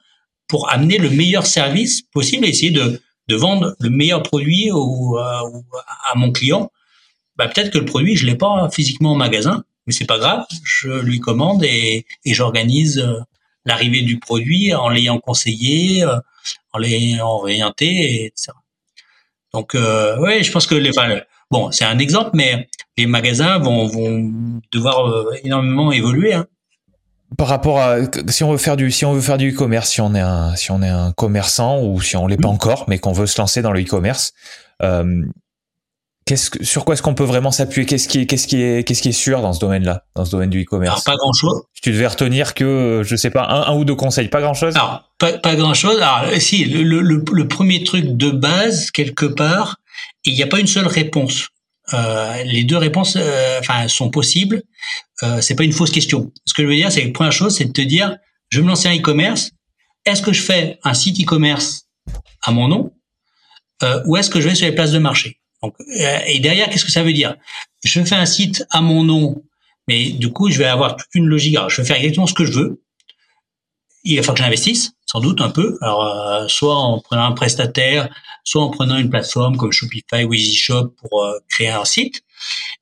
[0.47, 3.01] pour amener le meilleur service possible et essayer de,
[3.31, 5.61] vendre le meilleur produit euh,
[6.11, 6.71] à mon client.
[7.35, 10.45] Bah, peut-être que le produit, je l'ai pas physiquement au magasin, mais c'est pas grave,
[10.63, 13.19] je lui commande et, j'organise euh,
[13.65, 16.03] l'arrivée du produit en l'ayant conseillé,
[16.73, 18.51] en l'ayant orienté, etc.
[19.53, 21.21] Donc, ouais, je pense que les, enfin,
[21.51, 22.67] bon, c'est un exemple, mais
[22.97, 26.33] les magasins vont, vont devoir énormément évoluer.
[26.33, 26.47] Hein
[27.37, 27.97] par rapport à
[28.27, 30.55] si on veut faire du si on veut faire du e-commerce, si on est un
[30.55, 33.39] si on est un commerçant ou si on l'est pas encore, mais qu'on veut se
[33.39, 34.33] lancer dans le e-commerce,
[34.81, 35.23] euh,
[36.25, 37.85] qu'est-ce que, sur quoi est-ce qu'on peut vraiment s'appuyer?
[37.85, 40.31] Qu'est-ce qui est, qu'est-ce qui est, qu'est-ce qui est sûr dans ce domaine-là, dans ce
[40.31, 41.03] domaine du e-commerce?
[41.03, 41.63] Pas grand-chose.
[41.81, 44.75] Tu devais retenir que, je sais pas, un, un ou deux conseils, pas grand-chose?
[44.75, 45.99] Alors, pas, pas grand-chose.
[46.01, 49.77] Alors, si le, le, le, premier truc de base quelque part,
[50.23, 51.49] il n'y a pas une seule réponse.
[51.93, 54.63] Euh, les deux réponses, euh, sont possibles.
[55.23, 56.31] Euh, c'est pas une fausse question.
[56.45, 58.17] Ce que je veux dire, c'est que la première chose, c'est de te dire,
[58.49, 59.51] je vais me lancer un e-commerce.
[60.05, 61.87] Est-ce que je fais un site e-commerce
[62.41, 62.91] à mon nom
[63.83, 65.39] euh, ou est-ce que je vais sur les places de marché?
[66.27, 67.35] Et derrière, qu'est-ce que ça veut dire?
[67.83, 69.43] Je fais un site à mon nom,
[69.87, 71.57] mais du coup, je vais avoir une logique.
[71.67, 72.83] Je vais faire exactement ce que je veux.
[74.03, 75.77] Il va falloir que j'investisse, sans doute un peu.
[75.81, 78.09] Alors, soit en prenant un prestataire,
[78.49, 82.23] soit en prenant une plateforme comme Shopify ou EasyShop pour euh, créer un site.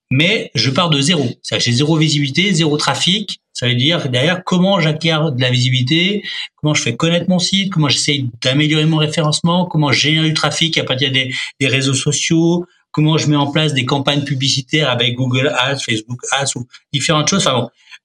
[0.10, 1.28] Mais je pars de zéro.
[1.44, 6.24] C'est-à-dire j'ai zéro visibilité, zéro trafic, ça veut dire derrière comment j'acquiers de la visibilité,
[6.56, 10.34] comment je fais connaître mon site, comment j'essaie d'améliorer mon référencement, comment je génère du
[10.34, 14.90] trafic à partir des, des, réseaux sociaux, comment je mets en place des campagnes publicitaires
[14.90, 17.50] avec Google Ads, Facebook Ads ou différentes choses.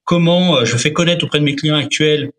[0.05, 2.33] Comment euh, je fais connaître auprès de mes clients actuels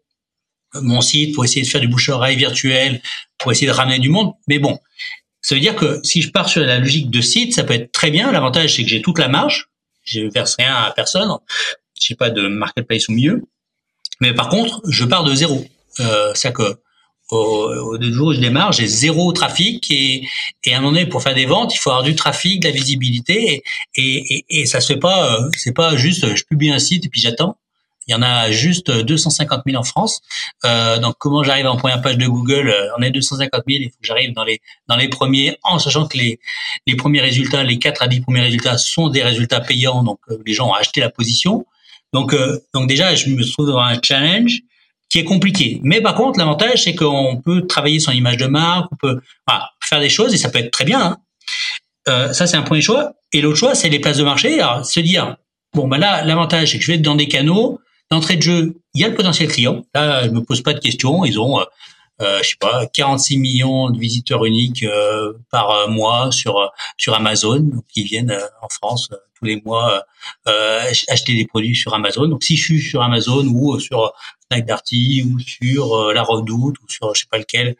[0.82, 3.02] mon site pour essayer de faire du bouche-oreille virtuel,
[3.38, 4.34] pour essayer de ramener du monde.
[4.48, 4.80] Mais bon,
[5.41, 7.91] ça veut dire que si je pars sur la logique de site, ça peut être
[7.91, 8.32] très bien.
[8.32, 9.70] L'avantage, c'est que j'ai toute la marge.
[10.04, 11.30] Je verse rien à personne
[12.04, 13.44] j'ai pas de marketplace au milieu.
[14.20, 15.66] Mais par contre, je pars de zéro.
[16.00, 16.78] Euh, c'est que
[17.32, 20.24] au, au jour où je démarre, j'ai zéro trafic et,
[20.66, 22.68] et à un moment donné, pour faire des ventes, il faut avoir du trafic, de
[22.68, 23.64] la visibilité
[23.95, 25.34] et, et, et ça se fait pas.
[25.34, 27.58] Euh, c'est pas juste, je publie un site et puis j'attends.
[28.08, 30.22] Il y en a juste 250 000 en France.
[30.66, 33.82] Euh, donc, comment j'arrive en première page de Google euh, On est 250 000.
[33.82, 36.40] Il faut que j'arrive dans les dans les premiers, en sachant que les
[36.88, 40.04] les premiers résultats, les 4 à 10 premiers résultats, sont des résultats payants.
[40.04, 41.66] Donc, euh, les gens ont acheté la position.
[42.14, 44.62] Donc, euh, donc déjà, je me trouve dans un challenge
[45.10, 45.80] qui est compliqué.
[45.84, 49.70] Mais par contre, l'avantage, c'est qu'on peut travailler son image de marque, on peut voilà,
[49.82, 51.02] faire des choses et ça peut être très bien.
[51.02, 51.18] Hein.
[52.08, 53.14] Euh, ça, c'est un premier choix.
[53.32, 54.60] Et l'autre choix, c'est les places de marché.
[54.60, 55.38] Alors, se dire,
[55.74, 57.80] bon, ben là, l'avantage, c'est que je vais être dans des canaux.
[58.14, 59.84] D'entrée de jeu, il y a le potentiel client.
[59.95, 61.26] Là, je me pose pas de questions.
[61.26, 61.64] Ils ont, euh,
[62.22, 67.72] euh je sais pas, 46 millions de visiteurs uniques euh, par mois sur sur Amazon
[67.91, 69.10] qui viennent en France
[69.44, 70.03] les mois
[70.48, 72.27] euh, acheter des produits sur Amazon.
[72.27, 74.14] Donc si je suis sur Amazon ou sur
[74.48, 77.76] Snack Darty ou sur euh, La Redoute ou sur je sais pas lequel,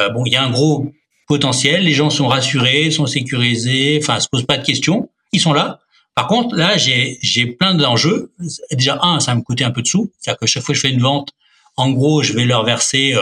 [0.00, 0.90] euh, bon, il y a un gros
[1.26, 1.84] potentiel.
[1.84, 5.08] Les gens sont rassurés, sont sécurisés, enfin, se posent pas de questions.
[5.32, 5.80] Ils sont là.
[6.20, 8.30] Par contre, là, j'ai plein d'enjeux.
[8.72, 10.12] Déjà un, ça va me coûter un peu de sous.
[10.20, 11.30] C'est-à-dire que chaque fois que je fais une vente,
[11.78, 13.16] en gros, je vais leur verser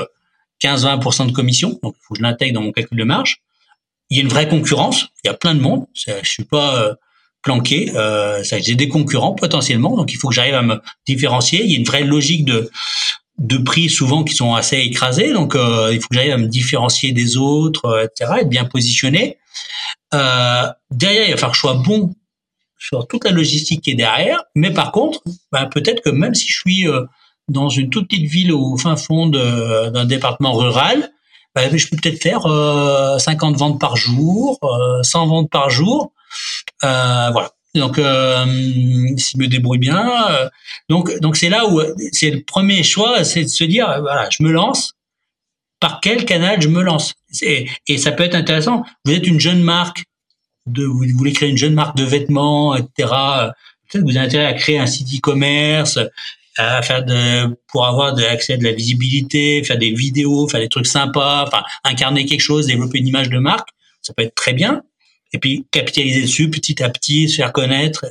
[0.64, 1.78] 15-20% de commission.
[1.84, 3.36] Donc, il faut que je l'intègre dans mon calcul de marge.
[4.10, 5.10] Il y a une vraie concurrence.
[5.22, 5.86] Il y a plein de monde.
[5.94, 6.96] Je suis pas
[7.42, 7.92] planqué.
[7.94, 11.62] Euh, j'ai des concurrents potentiellement, donc il faut que j'arrive à me différencier.
[11.62, 12.68] Il y a une vraie logique de
[13.38, 16.48] de prix souvent qui sont assez écrasés, donc euh, il faut que j'arrive à me
[16.48, 19.38] différencier des autres, euh, etc., être bien positionné.
[20.12, 22.14] Euh, derrière, il va falloir que je sois bon
[22.78, 25.20] sur toute la logistique qui est derrière, mais par contre,
[25.52, 27.04] ben, peut-être que même si je suis euh,
[27.48, 31.10] dans une toute petite ville au fin fond d'un département rural,
[31.54, 32.42] ben, je peux peut-être faire
[33.20, 34.60] 50 ventes par jour,
[35.02, 36.12] 100 ventes par jour,
[36.84, 37.50] euh, voilà.
[37.74, 38.44] Donc, euh,
[39.16, 40.48] s'il me débrouille bien, euh,
[40.88, 41.80] donc donc c'est là où
[42.12, 44.94] c'est le premier choix, c'est de se dire voilà, je me lance.
[45.80, 47.14] Par quel canal je me lance?
[47.42, 48.84] Et, et ça peut être intéressant.
[49.04, 50.04] Vous êtes une jeune marque,
[50.72, 52.90] de, vous voulez créer une jeune marque de vêtements, etc.
[52.96, 55.98] Peut-être que vous avez intérêt à créer un site e-commerce,
[56.56, 60.60] à faire de, pour avoir de l'accès à de la visibilité, faire des vidéos, faire
[60.60, 63.68] des trucs sympas, enfin incarner quelque chose, développer une image de marque.
[64.02, 64.82] Ça peut être très bien
[65.32, 68.04] et puis capitaliser dessus petit à petit, se faire connaître,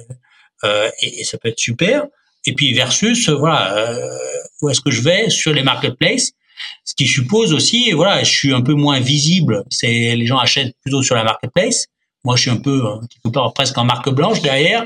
[0.63, 2.05] euh, et, et, ça peut être super.
[2.45, 4.17] Et puis versus, euh, voilà, euh,
[4.61, 6.31] où est-ce que je vais sur les marketplaces?
[6.85, 9.63] Ce qui suppose aussi, voilà, je suis un peu moins visible.
[9.69, 11.87] C'est les gens achètent plutôt sur la marketplace.
[12.27, 12.83] Moi, je suis un peu
[13.31, 14.85] part presque en marque blanche derrière.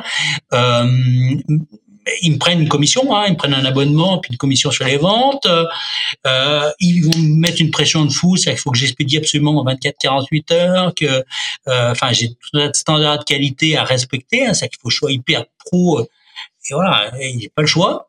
[0.53, 0.85] Euh,
[2.21, 4.85] ils me prennent une commission, hein, ils me prennent un abonnement, puis une commission sur
[4.85, 5.47] les ventes.
[6.27, 9.59] Euh, ils vont me mettre une pression de fou, c'est qu'il faut que j'expédie absolument
[9.59, 14.53] en 24-48 heures, que, euh, enfin, j'ai tout un standard de qualité à respecter, hein,
[14.53, 16.01] c'est qu'il faut que je sois hyper pro.
[16.01, 16.03] Euh,
[16.69, 18.07] et voilà, j'ai pas le choix.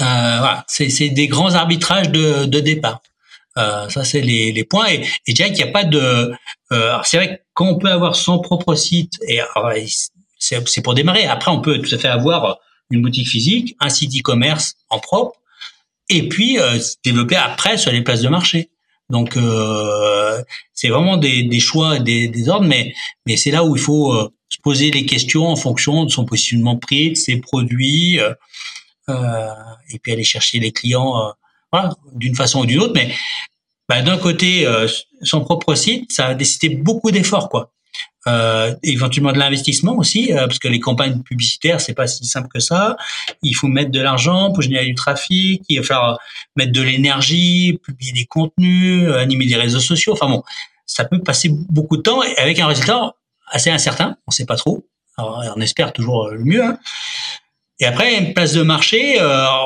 [0.00, 3.00] Euh, voilà, c'est des grands arbitrages de départ.
[3.58, 4.88] Euh, ça, c'est les, les, points.
[4.88, 6.32] Et, et je dirais n'y a pas de.
[6.72, 9.40] Euh, c'est vrai que quand on peut avoir son propre site, et
[10.38, 11.24] c'est pour démarrer.
[11.26, 12.58] Après, on peut tout à fait avoir
[12.90, 15.40] une boutique physique, un site e-commerce en propre,
[16.08, 18.70] et puis euh, développer après sur les places de marché.
[19.10, 22.94] Donc euh, c'est vraiment des, des choix, des, des, ordres, mais
[23.26, 26.24] mais c'est là où il faut euh, se poser les questions en fonction de son
[26.24, 28.32] positionnement prix, de ses produits, euh,
[29.10, 29.48] euh,
[29.90, 31.32] et puis aller chercher les clients
[32.14, 32.92] d'une façon ou d'une autre.
[32.94, 33.14] Mais
[33.88, 34.66] bah, d'un côté,
[35.22, 37.74] son propre site, ça a nécessité beaucoup d'efforts, quoi.
[38.26, 42.48] euh, éventuellement de l'investissement aussi, euh, parce que les campagnes publicitaires, c'est pas si simple
[42.48, 42.96] que ça.
[43.42, 46.18] Il faut mettre de l'argent pour générer du trafic, il va falloir
[46.56, 50.14] mettre de l'énergie, publier des contenus, euh, animer des réseaux sociaux.
[50.14, 50.42] Enfin bon,
[50.86, 53.14] ça peut passer beaucoup de temps avec un résultat
[53.50, 54.16] assez incertain.
[54.26, 54.86] On sait pas trop.
[55.18, 56.64] on espère toujours le mieux.
[56.64, 56.78] Hein.
[57.80, 59.18] Et après, une place de marché,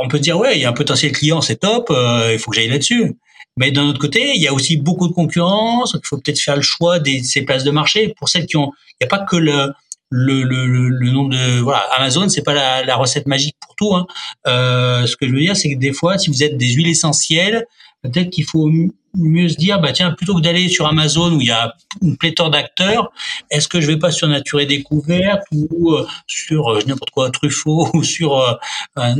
[0.02, 2.56] on peut dire ouais, il y a un potentiel client, c'est top, il faut que
[2.56, 3.16] j'aille là-dessus.
[3.58, 5.94] Mais d'un autre côté, il y a aussi beaucoup de concurrence.
[5.94, 8.70] Il faut peut-être faire le choix de ces places de marché pour celles qui ont.
[9.00, 9.72] Il n'y a pas que le
[10.10, 13.94] le, le, le nombre de voilà Amazon c'est pas la, la, recette magique pour tout
[13.94, 14.06] hein.
[14.46, 16.88] euh, ce que je veux dire c'est que des fois si vous êtes des huiles
[16.88, 17.66] essentielles
[18.02, 18.70] peut-être qu'il faut
[19.14, 22.16] mieux se dire bah tiens plutôt que d'aller sur Amazon où il y a une
[22.16, 23.10] pléthore d'acteurs
[23.50, 27.30] est-ce que je vais pas sur Nature et Découverte ou euh, sur euh, n'importe quoi
[27.30, 29.14] Truffaut ou sur euh,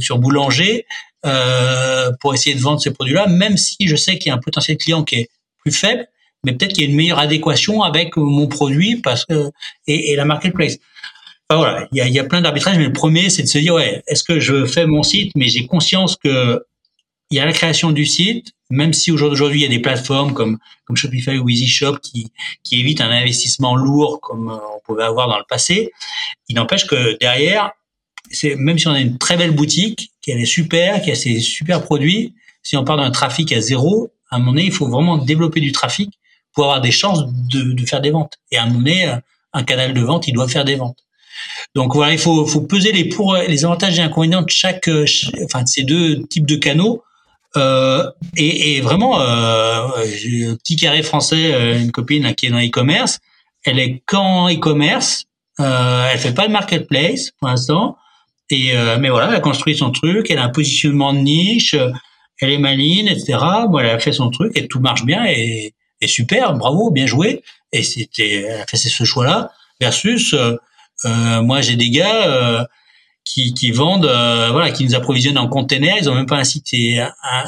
[0.00, 0.86] sur Boulanger
[2.20, 4.78] pour essayer de vendre ces produits-là, même si je sais qu'il y a un potentiel
[4.78, 5.28] client qui est
[5.58, 6.06] plus faible,
[6.44, 9.50] mais peut-être qu'il y a une meilleure adéquation avec mon produit parce que
[9.86, 10.78] et, et la marketplace.
[11.50, 13.48] Enfin, voilà, il y a, il y a plein d'arbitrages, mais le premier, c'est de
[13.48, 16.62] se dire ouais, est-ce que je fais mon site, mais j'ai conscience que
[17.30, 20.34] il y a la création du site, même si aujourd'hui il y a des plateformes
[20.34, 22.32] comme comme Shopify ou EasyShop qui
[22.64, 25.92] qui évitent un investissement lourd comme on pouvait avoir dans le passé.
[26.48, 27.72] Il n'empêche que derrière,
[28.30, 31.40] c'est même si on a une très belle boutique, qu'elle est super, qui a ses
[31.40, 34.88] super produits, si on part d'un trafic à zéro, à un moment donné, il faut
[34.88, 36.18] vraiment développer du trafic
[36.52, 38.34] pour avoir des chances de, de faire des ventes.
[38.50, 39.14] Et à un moment donné,
[39.52, 40.98] un canal de vente, il doit faire des ventes.
[41.74, 44.90] Donc voilà, il faut, faut peser les pour, les avantages et inconvénients de chaque,
[45.44, 47.02] enfin de ces deux types de canaux.
[47.56, 52.50] Euh, et, et, vraiment, euh, j'ai un petit carré français, euh, une copine qui est
[52.50, 53.20] dans e-commerce.
[53.64, 55.24] Elle est qu'en e-commerce.
[55.60, 57.96] Euh, elle fait pas de marketplace pour l'instant.
[58.50, 61.74] Et euh, mais voilà, elle a construit son truc, elle a un positionnement de niche,
[61.74, 61.90] euh,
[62.40, 63.38] elle est maligne, etc.
[63.68, 67.06] Bon, elle a fait son truc et tout marche bien et, et super, bravo, bien
[67.06, 67.42] joué.
[67.72, 69.50] Et c'était, elle a fait ce choix-là
[69.80, 72.66] versus euh, moi j'ai des gars
[73.28, 75.96] qui, qui vendent, voilà, qui nous approvisionnent en container.
[75.98, 76.74] Ils ont même pas un site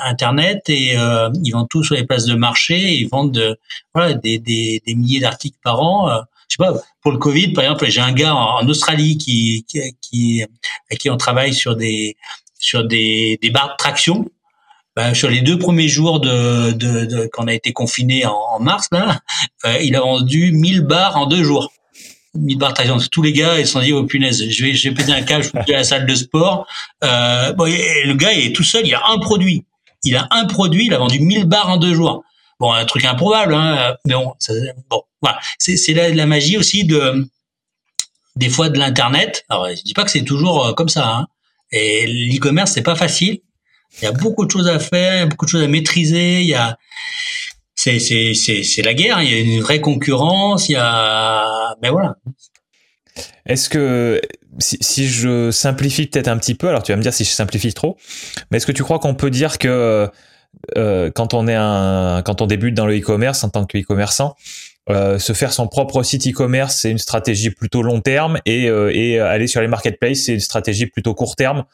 [0.05, 0.94] internet et
[1.43, 2.94] ils vendent tout sur les places de marché.
[2.94, 3.57] ils vendent
[3.94, 7.62] voilà des, des, des milliers d'articles par an je sais pas, pour le Covid, par
[7.62, 10.43] exemple, j'ai un gars en, Australie qui, qui, qui,
[10.90, 12.16] avec qui on travaille sur des,
[12.59, 14.28] sur des, des barres de traction.
[14.97, 18.59] Ben, sur les deux premiers jours de, de, de qu'on a été confiné en, en,
[18.59, 19.20] mars, là,
[19.65, 21.73] euh, il a vendu 1000 barres en deux jours.
[22.35, 22.98] 1000 barres de traction.
[23.11, 25.51] Tous les gars, ils se sont dit, oh punaise, je vais, péter un câble, je
[25.51, 26.66] vais à la salle de sport.
[27.05, 29.65] Euh, bon, le gars, il est tout seul, il a un produit.
[30.05, 32.24] Il a un produit, il a vendu 1000 barres en deux jours.
[32.59, 34.52] Bon, un truc improbable, hein, mais bon, ça,
[34.90, 35.39] bon, voilà.
[35.59, 37.27] C'est, la, magie aussi de
[38.36, 39.44] des fois de l'internet.
[39.48, 41.09] Alors, je dis pas que c'est toujours euh, comme ça.
[41.09, 41.27] Hein.
[41.73, 43.40] Et l'e-commerce, c'est pas facile.
[44.01, 46.40] Il y a beaucoup de choses à faire, beaucoup de choses à maîtriser.
[46.40, 46.78] Il y a
[47.85, 49.23] c'est la guerre.
[49.23, 50.69] Il y a une vraie concurrence.
[50.69, 52.16] Il y a mais ben voilà.
[53.47, 54.20] Est-ce que
[54.59, 57.73] si, je simplifie peut-être un petit peu, alors tu vas me dire si je simplifie
[57.73, 57.97] trop,
[58.51, 60.09] mais est-ce que tu crois qu'on peut dire que
[60.77, 64.35] euh, quand on est un, quand on débute dans le e-commerce en tant que e-commerçant,
[64.89, 69.27] euh, se faire son propre site e-commerce, c'est une stratégie plutôt long terme et, euh,
[69.27, 71.65] aller sur les marketplaces, c'est une stratégie plutôt court terme.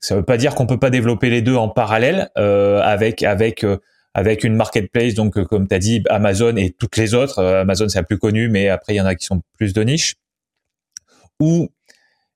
[0.00, 3.66] Ça veut pas dire qu'on peut pas développer les deux en parallèle avec avec
[4.14, 7.42] avec une marketplace donc comme tu as dit Amazon et toutes les autres.
[7.42, 9.82] Amazon c'est la plus connue, mais après il y en a qui sont plus de
[9.82, 10.14] niche.
[11.40, 11.70] Ou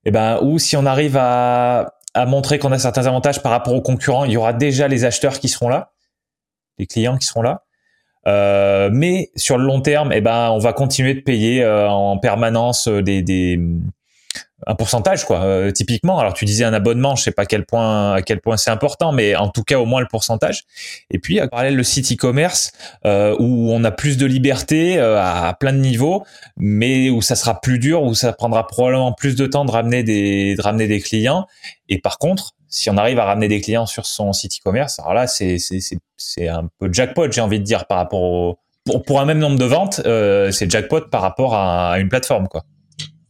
[0.05, 3.73] eh ben ou si on arrive à à montrer qu'on a certains avantages par rapport
[3.73, 4.25] aux concurrents.
[4.25, 5.91] Il y aura déjà les acheteurs qui seront là,
[6.79, 7.63] les clients qui seront là.
[8.27, 12.17] Euh, mais sur le long terme, eh ben, on va continuer de payer euh, en
[12.17, 13.59] permanence euh, des, des,
[14.67, 15.43] un pourcentage quoi.
[15.43, 18.41] Euh, typiquement alors tu disais un abonnement je sais pas à quel point à quel
[18.41, 20.63] point c'est important mais en tout cas au moins le pourcentage.
[21.11, 22.71] Et puis à parallèle le site e-commerce
[23.05, 26.25] euh, où on a plus de liberté euh, à, plein de niveaux
[26.57, 30.03] mais où ça sera plus dur où ça prendra probablement plus de temps de ramener
[30.03, 31.45] des de ramener des clients.
[31.89, 35.13] Et par contre si on arrive à ramener des clients sur son site e-commerce alors
[35.13, 35.79] là c'est c'est
[36.17, 39.39] c'est un peu jackpot j'ai envie de dire par rapport au pour, pour un même
[39.39, 40.01] nombre de ventes
[40.51, 42.63] c'est jackpot par rapport à, à une plateforme quoi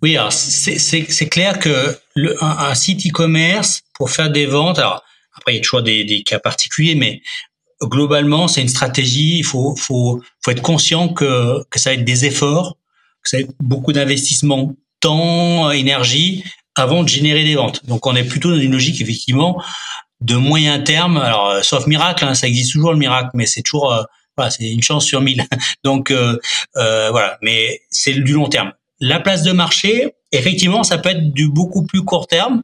[0.06, 1.98] oui, c'est clair que
[2.42, 5.04] un, site e-commerce pour faire des ventes, alors
[5.36, 7.24] après il y a toujours des, cas particuliers, mais
[7.82, 9.40] globalement c'est une stratégie.
[9.40, 9.76] Il faut,
[10.48, 12.78] être conscient que, ça va être des efforts,
[13.24, 16.44] que ça va être beaucoup d'investissement, temps, énergie
[16.76, 17.84] avant de générer des ventes.
[17.88, 19.60] Donc on est plutôt dans une logique effectivement
[20.22, 21.18] de moyen terme.
[21.18, 24.04] Alors euh, sauf miracle, hein, ça existe toujours le miracle, mais c'est toujours euh,
[24.60, 25.44] une chance sur mille.
[25.84, 26.38] Donc euh,
[26.76, 28.72] voilà, mais c'est du long terme.
[29.06, 32.64] La place de marché, effectivement, ça peut être du beaucoup plus court terme.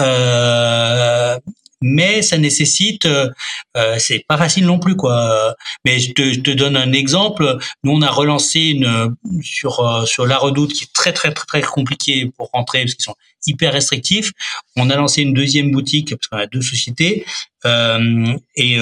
[0.00, 1.38] Euh,
[1.80, 3.30] mais ça nécessite, euh,
[3.76, 5.54] euh, c'est pas facile non plus quoi.
[5.84, 7.58] Mais je te, donne un exemple.
[7.84, 11.62] Nous on a relancé une sur sur la Redoute qui est très très très très
[11.62, 13.14] compliqué pour rentrer parce qu'ils sont
[13.46, 14.32] hyper restrictifs.
[14.74, 17.24] On a lancé une deuxième boutique parce qu'on a deux sociétés
[17.64, 18.78] et, et,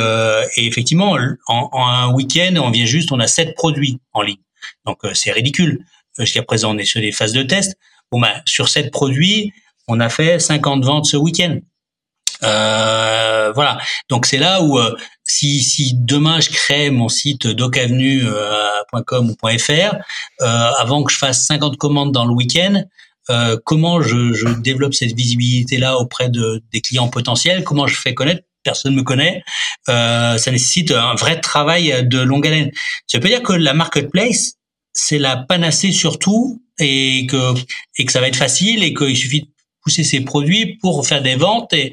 [0.57, 1.19] effectivement
[1.49, 4.39] en, en un week-end on vient juste, on a sept produits en ligne.
[4.87, 5.85] Donc c'est ridicule.
[6.19, 7.77] Jusqu'à présent on est sur des phases de test.
[8.11, 9.53] Bon ben sur sept produits
[9.89, 11.59] on a fait 50 ventes ce week-end.
[12.43, 13.79] Euh, voilà.
[14.09, 19.59] Donc c'est là où euh, si, si demain je crée mon site docavenu.com euh, ou
[19.59, 19.97] .fr,
[20.41, 22.85] avant que je fasse 50 commandes dans le week-end,
[23.65, 27.65] comment je, je, développe cette visibilité là auprès de, des clients potentiels?
[27.65, 28.43] Comment je fais connaître?
[28.63, 29.43] Personne me connaît.
[29.87, 32.71] ça nécessite un vrai travail de longue haleine.
[33.07, 34.55] Ça veut dire que la marketplace,
[34.95, 37.55] c'est la panacée surtout et que
[37.99, 39.49] et que ça va être facile et qu'il suffit de
[39.83, 41.93] pousser ses produits pour faire des ventes et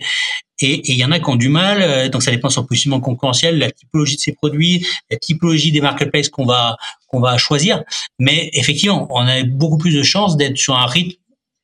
[0.64, 1.82] et il y en a qui ont du mal.
[1.82, 5.72] Euh, donc ça dépend de son positionnement concurrentiel, la typologie de ses produits, la typologie
[5.72, 7.84] des marketplaces qu'on va qu'on va choisir.
[8.20, 11.20] Mais effectivement, on a beaucoup plus de chances d'être sur un rythme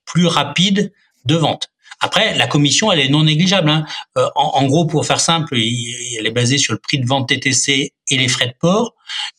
[0.05, 0.91] plus rapide
[1.25, 1.69] de vente.
[1.99, 3.69] Après, la commission, elle est non négligeable.
[3.69, 3.85] Hein.
[4.17, 7.93] Euh, en, gros, pour faire simple, elle est basée sur le prix de vente TTC
[8.09, 8.93] et les frais de port.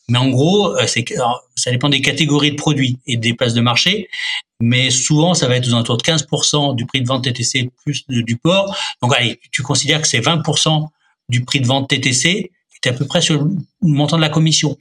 [0.09, 1.05] Mais en gros, euh, c'est
[1.55, 4.09] ça dépend des catégories de produits et des places de marché.
[4.59, 8.05] Mais souvent, ça va être aux alentours de 15% du prix de vente TTC plus
[8.09, 8.75] du port.
[9.01, 10.87] Donc, allez, tu considères que c'est 20%
[11.29, 14.29] du prix de vente TTC, tu es à peu près sur le montant de la
[14.29, 14.77] commission.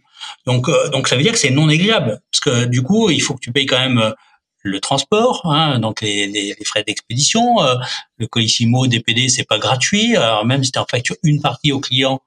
[0.47, 2.21] Donc, euh, donc ça veut dire que c'est non négligeable.
[2.33, 4.15] Parce que du coup, il faut que tu payes quand même
[4.69, 7.74] le transport, hein, donc les, frais d'expédition, euh,
[8.19, 10.16] le Colissimo, DPD, c'est pas gratuit.
[10.16, 12.20] Alors même si tu en factures une partie au client,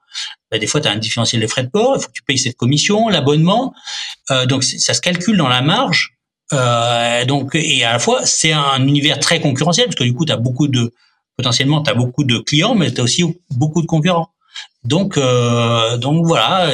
[0.50, 2.22] bah, des fois tu as un différentiel de frais de port, il faut que tu
[2.22, 3.74] payes cette commission, l'abonnement.
[4.30, 6.16] Euh, donc ça se calcule dans la marge.
[6.52, 10.26] Euh, donc et à la fois c'est un univers très concurrentiel parce que du coup
[10.26, 10.92] tu as beaucoup de
[11.36, 14.28] potentiellement tu as beaucoup de clients, mais tu as aussi beaucoup de concurrents.
[14.84, 15.18] Donc
[15.98, 16.72] donc voilà,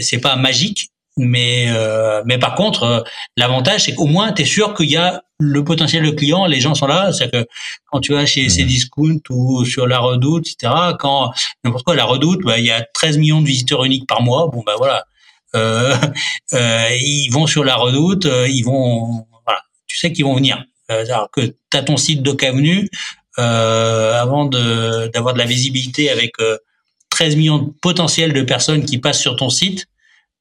[0.00, 3.00] c'est pas magique, mais, euh, mais par contre, euh,
[3.36, 6.60] l'avantage, c'est qu'au moins, tu es sûr qu'il y a le potentiel de client, les
[6.60, 7.12] gens sont là.
[7.12, 7.46] C'est que
[7.90, 8.50] quand tu vas chez mmh.
[8.50, 11.32] Cdiscount ou sur la Redoute, etc., quand
[11.64, 14.48] n'importe quoi, la Redoute, bah, il y a 13 millions de visiteurs uniques par mois.
[14.52, 15.04] Bon, ben voilà.
[15.54, 15.96] Euh,
[16.54, 19.26] euh, ils vont sur la Redoute, euh, ils vont...
[19.44, 20.64] Voilà, tu sais qu'ils vont venir.
[20.88, 22.88] alors que tu as ton site d'Ocavenu,
[23.36, 26.32] avant d'avoir de, de, la visibilité avec
[27.10, 29.86] 13 millions de potentiels de personnes qui passent sur ton site,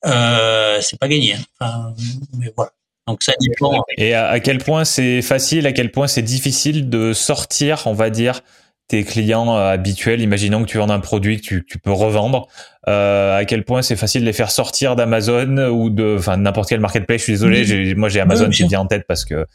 [0.06, 1.34] euh, c'est pas gagné.
[1.34, 1.40] Hein.
[1.60, 1.94] Enfin,
[2.38, 2.72] mais voilà.
[3.08, 3.84] Donc ça dépend.
[3.98, 8.12] Et à, quel point c'est facile, à quel point c'est difficile de sortir, on va
[8.12, 8.42] dire,
[8.88, 10.22] tes clients euh, habituels.
[10.22, 12.48] Imaginons que tu vends un produit que tu, tu peux revendre.
[12.88, 16.70] Euh, à quel point c'est facile de les faire sortir d'Amazon ou de, enfin n'importe
[16.70, 17.20] quel marketplace.
[17.20, 19.48] Je suis désolé, moi j'ai Amazon qui vient en tête parce que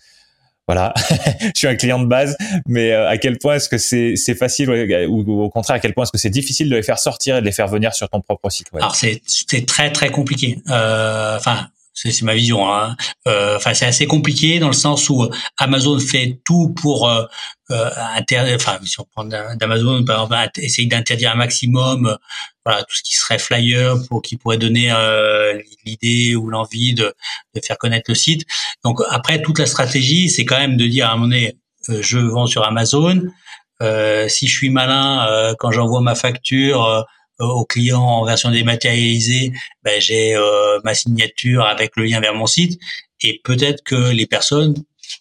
[0.66, 0.95] voilà,
[1.41, 2.36] je suis un client de base,
[2.66, 4.70] mais euh, à quel point est-ce que c'est facile
[5.09, 7.41] ou, au contraire à quel point est-ce que c'est difficile de les faire sortir et
[7.41, 10.59] de les faire venir sur ton propre site web Alors c'est c'est très très compliqué.
[10.70, 12.71] Euh, enfin c'est ma vision.
[12.73, 12.97] Hein.
[13.29, 17.25] Euh, enfin, c'est assez compliqué dans le sens où Amazon fait tout pour euh,
[17.71, 18.57] euh interdire.
[18.57, 22.16] Enfin, si on prend d'Amazon, par exemple, essayer d'interdire un maximum, euh,
[22.66, 27.15] voilà, tout ce qui serait flyer pour qui pourrait donner euh, l'idée ou l'envie de,
[27.55, 28.45] de, faire connaître le site.
[28.85, 31.57] Donc après, toute la stratégie, c'est quand même de dire à un moment donné,
[31.89, 33.23] je vends sur Amazon.
[34.29, 37.07] si je suis malin, quand j'envoie ma facture
[37.40, 39.52] euh, au client en version dématérialisée,
[39.82, 42.81] ben, j'ai euh, ma signature avec le lien vers mon site.
[43.23, 44.74] Et peut-être que les personnes,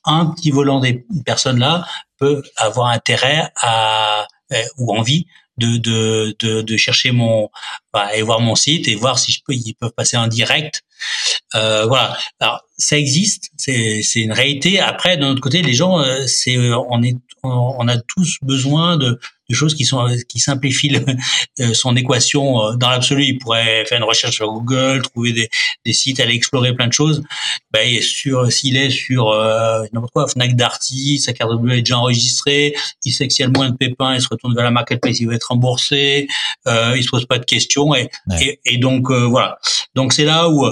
[0.06, 1.88] un petit volant des personnes là
[2.20, 5.26] peuvent avoir intérêt à euh, ou envie
[5.58, 7.50] de, de, de, de chercher mon
[8.14, 10.84] et voir mon site et voir si je peux ils peuvent passer en direct.
[11.56, 12.18] Euh, voilà.
[12.40, 14.80] Alors ça existe c'est c'est une réalité.
[14.80, 19.20] Après de notre côté les gens c'est on est on a tous besoin de
[19.50, 21.00] des choses qui sont qui simplifient
[21.60, 23.26] euh, son équation euh, dans l'absolu.
[23.26, 25.50] Il pourrait faire une recherche sur Google, trouver des,
[25.86, 27.24] des sites, aller explorer plein de choses.
[27.72, 31.98] Ben, sur s'il est sur euh, n'importe quoi, Fnac Darty, sa carte bleue est déjà
[31.98, 34.64] enregistrée, il sait que s'il y a le moins de pépins, il se retourne vers
[34.64, 36.28] la marketplace, il va être remboursé,
[36.68, 38.10] euh, il se pose pas de questions et,
[38.66, 39.58] et, donc voilà.
[39.96, 40.66] Donc c'est là où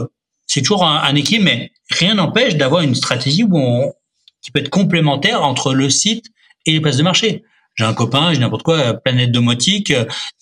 [0.47, 3.93] c'est toujours un, un équilibre, mais rien n'empêche d'avoir une stratégie où on,
[4.41, 6.25] qui peut être complémentaire entre le site
[6.65, 7.43] et les places de marché.
[7.75, 9.93] J'ai un copain, j'ai n'importe quoi, Planète Domotique,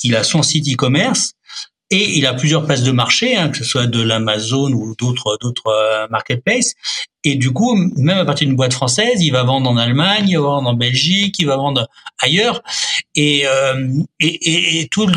[0.03, 1.34] il a son site e-commerce
[1.91, 5.38] et il a plusieurs places de marché, hein, que ce soit de l'Amazon ou d'autres
[5.41, 6.76] d'autres euh, marketplaces.
[7.23, 10.38] Et du coup, même à partir d'une boîte française, il va vendre en Allemagne, il
[10.38, 11.88] va vendre en Belgique, il va vendre
[12.22, 12.61] ailleurs.
[13.15, 13.88] Et, euh,
[14.19, 15.10] et, et, tout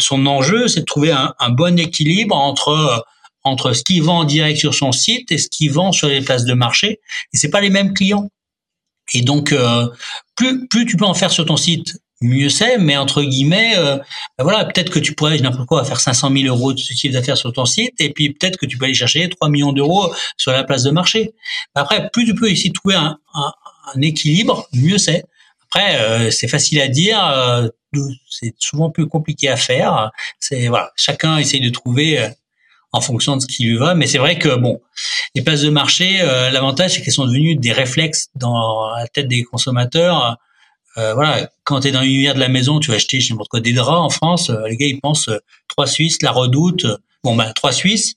[0.00, 3.04] son enjeu, c'est de trouver un, bon équilibre entre
[3.42, 6.20] entre ce qu'il vend en direct sur son site et ce qu'il vend sur les
[6.20, 7.00] places de marché.
[7.32, 8.28] Et c'est pas les mêmes clients.
[9.12, 9.88] Et donc, euh,
[10.36, 12.78] plus, plus tu peux en faire sur ton site, mieux c'est.
[12.78, 13.96] Mais entre guillemets, euh,
[14.38, 17.36] ben voilà, peut-être que tu pourrais n'importe quoi faire 500 000 euros de chiffre d'affaires
[17.36, 20.52] sur ton site, et puis peut-être que tu peux aller chercher 3 millions d'euros sur
[20.52, 21.32] la place de marché.
[21.74, 23.52] Après, plus tu peux de trouver un, un,
[23.94, 25.24] un équilibre, mieux c'est.
[25.72, 27.68] Après, euh, c'est facile à dire, euh,
[28.28, 30.10] c'est souvent plus compliqué à faire.
[30.40, 32.28] C'est voilà, chacun essaye de trouver euh,
[32.92, 33.94] en fonction de ce qui lui va.
[33.94, 34.80] Mais c'est vrai que bon,
[35.34, 36.18] les places de marché,
[36.52, 40.38] l'avantage c'est qu'elles sont devenues des réflexes dans la tête des consommateurs.
[40.96, 43.60] voilà, quand tu es dans l'univers de la maison, tu vas acheter, je sais pas
[43.60, 44.50] des draps en France.
[44.68, 45.30] les gars, ils pensent
[45.68, 46.86] trois Suisses, la Redoute.
[47.22, 48.14] Bon, bah trois Suisses,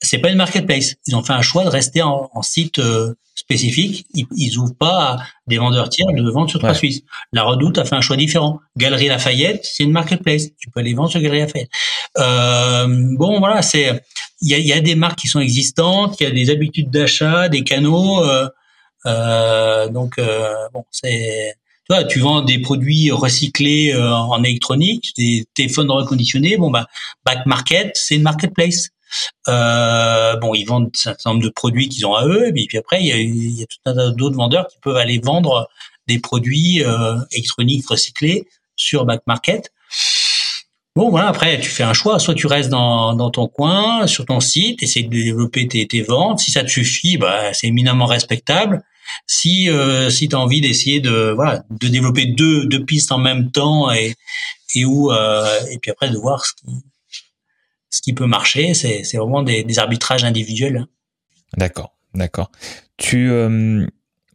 [0.00, 0.96] c'est pas une marketplace.
[1.06, 4.06] Ils ont fait un choix de rester en, en site euh, spécifique.
[4.14, 7.02] Ils, ils ouvrent pas des vendeurs tiers de vendre sur trois Suisses.
[7.32, 8.60] La Redoute a fait un choix différent.
[8.76, 10.48] Galerie Lafayette, c'est une marketplace.
[10.58, 11.70] Tu peux aller vendre sur Galerie Lafayette.
[12.18, 14.02] Euh, bon, voilà, c'est
[14.42, 16.90] il y a, y a, des marques qui sont existantes, il y a des habitudes
[16.90, 18.22] d'achat, des canaux.
[18.22, 18.48] Euh,
[19.06, 20.20] euh donc
[20.74, 21.54] bon, c'est
[21.88, 26.56] tu vois, tu vends des produits recyclés en électronique, des téléphones reconditionnés.
[26.56, 26.86] Bon bah,
[27.24, 28.90] back market, c'est une marketplace.
[29.48, 32.78] Euh, bon, ils vendent un certain nombre de produits qu'ils ont à eux, et puis
[32.78, 35.68] après, il y a, tout un tas d'autres vendeurs qui peuvent aller vendre
[36.06, 39.70] des produits euh, électroniques recyclés sur Back Market.
[40.94, 42.18] Bon, voilà, après, tu fais un choix.
[42.18, 46.40] Soit tu restes dans, ton coin, sur ton site, essayer de développer tes, tes ventes.
[46.40, 48.82] Si ça te suffit, bah, c'est éminemment respectable.
[49.26, 53.18] Si, euh, si tu as envie d'essayer de, voilà, de développer deux, deux pistes en
[53.18, 54.14] même temps et,
[54.74, 56.82] et, où, euh, et puis après de voir ce qui,
[57.96, 58.74] ce qui peut marcher.
[58.74, 60.86] C'est, vraiment des, arbitrages individuels.
[61.56, 62.50] D'accord, d'accord.
[62.96, 63.86] Tu, euh,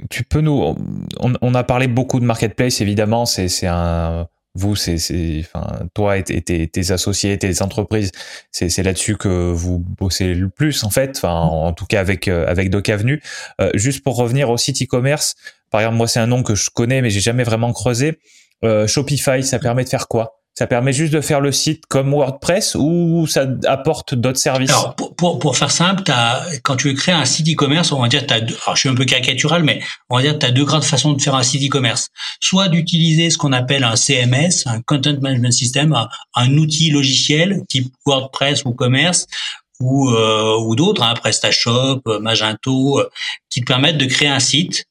[0.10, 0.76] tu peux nous.
[1.20, 3.26] On, a parlé beaucoup de marketplace, évidemment.
[3.26, 4.28] C'est, c'est un.
[4.54, 5.46] Vous, c'est,
[5.94, 8.12] toi et tes, associés, tes entreprises,
[8.52, 11.22] c'est, là-dessus que vous bossez le plus, en fait.
[11.24, 13.22] En, tout cas avec euh, avec Doc Avenue.
[13.62, 15.36] Euh, juste pour revenir au site e-commerce,
[15.70, 18.20] par exemple, moi, c'est un nom que je connais, mais j'ai jamais vraiment creusé.
[18.86, 20.41] Shopify, ça permet de faire quoi?
[20.54, 24.96] Ça permet juste de faire le site comme WordPress ou ça apporte d'autres services Alors,
[24.96, 28.24] pour, pour, pour faire simple, as, quand tu créer un site e-commerce, on va dire,
[28.30, 30.66] as deux, alors je suis un peu caricatural, mais on va dire tu as deux
[30.66, 32.10] grandes façons de faire un site e-commerce.
[32.42, 35.98] Soit d'utiliser ce qu'on appelle un CMS, un Content Management System,
[36.36, 39.28] un, outil logiciel type WordPress ou Commerce,
[39.80, 43.02] ou, euh, ou d'autres, hein, PrestaShop, Magento,
[43.50, 44.86] qui te permettent de créer un site.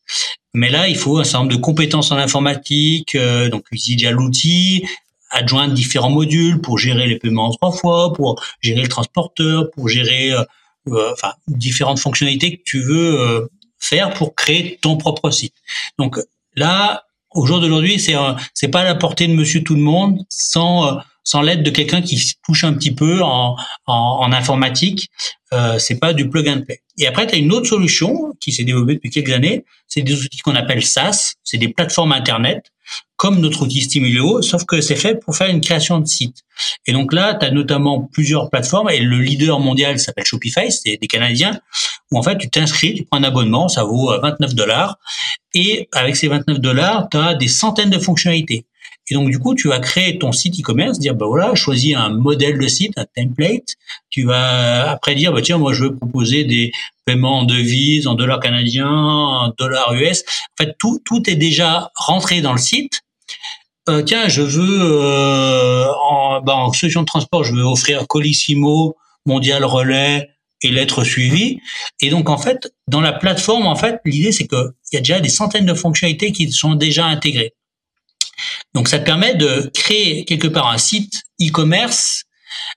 [0.55, 4.85] Mais là, il faut un certain nombre de compétences en informatique, euh, donc utiliser l'outil,
[5.31, 9.89] adjoindre différents modules pour gérer les paiements en trois fois, pour gérer le transporteur, pour
[9.89, 10.45] gérer euh,
[10.89, 13.49] euh, enfin différentes fonctionnalités que tu veux euh,
[13.79, 15.55] faire pour créer ton propre site.
[15.99, 16.19] Donc
[16.55, 18.15] là, au jour d'aujourd'hui, c'est
[18.55, 22.03] c'est pas à la portée de Monsieur tout le monde sans sans l'aide de quelqu'un
[22.03, 23.55] qui touche un petit peu en,
[23.87, 25.11] en, en informatique.
[25.53, 26.81] Euh, c'est pas du plug and play.
[26.99, 29.65] Et après, tu as une autre solution qui s'est développée depuis quelques années.
[29.87, 31.35] C'est des outils qu'on appelle SaaS.
[31.45, 32.73] C'est des plateformes Internet
[33.21, 36.39] comme notre outil Stimulio, sauf que c'est fait pour faire une création de site.
[36.87, 40.97] Et donc là, tu as notamment plusieurs plateformes, et le leader mondial s'appelle Shopify, c'est
[40.97, 41.61] des Canadiens,
[42.11, 44.99] où en fait, tu t'inscris, tu prends un abonnement, ça vaut 29 euh, dollars,
[45.53, 48.65] et avec ces 29 dollars, tu as des centaines de fonctionnalités.
[49.11, 52.09] Et donc, du coup, tu vas créer ton site e-commerce, dire, bah voilà, choisis un
[52.09, 53.75] modèle de site, un template.
[54.09, 56.73] Tu vas après dire, bah tiens, moi, je veux proposer des
[57.05, 60.23] paiements en devises, en dollars canadiens, en dollars US.
[60.59, 63.03] En fait, tout, tout est déjà rentré dans le site.
[63.91, 68.97] Euh, tiens, je veux, euh, en, bah, en solution de transport, je veux offrir Colissimo,
[69.27, 70.31] Mondial Relais
[70.63, 71.61] et lettres suivies.
[72.01, 75.21] Et donc, en fait, dans la plateforme, en fait, l'idée, c'est qu'il y a déjà
[75.21, 77.55] des centaines de fonctionnalités qui sont déjà intégrées.
[78.75, 82.25] Donc ça permet de créer quelque part un site e-commerce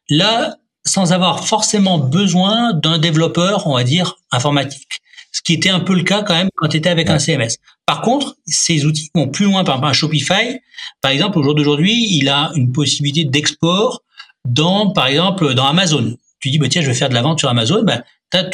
[0.10, 5.02] là sans avoir forcément besoin d'un développeur, on va dire, informatique.
[5.34, 7.57] Ce qui était un peu le cas quand même quand tu étais avec un CMS.
[7.85, 9.65] Par contre, ces outils vont plus loin.
[9.65, 10.60] Par exemple, un Shopify,
[11.01, 14.03] par exemple, au jour d'aujourd'hui, il a une possibilité d'export
[14.45, 16.15] dans, par exemple, dans Amazon.
[16.39, 17.84] Tu dis, bah, tiens, je vais faire de la vente sur Amazon.
[17.84, 18.03] Bah,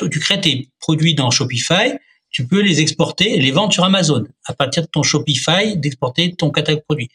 [0.10, 1.99] tu crées tes produits dans Shopify
[2.31, 6.34] tu peux les exporter et les vendre sur Amazon à partir de ton Shopify, d'exporter
[6.34, 7.10] ton catalogue produit.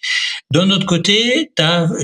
[0.51, 1.53] D'un autre côté,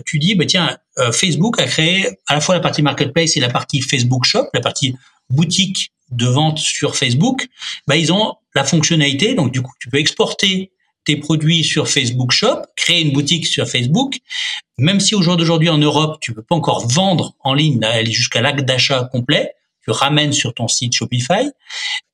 [0.07, 3.41] tu dis, bah tiens, euh, Facebook a créé à la fois la partie marketplace et
[3.41, 4.95] la partie Facebook Shop, la partie
[5.29, 7.49] boutique de vente sur Facebook.
[7.87, 10.73] Bah, ils ont la fonctionnalité, donc du coup, tu peux exporter
[11.05, 14.19] tes produits sur Facebook Shop, créer une boutique sur Facebook,
[14.79, 18.13] même si au jour d'aujourd'hui en Europe, tu peux pas encore vendre en ligne, aller
[18.13, 21.51] jusqu'à l'acte d'achat complet, tu ramènes sur ton site Shopify.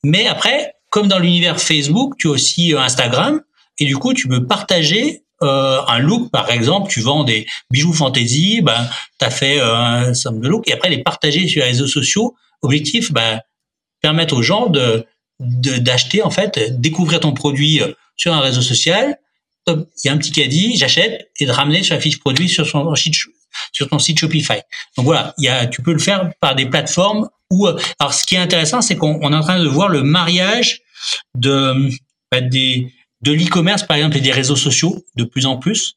[0.05, 3.40] Mais après, comme dans l'univers Facebook, tu as aussi euh, Instagram
[3.78, 7.93] et du coup, tu peux partager euh, un look, par exemple, tu vends des bijoux
[7.93, 11.62] fantasy, ben, tu as fait euh, un somme de look et après les partager sur
[11.62, 12.35] les réseaux sociaux.
[12.62, 13.40] Objectif, ben,
[14.02, 15.06] permettre aux gens de
[15.39, 17.82] d'acheter en fait, découvrir ton produit
[18.16, 19.18] sur un réseau social
[19.68, 22.66] il y a un petit caddie, j'achète et de ramener sur la fiche produit sur
[22.66, 23.14] son site
[23.73, 24.60] sur ton site Shopify.
[24.97, 28.27] Donc voilà, il y a, tu peux le faire par des plateformes où alors ce
[28.27, 30.82] qui est intéressant, c'est qu'on est en train de voir le mariage
[31.36, 31.90] de
[32.31, 32.93] bah, des
[33.23, 35.94] de l'e-commerce par exemple et des réseaux sociaux de plus en plus.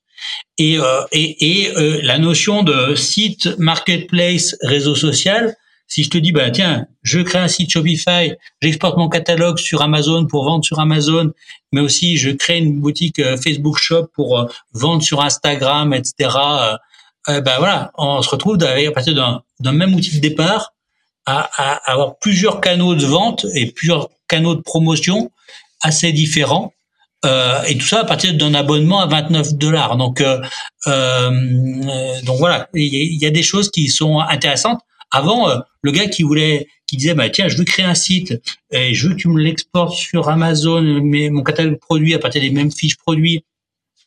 [0.58, 5.56] Et, euh, et, et euh, la notion de site, marketplace, réseau social,
[5.90, 9.82] si je te dis, bah tiens, je crée un site Shopify, j'exporte mon catalogue sur
[9.82, 11.32] Amazon pour vendre sur Amazon,
[11.74, 16.30] mais aussi je crée une boutique euh, Facebook Shop pour vendre sur Instagram, etc.
[17.28, 19.14] Euh, ben voilà, on se retrouve à partir
[19.60, 20.74] d'un même outil de départ
[21.26, 25.32] à, avoir plusieurs canaux de vente et plusieurs canaux de promotion
[25.82, 26.74] assez différents
[27.26, 29.98] euh, et tout ça à partir d'un abonnement à 29 dollars.
[29.98, 30.40] Donc, euh,
[30.88, 34.80] euh, donc voilà, il y, a des choses qui sont intéressantes.
[35.12, 38.42] Avant, euh, le gars qui voulait, qui disait, bah tiens, je veux créer un site
[38.72, 42.20] et je veux que tu me l'exportes sur Amazon, mais mon catalogue de produits à
[42.20, 43.44] partir des mêmes fiches produits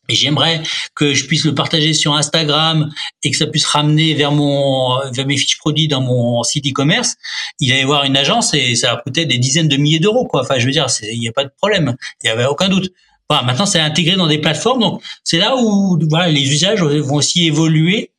[0.08, 0.62] et j'aimerais
[0.94, 2.92] que je puisse le partager sur Instagram
[3.22, 7.14] et que ça puisse ramener vers mon vers mes fiches produits dans mon site e-commerce,
[7.60, 10.42] il allait voir une agence et ça coûtait des dizaines de milliers d'euros quoi.
[10.42, 12.92] Enfin, je veux dire, il n'y a pas de problème, il y avait aucun doute.
[13.30, 17.16] Voilà, maintenant c'est intégré dans des plateformes, donc c'est là où voilà les usages vont
[17.16, 18.10] aussi évoluer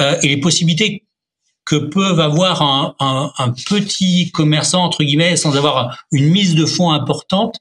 [0.00, 1.04] euh, et les possibilités
[1.68, 6.64] que peuvent avoir un, un, un petit commerçant entre guillemets sans avoir une mise de
[6.64, 7.58] fonds importante,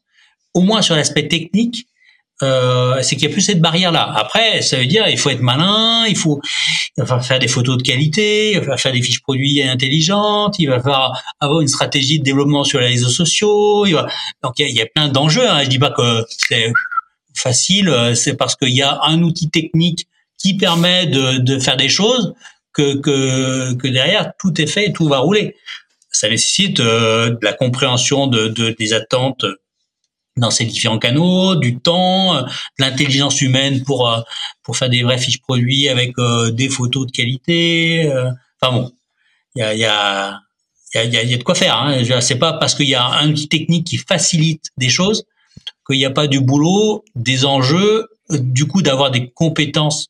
[0.54, 1.88] au moins sur l'aspect technique
[2.44, 4.14] euh, c'est qu'il y a plus cette barrière là.
[4.16, 6.40] Après, ça veut dire il faut être malin, il faut,
[6.96, 10.68] il va faire des photos de qualité, il va faire des fiches produits intelligentes, il
[10.68, 13.88] va falloir avoir une stratégie de développement sur les réseaux sociaux.
[13.88, 14.08] Il va...
[14.44, 15.50] Donc il y a, plein d'enjeux.
[15.50, 15.64] Hein.
[15.64, 16.72] Je dis pas que c'est
[17.36, 20.08] facile, c'est parce qu'il y a un outil technique
[20.38, 22.36] qui permet de, de faire des choses
[22.82, 25.56] que, derrière tout est fait et tout va rouler.
[26.12, 29.46] Ça nécessite euh, de la compréhension de, de, des attentes
[30.36, 32.48] dans ces différents canaux, du temps, de
[32.80, 34.22] l'intelligence humaine pour euh,
[34.64, 38.12] pour faire des vrais fiches produits avec euh, des photos de qualité.
[38.62, 38.92] Enfin bon,
[39.56, 40.40] il y a y a
[40.94, 41.76] y a, y a de quoi faire.
[41.76, 42.22] Hein.
[42.22, 45.26] C'est pas parce qu'il y a un outil technique qui facilite des choses
[45.88, 50.08] qu'il n'y a pas du boulot, des enjeux, du coup d'avoir des compétences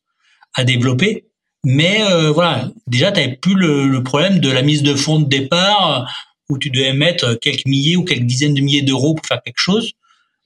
[0.53, 1.27] à développer.
[1.64, 2.02] Mais
[2.34, 6.10] voilà, déjà tu n'avais plus le, le, problème de la mise de fonds de départ
[6.50, 9.60] où tu devais mettre quelques milliers ou quelques dizaines de milliers d'euros pour faire quelque
[9.60, 9.94] chose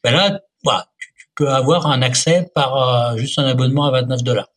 [0.03, 4.23] ben là, voilà, tu, peux avoir un accès par euh, juste un abonnement à 29
[4.23, 4.47] dollars.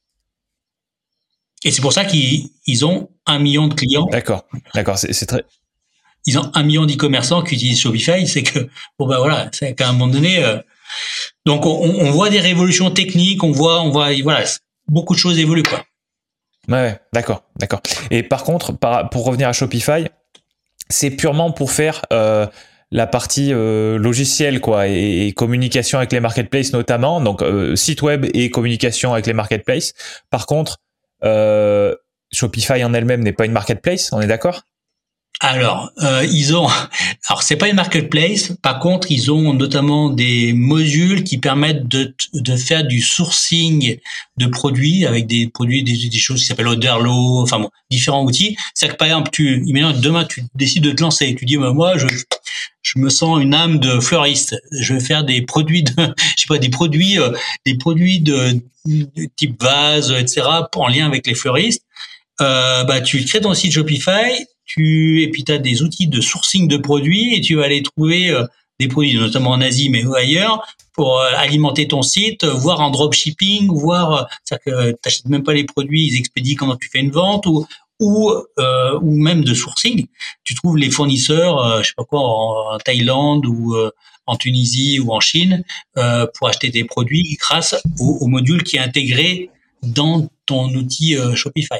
[1.64, 4.06] Et c'est pour ça qu'ils ont un million de clients.
[4.10, 4.44] D'accord,
[4.74, 5.44] d'accord, c'est très.
[6.26, 8.26] Ils ont un million d'e-commerçants qui utilisent Shopify.
[8.26, 8.68] C'est que
[8.98, 10.44] bon ben voilà, c'est qu'à un moment donné.
[10.44, 10.58] Euh,
[11.46, 14.44] donc on, on, voit des révolutions techniques, on voit, on voit, voilà,
[14.88, 15.84] beaucoup de choses évoluent quoi.
[16.68, 17.80] Ouais, d'accord, d'accord.
[18.10, 18.72] Et par contre,
[19.10, 20.06] pour revenir à Shopify,
[20.88, 22.46] c'est purement pour faire euh,
[22.90, 28.26] la partie euh, logicielle quoi et, communication avec les marketplaces notamment donc euh, site web
[28.34, 29.94] et communication avec les marketplaces
[30.30, 30.78] par contre
[31.24, 31.94] euh,
[32.32, 34.62] Shopify en elle-même n'est pas une marketplace on est d'accord?
[35.40, 36.68] Alors, euh, ils ont,
[37.28, 38.52] alors c'est pas une marketplace.
[38.62, 43.98] Par contre, ils ont notamment des modules qui permettent de, de faire du sourcing
[44.36, 48.56] de produits avec des produits, des, des choses qui s'appellent Oderlo, enfin bon, différents outils.
[48.74, 51.72] C'est que par exemple, tu, imagine demain tu décides de te lancer, tu dis bah,
[51.72, 52.06] moi je,
[52.82, 54.54] je me sens une âme de fleuriste.
[54.72, 55.92] Je vais faire des produits de,
[56.36, 57.32] je sais pas, des produits, euh,
[57.66, 60.42] des produits de, de, type vase, etc.
[60.74, 61.82] en lien avec les fleuristes.
[62.40, 66.20] Euh, bah, tu crées ton site Shopify, tu et puis tu as des outils de
[66.20, 68.44] sourcing de produits et tu vas aller trouver euh,
[68.80, 73.68] des produits notamment en Asie mais ailleurs pour euh, alimenter ton site, voir en dropshipping,
[73.68, 77.46] voir ça que t'achètes même pas les produits, ils expédient quand tu fais une vente
[77.46, 77.66] ou
[78.00, 80.06] ou euh, ou même de sourcing.
[80.42, 83.76] Tu trouves les fournisseurs, je sais pas quoi, en, Thaïlande ou
[84.26, 85.64] en Tunisie ou en Chine
[85.94, 89.50] pour acheter des produits grâce au module qui est intégré
[89.84, 91.78] dans ton outil euh, Shopify.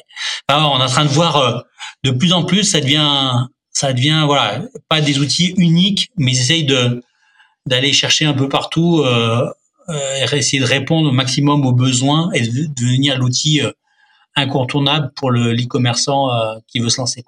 [0.49, 1.61] Alors, on est en train de voir euh,
[2.03, 3.33] de plus en plus, ça devient,
[3.71, 7.03] ça devient voilà, pas des outils uniques, mais ils essayent de
[7.67, 9.51] d'aller chercher un peu partout, euh,
[9.89, 13.63] euh, essayer de répondre au maximum aux besoins et de devenir l'outil
[14.37, 16.29] incontournable pour le l'e-commerçant
[16.69, 17.25] qui veut se lancer.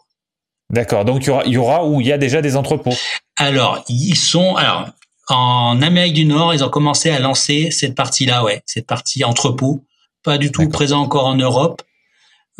[0.68, 1.06] D'accord.
[1.06, 2.92] Donc il y aura, y aura où il y a déjà des entrepôts.
[3.36, 4.88] Alors ils sont alors
[5.28, 9.84] en Amérique du Nord, ils ont commencé à lancer cette partie-là, ouais, cette partie entrepôt
[10.26, 11.82] pas du tout présent encore en Europe.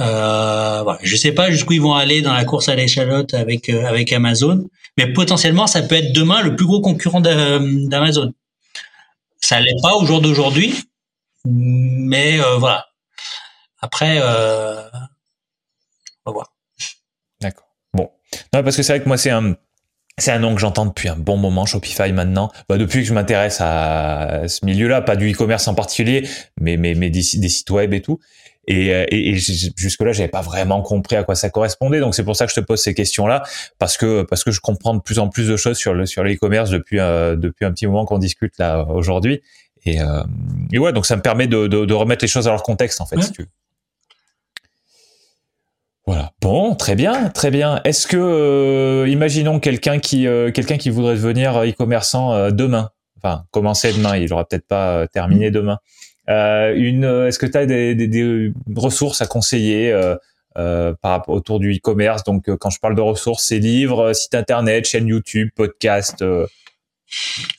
[0.00, 1.00] Euh, voilà.
[1.02, 4.12] Je sais pas jusqu'où ils vont aller dans la course à l'échalote avec euh, avec
[4.12, 8.32] Amazon, mais potentiellement ça peut être demain le plus gros concurrent d'Amazon.
[9.40, 10.84] Ça l'est pas au jour d'aujourd'hui,
[11.44, 12.86] mais euh, voilà.
[13.80, 14.80] Après, euh,
[16.24, 16.52] on va voir.
[17.40, 17.66] D'accord.
[17.92, 18.10] Bon,
[18.54, 19.56] non parce que c'est vrai que moi c'est un
[20.18, 22.50] c'est un nom que j'entends depuis un bon moment, Shopify maintenant.
[22.68, 26.26] Bah, depuis que je m'intéresse à ce milieu-là, pas du e-commerce en particulier,
[26.58, 28.18] mais, mais, mais des, sites web et tout.
[28.66, 32.00] Et, euh, et, et jusque-là, j'avais pas vraiment compris à quoi ça correspondait.
[32.00, 33.42] Donc c'est pour ça que je te pose ces questions-là,
[33.78, 36.24] parce que parce que je comprends de plus en plus de choses sur le sur
[36.24, 39.42] l'e-commerce depuis euh, depuis un petit moment qu'on discute là aujourd'hui.
[39.84, 40.24] Et, euh,
[40.72, 43.00] et ouais, donc ça me permet de, de, de, remettre les choses à leur contexte
[43.00, 43.22] en fait.
[43.22, 43.48] Si tu veux.
[46.06, 46.30] Voilà.
[46.40, 47.80] Bon, très bien, très bien.
[47.84, 53.44] Est-ce que, euh, imaginons quelqu'un qui, euh, quelqu'un qui voudrait devenir euh, e demain, enfin
[53.50, 55.78] commencer demain, il aura peut-être pas terminé demain.
[56.28, 59.92] une, est-ce que tu as des, des, des, ressources à conseiller
[60.54, 62.22] par autour du e-commerce?
[62.22, 66.24] Donc, quand je parle de ressources, c'est livres, site internet, chaîne YouTube, podcast.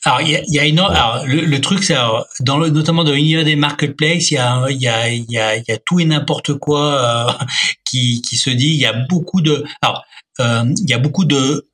[0.04, 1.96] Alors, il y a, y a alors, le, truc, c'est
[2.40, 6.00] dans notamment dans l'univers des marketplaces, il y a, y a, y y a tout
[6.00, 7.44] et n'importe quoi euh,
[7.84, 8.68] qui, qui se dit.
[8.68, 10.04] Il y a beaucoup de, alors,
[10.40, 11.68] euh, il y a beaucoup de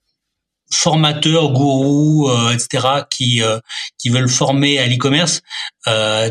[0.72, 3.42] formateurs, gourous, euh, etc., qui
[3.98, 5.42] qui veulent former à l'e-commerce,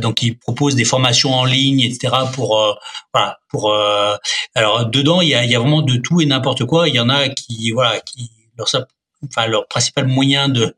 [0.01, 2.13] donc ils proposent des formations en ligne, etc.
[2.33, 2.77] Pour
[3.13, 3.73] voilà, pour
[4.55, 6.89] alors dedans il y a, y a vraiment de tout et n'importe quoi.
[6.89, 8.67] Il y en a qui voilà qui leur
[9.27, 10.75] enfin leur principal moyen de,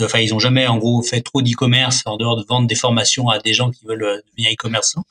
[0.00, 3.28] enfin ils ont jamais en gros fait trop d'e-commerce en dehors de vendre des formations
[3.28, 5.04] à des gens qui veulent euh, devenir e-commerçants.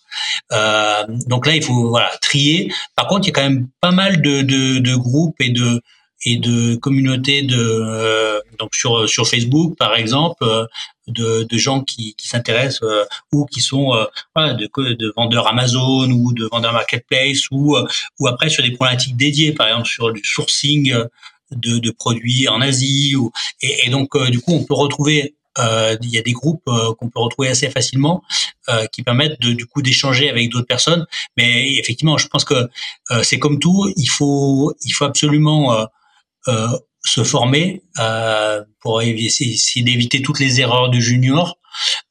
[0.52, 2.72] Euh, donc là il faut voilà trier.
[2.95, 5.82] Par contre il y a quand même pas mal de, de, de groupes et de
[6.28, 10.66] et de communautés de euh, donc sur sur Facebook par exemple euh,
[11.07, 12.84] de, de gens qui, qui s'intéressent
[13.32, 13.91] ou qui sont
[14.36, 17.78] voilà, de, de vendeurs Amazon ou de vendeurs marketplace ou
[18.20, 20.95] ou après sur des problématiques dédiées par exemple sur du sourcing
[21.51, 23.15] de, de produits en Asie.
[23.15, 23.31] Ou,
[23.61, 26.67] et, et donc, euh, du coup, on peut retrouver euh, il y a des groupes
[26.67, 28.23] euh, qu'on peut retrouver assez facilement
[28.69, 31.05] euh, qui permettent de, du coup d'échanger avec d'autres personnes.
[31.38, 32.69] Mais effectivement, je pense que
[33.11, 35.88] euh, c'est comme tout, il faut il faut absolument
[37.03, 37.81] se former
[38.80, 41.57] pour essayer d'éviter toutes les erreurs du junior.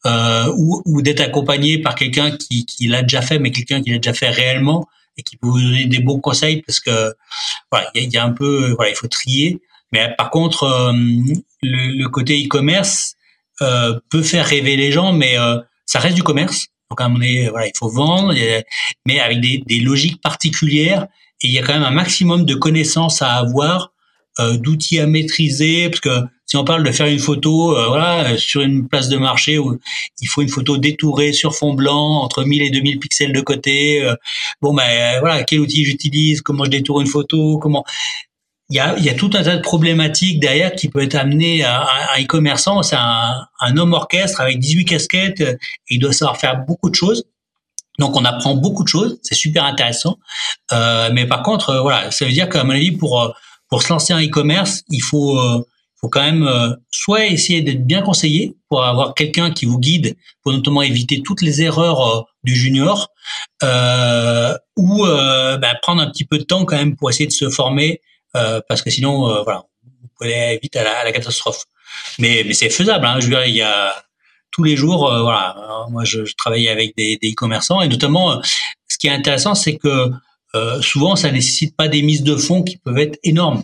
[0.05, 3.99] ou, ou d'être accompagné par quelqu'un qui, qui l'a déjà fait, mais quelqu'un qui l'a
[3.99, 4.87] déjà fait réellement
[5.17, 7.15] et qui peut vous donner des bons conseils parce que
[7.71, 9.61] voilà, il y, a un peu voilà, il faut trier.
[9.93, 10.93] Mais par contre, euh,
[11.63, 13.15] le, le, côté e-commerce
[13.63, 16.67] euh, peut faire rêver les gens, mais euh, ça reste du commerce.
[16.91, 18.35] Donc à un moment donné, voilà, il faut vendre,
[19.07, 21.07] mais avec des, des logiques particulières.
[21.43, 23.93] Et il y a quand même un maximum de connaissances à avoir,
[24.41, 26.21] euh, d'outils à maîtriser, parce que
[26.57, 29.79] on parle de faire une photo, euh, sur une place de marché où
[30.21, 34.03] il faut une photo détourée sur fond blanc, entre 1000 et 2000 pixels de côté.
[34.05, 34.15] Euh,
[34.61, 37.85] bon, ben voilà, quel outil j'utilise, comment je détourne une photo, comment.
[38.71, 41.87] Il y a, il tout un tas de problématiques derrière qui peut être amené à
[42.17, 42.83] un e-commerçant.
[42.83, 45.59] C'est un, homme orchestre avec 18 casquettes et
[45.91, 47.25] il doit savoir faire beaucoup de choses.
[47.99, 50.19] Donc on apprend beaucoup de choses, c'est super intéressant.
[50.73, 53.35] Euh, mais par contre, voilà, ça veut dire qu'à mon avis, pour
[53.69, 55.39] pour se lancer en e-commerce, il faut
[56.05, 60.17] faut quand même euh, soit essayer d'être bien conseillé pour avoir quelqu'un qui vous guide
[60.43, 63.09] pour notamment éviter toutes les erreurs euh, du junior,
[63.63, 67.33] euh, ou euh, bah, prendre un petit peu de temps quand même pour essayer de
[67.33, 68.01] se former
[68.69, 71.63] parce que sinon voilà vous pouvez aller vite à la, catastrophe.
[72.19, 73.07] Mais, mais c'est faisable.
[73.07, 73.95] Hein, je veux dire, il y a
[74.51, 75.87] tous les jours, voilà.
[75.91, 78.43] moi, je, je, travaille avec des e-commerçants et notamment,
[78.89, 80.11] ce qui est intéressant, c'est que
[80.81, 83.63] souvent, ça nécessite pas des mises de fonds qui peuvent être énormes.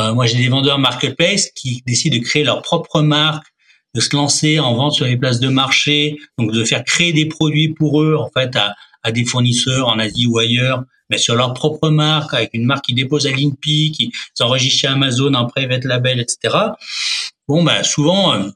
[0.00, 3.46] Euh, moi, j'ai des vendeurs marketplace qui décident de créer leur propre marque,
[3.94, 7.26] de se lancer en vente sur les places de marché, donc de faire créer des
[7.26, 11.54] produits pour eux, en fait, à, des fournisseurs en Asie ou ailleurs, mais sur leur
[11.54, 15.84] propre marque, avec une marque qui dépose à l'INPI, qui s'enregistre chez Amazon en private
[15.84, 16.56] label, etc.
[17.48, 18.50] Bon, ben souvent, euh,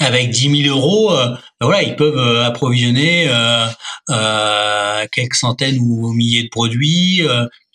[0.00, 1.28] avec 10 000 euros, euh,
[1.60, 3.30] ben voilà, ils peuvent approvisionner
[5.12, 7.22] quelques centaines ou milliers de produits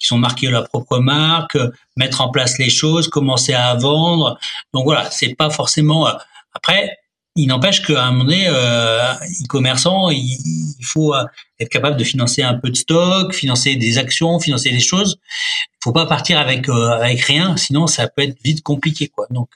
[0.03, 1.57] qui sont marqués à leur propre marque,
[1.97, 4.37] mettre en place les choses, commencer à vendre.
[4.73, 6.07] Donc voilà, c'est pas forcément.
[6.53, 6.97] Après,
[7.35, 9.13] il n'empêche qu'à un moment donné, euh,
[9.43, 11.15] e-commerçant, il, faut
[11.59, 15.17] être capable de financer un peu de stock, financer des actions, financer des choses.
[15.65, 19.25] Il faut pas partir avec avec rien, sinon ça peut être vite compliqué, quoi.
[19.31, 19.49] Donc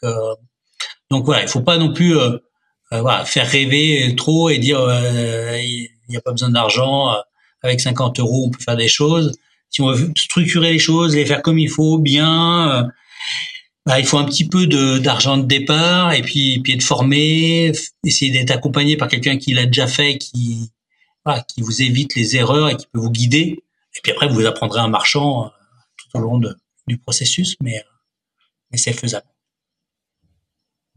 [1.11, 2.17] donc voilà, il faut pas non plus
[2.93, 7.17] euh, voilà, faire rêver trop et dire euh, il n'y a pas besoin d'argent, euh,
[7.61, 9.33] avec 50 euros on peut faire des choses.
[9.69, 12.89] Si on veut structurer les choses, les faire comme il faut, bien,
[13.85, 17.71] bah, il faut un petit peu de d'argent de départ et puis puis être formé,
[18.03, 20.71] essayer d'être accompagné par quelqu'un qui l'a déjà fait, qui
[21.25, 23.63] voilà, qui vous évite les erreurs et qui peut vous guider.
[23.95, 25.51] Et puis après vous apprendrez un marchand
[25.97, 26.55] tout au long de,
[26.87, 27.83] du processus, mais
[28.71, 29.27] mais c'est faisable.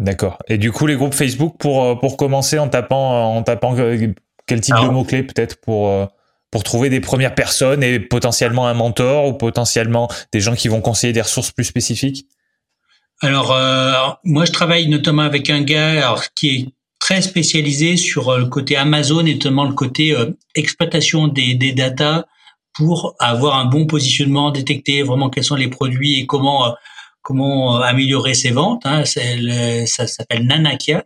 [0.01, 0.39] D'accord.
[0.49, 3.79] Et du coup, les groupes Facebook pour euh, pour commencer en tapant euh, en tapant
[3.79, 4.13] euh,
[4.47, 6.09] quel type de mots clés peut-être pour
[6.51, 10.81] pour trouver des premières personnes et potentiellement un mentor ou potentiellement des gens qui vont
[10.81, 12.27] conseiller des ressources plus spécifiques?
[13.23, 13.55] Alors,
[14.25, 16.67] moi, je travaille notamment avec un gars qui est
[16.99, 20.17] très spécialisé sur le côté Amazon et notamment le côté
[20.55, 22.25] exploitation des, des datas
[22.73, 26.75] pour avoir un bon positionnement, détecter vraiment quels sont les produits et comment
[27.23, 28.83] comment améliorer ses ventes.
[28.85, 29.05] Hein.
[29.05, 31.05] ça s'appelle Nanakia,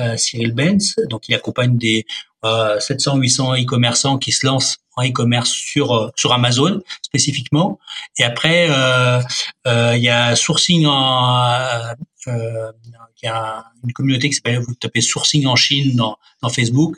[0.00, 0.96] euh, Cyril Benz.
[1.08, 2.06] Donc, il accompagne des
[2.44, 7.78] euh, 700-800 e-commerçants qui se lancent en e-commerce sur euh, sur Amazon spécifiquement.
[8.18, 9.20] Et après, euh,
[9.66, 11.94] il y a Sourcing en
[12.26, 16.96] il y a une communauté qui s'appelle vous tapez Sourcing en Chine dans, dans Facebook.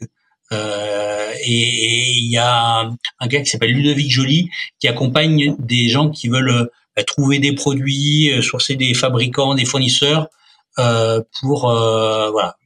[0.53, 2.91] Euh, et il y a
[3.21, 4.49] un gars qui s'appelle Ludovic Joly
[4.79, 6.71] qui accompagne des gens qui veulent
[7.07, 10.36] trouver des produits, sourcer des fabricants, des fournisseurs euh,
[10.77, 12.57] pour euh, voilà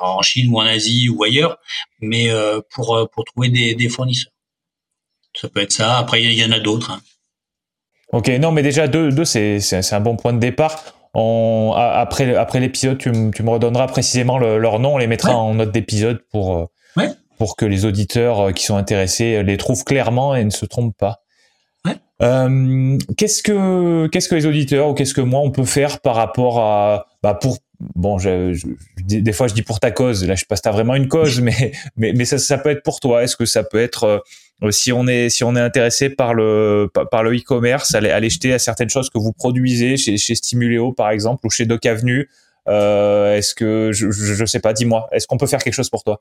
[0.00, 1.58] en Chine ou en Asie ou ailleurs,
[2.00, 4.32] mais euh, pour pour trouver des, des fournisseurs.
[5.34, 5.98] Ça peut être ça.
[5.98, 6.90] Après il y, en a d'autres.
[6.90, 7.00] Hein.
[8.12, 10.82] Ok, non, mais déjà deux, deux c'est c'est un bon point de départ.
[11.14, 15.54] On, après après l'épisode, tu, tu, me redonneras précisément leur nom, on les mettra en
[15.54, 17.10] note d'épisode pour ouais.
[17.38, 21.20] pour que les auditeurs qui sont intéressés les trouvent clairement et ne se trompent pas.
[22.20, 26.16] Euh, qu'est-ce que qu'est-ce que les auditeurs ou qu'est-ce que moi on peut faire par
[26.16, 27.58] rapport à bah pour
[27.94, 30.26] bon je, je, des fois je dis pour ta cause.
[30.26, 32.70] Là je sais pas si t'as vraiment une cause mais mais mais ça ça peut
[32.70, 33.22] être pour toi.
[33.22, 34.24] Est-ce que ça peut être
[34.64, 38.30] euh, si on est si on est intéressé par le par le e-commerce aller aller
[38.30, 41.86] jeter à certaines choses que vous produisez chez chez Stimuléo par exemple ou chez Doc
[41.86, 42.28] Avenue
[42.68, 45.08] euh, est-ce que je, je, je sais pas dis-moi.
[45.12, 46.20] Est-ce qu'on peut faire quelque chose pour toi?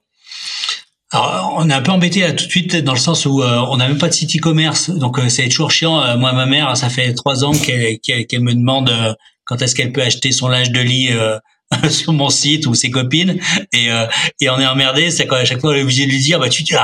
[1.11, 3.65] Alors, on est un peu embêté là tout de suite dans le sens où euh,
[3.69, 6.01] on n'a même pas de site e-commerce, donc euh, c'est toujours chiant.
[6.01, 7.97] Euh, moi, ma mère, ça fait trois ans qu'elle
[8.41, 8.91] me demande
[9.45, 11.09] quand est-ce qu'elle peut acheter son linge de lit
[11.89, 13.39] sur mon site ou ses copines,
[13.71, 13.88] et,
[14.41, 15.09] et on est emmerdé.
[15.09, 16.75] C'est quand à chaque fois on est obligé de lui dire, bah tu tu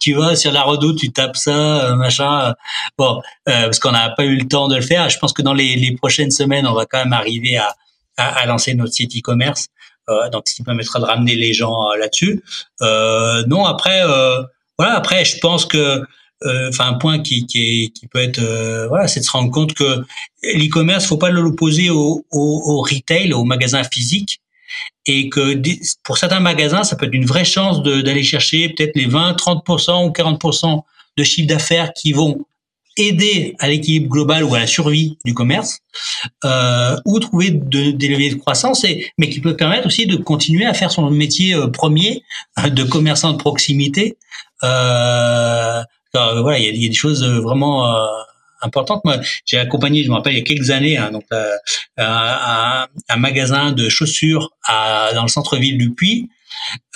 [0.00, 2.54] tu vas sur la redoute, tu tapes ça, machin.
[2.98, 5.08] Bon, parce qu'on n'a pas eu le temps de le faire.
[5.08, 7.74] Je pense que dans les, les prochaines semaines, on va quand même arriver à,
[8.18, 9.68] à, à lancer notre site e-commerce.
[10.12, 12.42] Euh, donc ce qui permettra de ramener les gens euh, là-dessus.
[12.82, 14.02] Euh, non, après,
[14.78, 16.02] voilà, après, je pense que
[16.68, 18.40] enfin un point qui, qui, peut être
[18.88, 20.02] voilà c'est de se rendre compte que
[20.42, 24.40] l'e-commerce faut pas l'opposer au, au, au, retail au magasin physique
[25.06, 25.62] et que
[26.02, 30.08] pour certains magasins ça peut être une vraie chance d'aller chercher peut-être les 20 30%
[30.08, 30.82] ou 40%
[31.16, 32.44] de chiffre d'affaires qui vont
[32.96, 35.78] aider à l'équilibre global ou à la survie du commerce,
[36.44, 40.16] euh, ou trouver de, des leviers de croissance, et, mais qui peut permettre aussi de
[40.16, 42.22] continuer à faire son métier euh, premier
[42.58, 44.16] euh, de commerçant de proximité.
[44.64, 45.82] Euh,
[46.14, 48.06] voilà, il y a, des choses vraiment euh,
[48.60, 49.02] importantes.
[49.04, 51.24] Moi, j'ai accompagné, je me rappelle, il y a quelques années, hein, donc
[51.96, 56.28] un, un, magasin de chaussures à, dans le centre-ville du Puy.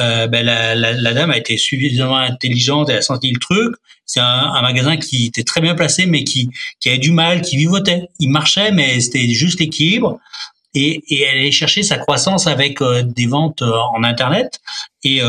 [0.01, 3.74] Euh, ben la, dame a été suffisamment intelligente, elle a senti le truc.
[4.05, 6.51] C'est un, magasin qui était très bien placé, mais qui,
[6.81, 8.09] qui avait du mal, qui vivotait.
[8.20, 10.19] Il marchait, mais c'était juste l'équilibre.
[10.74, 14.61] Et, elle allait chercher sa croissance avec euh, des ventes euh, en internet
[15.05, 15.23] et,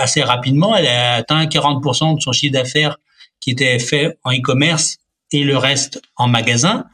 [0.00, 2.96] assez rapidement elle a atteint 40% de son chiffre d'affaires
[3.40, 4.96] qui était fait en e-commerce
[5.30, 6.86] et le reste en magasin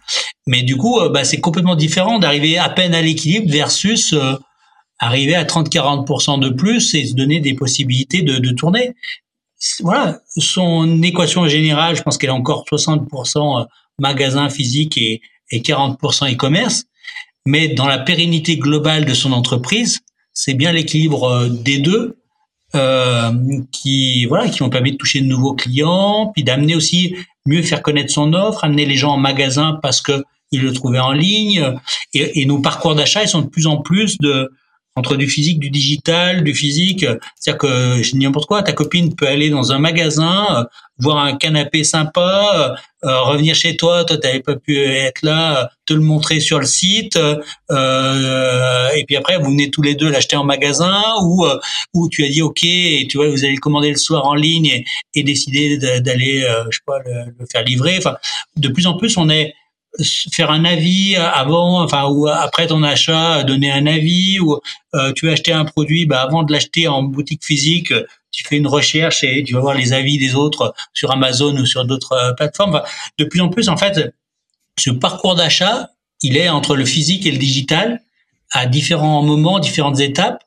[0.47, 4.13] mais du coup bah, c'est complètement différent d'arriver à peine à l'équilibre versus
[5.01, 8.95] arriver à 30-40% de plus et se donner des possibilités de, de tourner.
[9.81, 13.65] Voilà, son équation générale, je pense qu'elle est encore 60% euh,
[13.99, 15.21] magasin physique et,
[15.51, 16.85] et 40% e-commerce,
[17.47, 20.01] mais dans la pérennité globale de son entreprise,
[20.33, 22.17] c'est bien l'équilibre euh, des deux
[22.75, 23.33] euh,
[23.73, 27.83] qui voilà qui ont permis de toucher de nouveaux clients, puis d'amener aussi mieux faire
[27.83, 31.75] connaître son offre, amener les gens en magasin parce que ils le trouvaient en ligne,
[32.15, 34.51] et, et nos parcours d'achat ils sont de plus en plus de
[35.01, 37.07] entre du physique, du digital, du physique.
[37.37, 40.65] C'est-à-dire que je dis n'importe quoi, ta copine peut aller dans un magasin, euh,
[40.99, 45.71] voir un canapé sympa, euh, euh, revenir chez toi, toi t'avais pas pu être là,
[45.87, 50.37] te le montrer sur le site, et puis après vous venez tous les deux l'acheter
[50.37, 51.47] en magasin ou
[51.95, 54.35] ou tu as dit ok et tu vois vous allez le commander le soir en
[54.35, 57.97] ligne et, décider d'aller je sais pas le, le, faire livrer.
[57.97, 58.17] Enfin,
[58.57, 59.55] de plus en plus on est
[60.33, 64.59] faire un avis avant, enfin ou après ton achat, donner un avis ou
[64.95, 67.93] euh, tu veux acheter un produit, bah avant de l'acheter en boutique physique,
[68.31, 71.67] tu fais une recherche et tu vas voir les avis des autres sur Amazon ou
[71.67, 72.83] sur d'autres euh, plateformes.
[73.19, 74.15] de plus en plus, en fait,
[74.79, 75.91] ce parcours d'achat,
[76.23, 78.01] il est entre le physique et le digital
[78.53, 80.43] à différents moments, différentes étapes.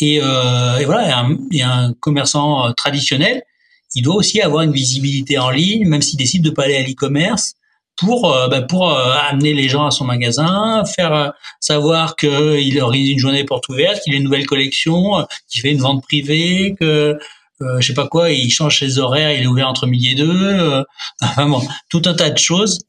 [0.00, 3.42] Et, euh, et voilà, il y, a un commerçant euh, traditionnel,
[3.94, 6.82] il doit aussi avoir une visibilité en ligne, même s'il décide de pas aller à
[6.82, 7.54] l'e-commerce
[7.96, 12.80] pour euh, bah, pour euh, amener les gens à son magasin, faire euh, savoir qu'il
[12.80, 16.74] organise une journée porte ouverte, qu'il a une nouvelle collection, qu'il fait une vente privée,
[16.78, 17.18] que
[17.62, 20.14] euh, je sais pas quoi, il change ses horaires, il est ouvert entre midi et
[20.14, 20.84] deux,
[21.22, 22.80] enfin bon, tout un tas de choses.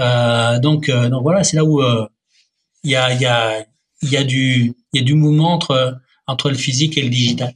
[0.00, 1.80] donc donc voilà, c'est là où
[2.82, 3.64] il y a, il y a,
[4.02, 7.08] il y a du, il y a du mouvement entre, entre le physique et le
[7.08, 7.54] digital.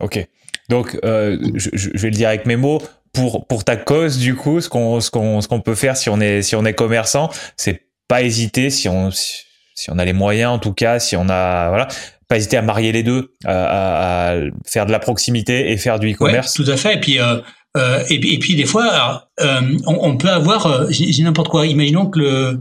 [0.00, 0.26] Ok.
[0.68, 2.82] Donc, euh, je, je, vais le dire avec mes mots.
[3.16, 6.08] Pour, pour ta cause, du coup, ce qu'on, ce qu'on, ce qu'on peut faire si
[6.08, 9.44] on est, si on est commerçant, c'est pas hésiter si on, si,
[9.88, 11.88] on a les moyens, en tout cas, si on a, voilà,
[12.28, 16.12] pas hésiter à marier les deux, à, à faire de la proximité et faire du
[16.12, 16.58] e-commerce.
[16.58, 16.94] Ouais, tout à fait.
[16.94, 17.38] Et puis, euh,
[17.76, 21.66] euh, et, et, puis des fois, euh, on, on, peut avoir, j'ai n'importe quoi.
[21.66, 22.60] Imaginons que le,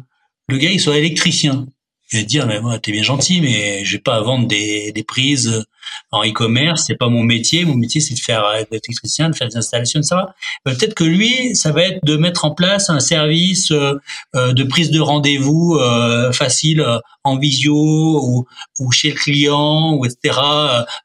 [0.49, 1.65] le gars il soit électricien.
[2.07, 5.03] Je vais dire, mais moi, t'es bien gentil, mais j'ai pas à vendre des, des
[5.03, 5.65] prises
[6.11, 6.83] en e-commerce.
[6.87, 7.65] C'est pas mon métier.
[7.65, 10.35] Mon métier, c'est de faire d'être électricien, de faire des installations, ça va.
[10.63, 13.99] Peut-être que lui, ça va être de mettre en place un service euh,
[14.35, 16.85] de prise de rendez-vous euh, facile
[17.23, 18.45] en visio ou,
[18.79, 20.39] ou, chez le client, ou etc.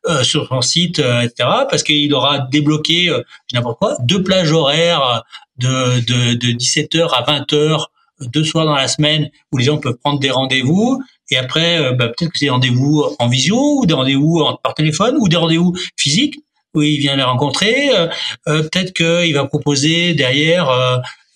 [0.08, 1.48] Euh, sur son site, etc.
[1.70, 3.10] Parce qu'il aura débloqué
[3.52, 5.24] n'importe quoi deux plages horaires
[5.58, 7.86] de, de, de 17h à 20h
[8.26, 11.92] deux soirs dans la semaine où les gens peuvent prendre des rendez-vous et après euh,
[11.92, 15.36] bah, peut-être que c'est des rendez-vous en visio ou des rendez-vous par téléphone ou des
[15.36, 16.36] rendez-vous physiques
[16.74, 17.90] où il vient les rencontrer.
[17.90, 18.06] Euh,
[18.48, 20.66] euh peut-être qu'il va proposer derrière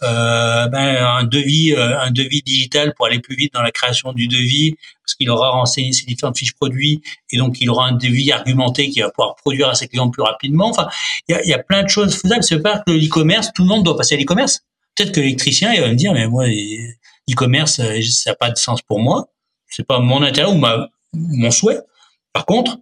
[0.01, 4.75] ben, un devis, un devis digital pour aller plus vite dans la création du devis
[5.03, 7.01] parce qu'il aura renseigné ses différentes fiches produits
[7.33, 10.23] et donc il aura un devis argumenté qui va pouvoir produire à ses clients plus
[10.23, 10.69] rapidement.
[10.69, 10.89] Enfin,
[11.29, 12.43] il y a, y a, plein de choses faisables.
[12.43, 14.61] C'est pas que l'e-commerce, tout le monde doit passer à l'e-commerce.
[14.97, 16.47] Peut-être que l'électricien, il va me dire, mais moi,
[17.31, 19.29] e-commerce, euh, ça n'a pas de sens pour moi.
[19.69, 21.81] C'est pas mon intérêt ou ma, mon souhait.
[22.33, 22.79] Par contre,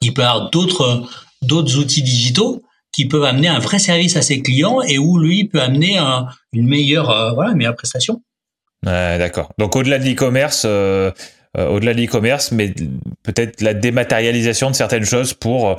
[0.00, 1.08] il peut avoir d'autres,
[1.42, 2.62] d'autres outils digitaux
[2.92, 5.98] qui peuvent amener un vrai service à ses clients et où lui peut amener
[6.52, 8.22] une meilleure, euh, voilà, meilleure prestation.
[8.84, 9.52] D'accord.
[9.58, 11.12] Donc au-delà de l'e-commerce, euh,
[11.56, 12.74] au-delà de l'e-commerce, mais
[13.22, 15.76] peut-être la dématérialisation de certaines choses pour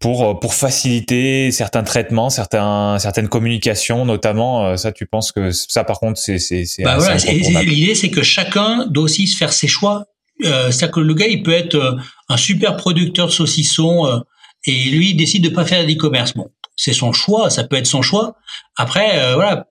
[0.00, 4.66] pour euh, pour faciliter certains traitements, certains certaines communications notamment.
[4.66, 6.82] Euh, ça, tu penses que ça, par contre, c'est c'est c'est.
[6.82, 10.06] Bah voilà, l'idée, c'est que chacun doit aussi se faire ses choix.
[10.44, 11.96] Euh, C'est-à-dire que le gars, il peut être euh,
[12.30, 14.22] un super producteur de saucissons
[14.64, 16.32] et lui il décide de pas faire d'e-commerce.
[16.34, 18.36] Bon, c'est son choix, ça peut être son choix.
[18.76, 19.66] Après, voilà,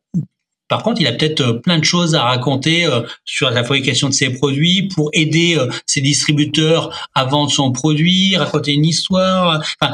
[0.70, 4.08] par contre, il a peut-être euh, plein de choses à raconter euh, sur la fabrication
[4.08, 9.62] de ses produits pour aider euh, ses distributeurs à vendre son produit, raconter une histoire.
[9.82, 9.94] Enfin,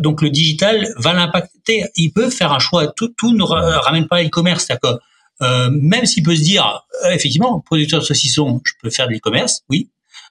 [0.00, 1.84] donc le digital va l'impacter.
[1.96, 2.86] Il peut faire un choix.
[2.86, 4.64] Tout, tout ne ramène pas l'e-commerce.
[4.66, 4.98] C'est-à-dire
[5.40, 9.62] que même s'il peut se dire, effectivement, producteur de saucissons, je peux faire de l'e-commerce,
[9.68, 9.90] oui,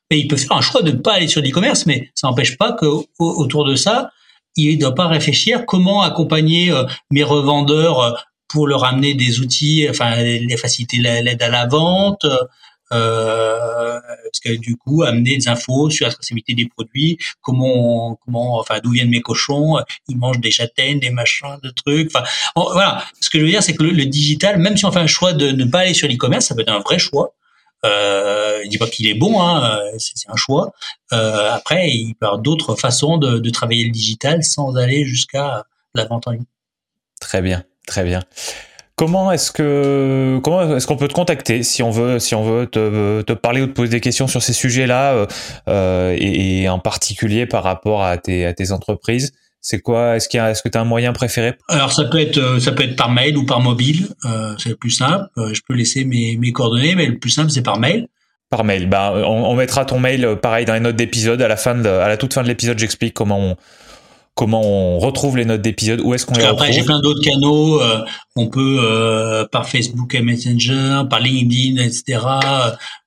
[0.10, 2.58] mais il peut faire un choix de ne pas aller sur l'e-commerce, mais ça n'empêche
[2.58, 2.86] pas que
[3.20, 4.12] autour de ça,
[4.56, 6.74] il ne doit pas réfléchir comment accompagner
[7.12, 12.26] mes revendeurs pour leur amener des outils, enfin les faciliter l'aide à la vente,
[12.94, 18.60] euh, parce que du coup amener des infos sur la traçabilité des produits, comment comment
[18.60, 19.78] enfin d'où viennent mes cochons,
[20.10, 22.12] ils mangent des châtaignes, des machins, des trucs.
[22.14, 22.26] Enfin
[22.56, 25.08] voilà, ce que je veux dire c'est que le, digital, même si on fait un
[25.08, 27.34] choix de ne pas aller sur l'e-commerce, ça peut être un vrai choix.
[27.86, 30.74] Euh, je dis pas qu'il est bon, hein, c'est un choix.
[31.14, 35.06] Euh, après, il peut y avoir d'autres façons de, de travailler le digital sans aller
[35.06, 35.66] jusqu'à
[35.96, 36.46] la vente en ligne.
[37.20, 37.64] Très bien.
[37.88, 38.22] Très bien.
[38.96, 42.68] Comment est-ce que comment est-ce qu'on peut te contacter si on veut si on veut
[42.68, 45.26] te, te parler ou te poser des questions sur ces sujets-là euh,
[45.68, 49.34] euh et, et, en particulier par rapport à tes à tes entreprises?
[49.62, 51.54] C'est quoi Est-ce qu'il y a, est-ce que tu as un moyen préféré?
[51.70, 54.70] Alors ça peut être euh, ça peut être par mail ou par mobile, euh, c'est
[54.70, 55.26] le plus simple.
[55.38, 58.08] Euh, je peux laisser mes, mes coordonnées, mais le plus simple c'est par mail.
[58.50, 58.90] Par mail.
[58.90, 61.88] Bah on, on mettra ton mail pareil dans les notes d'épisode à la fin de,
[61.88, 63.56] à la toute fin de l'épisode, j'explique comment on
[64.36, 67.22] comment on retrouve les notes d'épisode, où est-ce qu'on les retrouve Après, j'ai plein d'autres
[67.22, 67.82] canaux.
[67.82, 68.04] Euh,
[68.36, 72.20] on peut euh, par Facebook et Messenger, par LinkedIn, etc.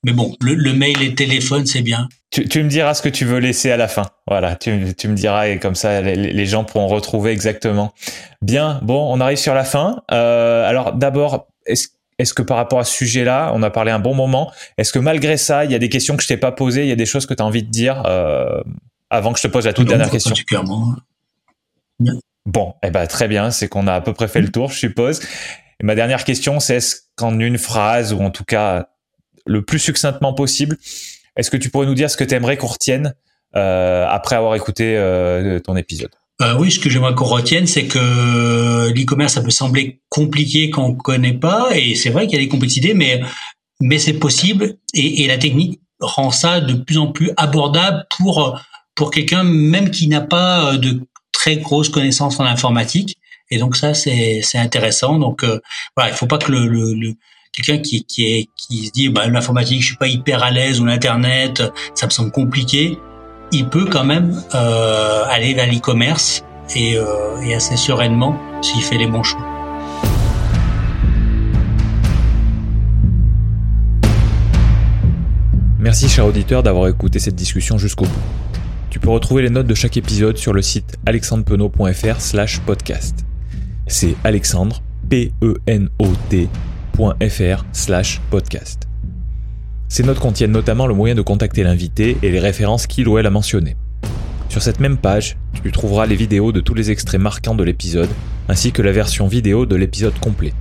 [0.05, 2.09] Mais bon, le, mail et le téléphone, c'est bien.
[2.31, 4.07] Tu, tu, me diras ce que tu veux laisser à la fin.
[4.27, 7.95] Voilà, tu, tu me diras et comme ça, les, les, gens pourront retrouver exactement.
[8.43, 10.03] Bien, bon, on arrive sur la fin.
[10.13, 11.89] Euh, alors d'abord, est-ce
[12.19, 14.53] est-ce que par rapport à ce sujet-là, on a parlé un bon moment?
[14.79, 16.89] Est-ce que malgré ça, il y a des questions que je t'ai pas posées, il
[16.89, 18.61] y a des choses que tu as envie de dire euh,
[19.11, 20.35] avant que je te pose la toute dernière question?
[22.47, 24.79] Bon, eh ben très bien, c'est qu'on a à peu près fait le tour, je
[24.79, 25.21] suppose.
[25.83, 28.89] Ma dernière question, c'est est-ce qu'en une phrase ou en tout cas
[29.47, 30.77] le plus succinctement possible,
[31.37, 33.15] est-ce que tu pourrais nous dire ce que tu aimerais qu'on retienne
[33.57, 36.11] euh, après avoir écouté euh, ton épisode?
[36.43, 40.85] Euh, Oui, ce que j'aimerais qu'on retienne, c'est que l'e-commerce, ça peut sembler compliqué quand
[40.85, 43.21] on connaît pas, et c'est vrai qu'il y a des complexités, mais
[43.81, 48.61] mais c'est possible, et, et la technique rend ça de plus en plus abordable pour
[48.95, 51.01] pour quelqu'un même qui n'a pas de
[51.45, 53.19] très grosse connaissance en informatique.
[53.51, 55.19] Et donc ça, c'est intéressant.
[55.19, 55.61] Donc euh,
[55.95, 57.15] voilà, il faut pas que le,
[57.53, 60.81] quelqu'un qui, qui, est, qui se dit bah, l'informatique, je suis pas hyper à l'aise
[60.81, 61.63] ou l'internet,
[61.95, 62.99] ça me semble compliqué.
[63.53, 66.45] Il peut quand même euh, aller vers l'e-commerce
[66.77, 69.45] euh, et assez sereinement s'il fait les bons choix.
[75.79, 78.64] Merci cher auditeur d'avoir écouté cette discussion jusqu'au bout.
[78.95, 83.27] Tu peux retrouver les notes de chaque épisode sur le site alexandrepenot.fr slash podcast.
[83.89, 86.55] C'est alexandre, P-E-N-O-T.fr
[87.73, 88.87] slash podcast.
[89.89, 93.27] Ces notes contiennent notamment le moyen de contacter l'invité et les références qu'il ou elle
[93.27, 93.75] a mentionnées.
[94.49, 98.11] Sur cette même page, tu trouveras les vidéos de tous les extraits marquants de l'épisode,
[98.49, 100.53] ainsi que la version vidéo de l'épisode complet.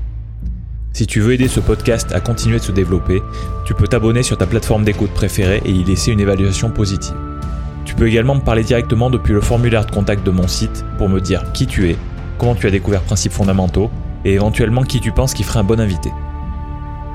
[0.92, 3.22] Si tu veux aider ce podcast à continuer de se développer,
[3.64, 7.14] tu peux t'abonner sur ta plateforme d'écoute préférée et y laisser une évaluation positive.
[7.86, 11.10] Tu peux également me parler directement depuis le formulaire de contact de mon site pour
[11.10, 11.98] me dire qui tu es,
[12.38, 13.90] comment tu as découvert Principes fondamentaux
[14.26, 16.12] et éventuellement qui tu penses qui ferait un bon invité.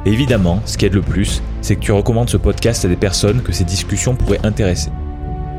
[0.04, 3.42] Évidemment, ce qui aide le plus, c'est que tu recommandes ce podcast à des personnes
[3.42, 4.90] que ces discussions pourraient intéresser.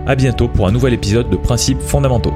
[0.07, 2.33] A bientôt pour un nouvel épisode de Principes fondamentaux.